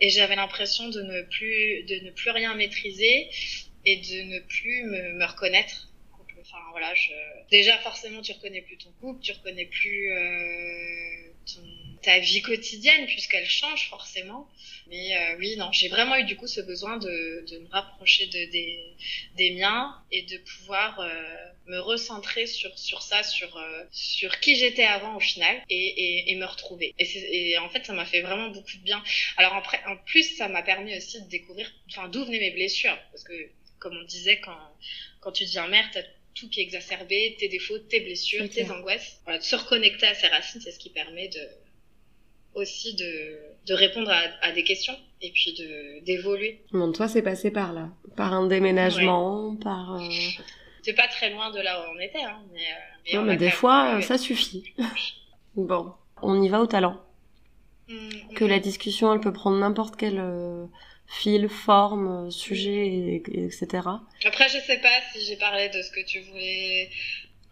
Et 0.00 0.10
j'avais 0.10 0.36
l'impression 0.36 0.88
de 0.88 1.00
ne 1.02 1.22
plus, 1.22 1.84
de 1.84 2.04
ne 2.04 2.10
plus 2.10 2.30
rien 2.30 2.54
maîtriser 2.54 3.28
et 3.86 3.96
de 3.96 4.34
ne 4.34 4.40
plus 4.40 4.82
me, 4.84 5.14
me 5.14 5.24
reconnaître 5.24 5.88
enfin 6.40 6.58
voilà 6.70 6.94
je 6.94 7.12
déjà 7.50 7.76
forcément 7.78 8.22
tu 8.22 8.32
reconnais 8.32 8.62
plus 8.62 8.78
ton 8.78 8.90
couple 9.00 9.20
tu 9.22 9.32
reconnais 9.32 9.66
plus 9.66 10.12
euh, 10.12 11.32
ta 12.02 12.18
vie 12.20 12.42
quotidienne 12.42 13.06
puisqu'elle 13.06 13.48
change 13.48 13.88
forcément. 13.88 14.48
Mais 14.88 15.16
euh, 15.16 15.36
oui, 15.38 15.56
non, 15.56 15.70
j'ai 15.72 15.88
vraiment 15.88 16.16
eu 16.16 16.24
du 16.24 16.36
coup 16.36 16.46
ce 16.46 16.60
besoin 16.62 16.96
de, 16.96 17.44
de 17.50 17.58
me 17.58 17.68
rapprocher 17.68 18.26
de, 18.26 18.50
des, 18.50 18.94
des 19.36 19.50
miens 19.50 19.94
et 20.10 20.22
de 20.22 20.38
pouvoir 20.38 21.00
euh, 21.00 21.34
me 21.66 21.78
recentrer 21.78 22.46
sur, 22.46 22.76
sur 22.78 23.02
ça, 23.02 23.22
sur, 23.22 23.54
euh, 23.58 23.84
sur 23.92 24.40
qui 24.40 24.56
j'étais 24.56 24.84
avant 24.84 25.16
au 25.16 25.20
final 25.20 25.62
et, 25.68 25.76
et, 25.76 26.32
et 26.32 26.36
me 26.36 26.46
retrouver. 26.46 26.94
Et, 26.98 27.58
en 27.58 27.68
fait, 27.68 27.84
ça 27.84 27.92
m'a 27.92 28.06
fait 28.06 28.22
vraiment 28.22 28.48
beaucoup 28.48 28.76
de 28.78 28.82
bien. 28.82 29.02
Alors 29.36 29.54
après, 29.54 29.80
en 29.86 29.96
plus, 29.96 30.36
ça 30.36 30.48
m'a 30.48 30.62
permis 30.62 30.96
aussi 30.96 31.20
de 31.20 31.28
découvrir, 31.28 31.70
d'où 32.10 32.24
venaient 32.24 32.40
mes 32.40 32.52
blessures. 32.52 32.96
Parce 33.10 33.24
que, 33.24 33.34
comme 33.78 33.96
on 33.96 34.04
disait, 34.04 34.40
quand, 34.40 34.58
quand 35.20 35.32
tu 35.32 35.44
deviens 35.44 35.68
mère, 35.68 35.88
t'as 35.92 36.02
tout 36.38 36.48
qui 36.48 36.60
est 36.60 36.62
exacerbé, 36.62 37.36
tes 37.38 37.48
défauts, 37.48 37.78
tes 37.78 38.00
blessures, 38.00 38.48
tes 38.48 38.70
angoisses. 38.70 39.20
Voilà, 39.24 39.38
de 39.38 39.44
se 39.44 39.56
reconnecter 39.56 40.06
à 40.06 40.14
ses 40.14 40.28
racines, 40.28 40.60
c'est 40.60 40.70
ce 40.70 40.78
qui 40.78 40.90
permet 40.90 41.28
de 41.28 41.40
aussi 42.54 42.94
de, 42.94 43.38
de 43.66 43.74
répondre 43.74 44.10
à, 44.10 44.20
à, 44.42 44.52
des 44.52 44.64
questions 44.64 44.96
et 45.22 45.30
puis 45.30 45.54
de 45.54 46.04
d'évoluer. 46.04 46.60
Bon, 46.72 46.90
toi, 46.92 47.08
c'est 47.08 47.22
passé 47.22 47.50
par 47.50 47.72
là, 47.72 47.88
par 48.16 48.32
un 48.32 48.46
déménagement, 48.46 49.56
par. 49.56 49.96
Euh... 49.96 50.08
C'est 50.82 50.94
pas 50.94 51.08
très 51.08 51.30
loin 51.30 51.50
de 51.50 51.60
là 51.60 51.80
où 51.80 51.94
on 51.94 52.00
était, 52.00 52.22
hein, 52.22 52.40
mais. 52.52 52.60
Euh, 52.60 52.96
mais 53.06 53.18
non, 53.18 53.22
mais 53.22 53.36
des 53.36 53.50
fois, 53.50 54.00
ça 54.02 54.18
suffit. 54.18 54.64
bon, 55.56 55.92
on 56.22 56.42
y 56.42 56.48
va 56.48 56.60
au 56.60 56.66
talent. 56.66 57.00
Mmh, 57.88 58.34
que 58.34 58.44
la 58.44 58.58
discussion, 58.58 59.14
elle 59.14 59.20
peut 59.20 59.32
prendre 59.32 59.58
n'importe 59.58 59.96
quel 59.96 60.18
euh, 60.18 60.66
fil, 61.08 61.48
forme, 61.48 62.26
euh, 62.26 62.30
sujet, 62.30 62.86
et, 62.86 63.44
etc. 63.44 63.66
Après, 64.24 64.48
je 64.48 64.58
sais 64.58 64.78
pas 64.78 65.00
si 65.12 65.24
j'ai 65.24 65.36
parlé 65.36 65.68
de 65.70 65.82
ce 65.82 65.90
que 65.90 66.04
tu 66.04 66.20
voulais 66.20 66.90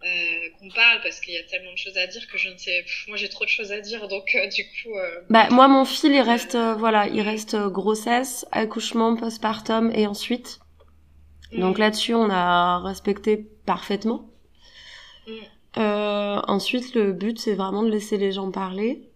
euh, 0.05 0.49
qu'on 0.59 0.69
parle 0.69 1.01
parce 1.01 1.19
qu'il 1.19 1.33
y 1.33 1.37
a 1.37 1.43
tellement 1.43 1.71
de 1.71 1.77
choses 1.77 1.97
à 1.97 2.05
dire 2.05 2.27
que 2.27 2.37
je 2.37 2.49
ne 2.49 2.57
sais. 2.57 2.85
moi, 3.07 3.17
j'ai 3.17 3.29
trop 3.29 3.45
de 3.45 3.49
choses 3.49 3.71
à 3.71 3.81
dire, 3.81 4.07
donc 4.07 4.35
euh, 4.35 4.47
du 4.47 4.63
coup. 4.63 4.95
Euh, 4.95 5.21
bah 5.31 5.49
moi, 5.49 5.67
mon 5.67 5.85
fil, 5.85 6.13
il 6.13 6.21
reste 6.21 6.55
voilà, 6.55 7.07
il 7.07 7.21
reste 7.21 7.55
grossesse, 7.55 8.45
accouchement, 8.51 9.15
postpartum 9.15 9.91
et 9.95 10.05
ensuite. 10.05 10.59
Donc 11.51 11.77
mm. 11.77 11.79
là-dessus, 11.79 12.13
on 12.13 12.29
a 12.29 12.79
respecté 12.79 13.37
parfaitement. 13.65 14.29
Mm. 15.27 15.81
ensuite, 16.47 16.93
le 16.93 17.11
but, 17.11 17.39
c'est 17.39 17.55
vraiment 17.55 17.81
de 17.81 17.89
laisser 17.89 18.17
les 18.17 18.31
gens 18.31 18.51
parler. 18.51 19.09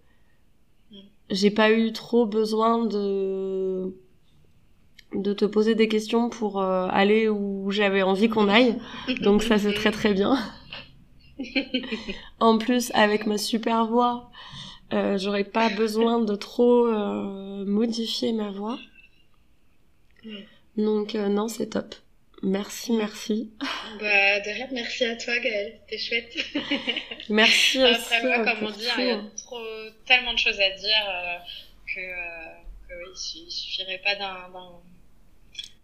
Mm. 0.90 0.98
J'ai 1.30 1.52
pas 1.52 1.72
eu 1.72 1.94
trop 1.94 2.26
besoin 2.26 2.86
de 2.86 3.94
de 5.14 5.34
te 5.34 5.46
poser 5.46 5.76
des 5.76 5.88
questions 5.88 6.30
pour 6.30 6.62
aller 6.62 7.28
où 7.28 7.70
j'avais 7.72 8.02
envie 8.02 8.30
qu'on 8.30 8.48
aille. 8.48 8.78
Donc 9.22 9.44
ça 9.44 9.58
c'est 9.58 9.74
très 9.74 9.92
très 9.92 10.14
bien. 10.14 10.38
en 12.40 12.58
plus, 12.58 12.92
avec 12.94 13.26
ma 13.26 13.38
super 13.38 13.86
voix, 13.86 14.32
euh, 14.94 15.18
j'aurais 15.18 15.44
pas 15.44 15.70
besoin 15.70 16.20
de 16.20 16.36
trop 16.36 16.88
euh, 16.88 17.66
modifier 17.66 18.34
ma 18.34 18.52
voix. 18.52 18.78
Donc 20.78 21.16
euh, 21.16 21.28
non, 21.28 21.48
c'est 21.48 21.72
top. 21.72 21.96
Merci, 22.44 22.94
merci. 22.94 23.52
Bah, 24.00 24.40
de 24.40 24.50
rien, 24.50 24.68
merci 24.72 25.06
à 25.06 25.16
toi, 25.16 25.38
Gaëlle. 25.38 25.80
C'était 25.82 25.98
chouette. 26.00 26.46
merci 27.30 27.80
Après, 27.80 28.24
moi, 28.24 28.44
comme 28.44 28.68
on 28.68 28.72
dit, 28.72 28.88
il 28.98 29.06
y 29.06 29.12
a 29.12 29.22
trop, 29.38 29.60
tellement 30.08 30.34
de 30.34 30.40
choses 30.40 30.60
à 30.60 30.72
dire 30.72 31.42
que, 31.86 32.02
que 32.88 32.94
il 33.14 33.52
suffirait 33.52 34.02
pas 34.04 34.16
d'un 34.16 34.50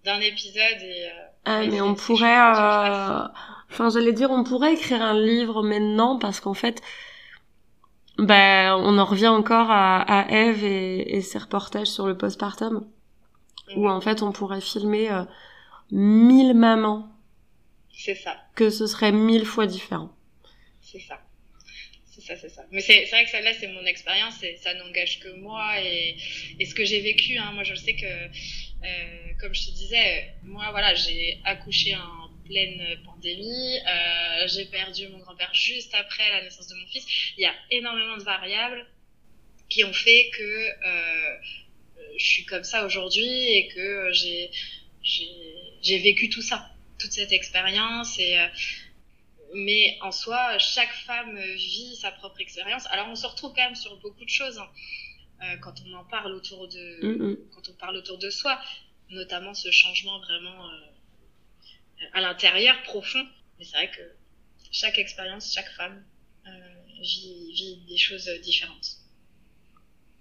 d'un 0.03 0.19
épisode 0.19 0.81
et 0.81 1.05
euh, 1.05 1.27
ah 1.45 1.65
mais 1.65 1.81
on 1.81 1.95
pourrait 1.95 2.37
euh, 2.37 3.27
enfin 3.71 3.89
j'allais 3.89 4.13
dire 4.13 4.31
on 4.31 4.43
pourrait 4.43 4.73
écrire 4.73 5.01
un 5.01 5.19
livre 5.19 5.63
maintenant 5.63 6.17
parce 6.17 6.39
qu'en 6.39 6.53
fait 6.53 6.81
ben 8.17 8.75
on 8.75 8.97
en 8.97 9.05
revient 9.05 9.27
encore 9.27 9.69
à, 9.69 10.01
à 10.01 10.31
Eve 10.31 10.63
et, 10.63 11.21
ses 11.21 11.37
reportages 11.37 11.87
sur 11.87 12.07
le 12.07 12.17
postpartum 12.17 12.87
où 13.75 13.81
mhm. 13.81 13.91
en 13.91 14.01
fait 14.01 14.23
on 14.23 14.31
pourrait 14.31 14.61
filmer 14.61 15.11
euh, 15.11 15.23
mille 15.91 16.53
mamans. 16.53 17.09
C'est 17.91 18.15
ça. 18.15 18.35
Que 18.55 18.69
ce 18.69 18.87
serait 18.87 19.11
mille 19.11 19.45
fois 19.45 19.65
différent. 19.65 20.11
C'est 20.81 20.99
ça 20.99 21.19
c'est. 22.35 22.51
Mais 22.71 22.81
c'est 22.81 23.05
vrai 23.05 23.25
que 23.25 23.31
celle-là, 23.31 23.53
c'est 23.53 23.67
mon 23.67 23.85
expérience 23.85 24.41
et 24.43 24.57
ça 24.57 24.73
n'engage 24.73 25.19
que 25.19 25.29
moi 25.29 25.81
et, 25.81 26.17
ce 26.63 26.73
que 26.73 26.85
j'ai 26.85 26.99
vécu. 27.01 27.37
Hein. 27.37 27.51
Moi, 27.53 27.63
je 27.63 27.75
sais 27.75 27.95
que 27.95 28.05
euh, 28.05 29.33
comme 29.39 29.53
je 29.53 29.67
te 29.67 29.71
disais, 29.71 30.33
moi, 30.43 30.69
voilà, 30.71 30.93
j'ai 30.95 31.39
accouché 31.45 31.95
en 31.95 32.29
pleine 32.45 32.81
pandémie. 33.05 33.77
Euh, 33.87 34.47
j'ai 34.47 34.65
perdu 34.65 35.07
mon 35.09 35.19
grand-père 35.19 35.53
juste 35.53 35.93
après 35.95 36.29
la 36.31 36.43
naissance 36.43 36.67
de 36.67 36.75
mon 36.75 36.87
fils. 36.87 37.05
Il 37.37 37.41
y 37.41 37.45
a 37.45 37.53
énormément 37.71 38.17
de 38.17 38.23
variables 38.23 38.85
qui 39.69 39.83
ont 39.83 39.93
fait 39.93 40.29
que 40.33 40.69
euh, 40.87 41.35
je 42.17 42.25
suis 42.25 42.45
comme 42.45 42.63
ça 42.63 42.85
aujourd'hui 42.85 43.25
et 43.25 43.67
que 43.67 44.11
j'ai 44.13 45.99
vécu 45.99 46.29
tout 46.29 46.41
ça, 46.41 46.71
toute 46.99 47.11
cette 47.11 47.31
expérience 47.31 48.17
et 48.19 48.37
mais 49.57 49.97
en 50.01 50.11
soi, 50.11 50.57
chaque 50.59 50.93
femme 51.05 51.37
vit 51.55 51.95
sa 51.95 52.11
propre 52.11 52.39
expérience. 52.41 52.85
Alors 52.91 53.07
on 53.09 53.15
se 53.15 53.25
retrouve 53.25 53.53
quand 53.55 53.63
même 53.63 53.75
sur 53.75 53.97
beaucoup 53.97 54.23
de 54.23 54.29
choses. 54.29 54.59
Hein. 54.59 54.67
Euh, 55.43 55.57
quand 55.61 55.73
on 55.87 55.93
en 55.93 56.03
parle 56.03 56.33
autour 56.33 56.67
de, 56.67 57.05
mm, 57.05 57.31
mm. 57.31 57.37
quand 57.53 57.69
on 57.69 57.73
parle 57.73 57.97
autour 57.97 58.17
de 58.17 58.29
soi, 58.29 58.59
notamment 59.09 59.53
ce 59.53 59.69
changement 59.71 60.19
vraiment 60.19 60.69
euh, 60.69 62.05
à 62.13 62.21
l'intérieur 62.21 62.81
profond. 62.83 63.23
Mais 63.57 63.65
c'est 63.65 63.77
vrai 63.77 63.89
que 63.89 64.01
chaque 64.71 64.99
expérience, 64.99 65.51
chaque 65.53 65.69
femme 65.71 66.03
euh, 66.47 66.49
vit, 67.01 67.51
vit, 67.53 67.85
des 67.87 67.97
choses 67.97 68.29
différentes. 68.43 68.97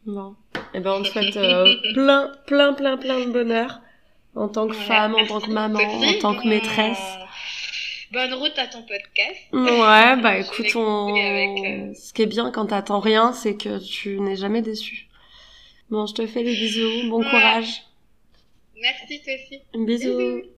Bon. 0.06 0.36
Eh 0.72 0.80
ben, 0.80 0.92
on 0.92 1.02
te 1.02 1.08
souhaite 1.08 1.32
plein, 1.94 2.32
plein, 2.46 2.72
plein, 2.74 2.96
plein 2.96 3.26
de 3.26 3.32
bonheur 3.32 3.80
en 4.34 4.48
tant 4.48 4.68
que 4.68 4.74
femme, 4.74 5.14
en 5.14 5.26
tant 5.26 5.40
que 5.40 5.50
maman, 5.50 5.80
en 5.80 6.18
tant 6.20 6.34
que 6.34 6.46
maîtresse. 6.46 7.25
Bonne 8.12 8.34
route 8.34 8.56
à 8.56 8.66
ton 8.66 8.82
podcast. 8.82 9.40
Ouais, 9.52 10.16
bah 10.22 10.38
écoute, 10.38 10.74
on... 10.76 11.14
ce 11.94 12.12
qui 12.12 12.22
est 12.22 12.26
bien 12.26 12.50
quand 12.50 12.66
t'attends 12.66 13.00
rien, 13.00 13.32
c'est 13.32 13.56
que 13.56 13.84
tu 13.84 14.20
n'es 14.20 14.36
jamais 14.36 14.62
déçu. 14.62 15.08
Bon, 15.90 16.06
je 16.06 16.14
te 16.14 16.26
fais 16.26 16.42
des 16.42 16.54
bisous. 16.54 17.08
Bon 17.10 17.22
courage. 17.22 17.82
Merci, 18.80 19.22
toi 19.22 19.34
aussi. 19.34 19.60
Bisous. 19.74 20.18
bisous. 20.18 20.42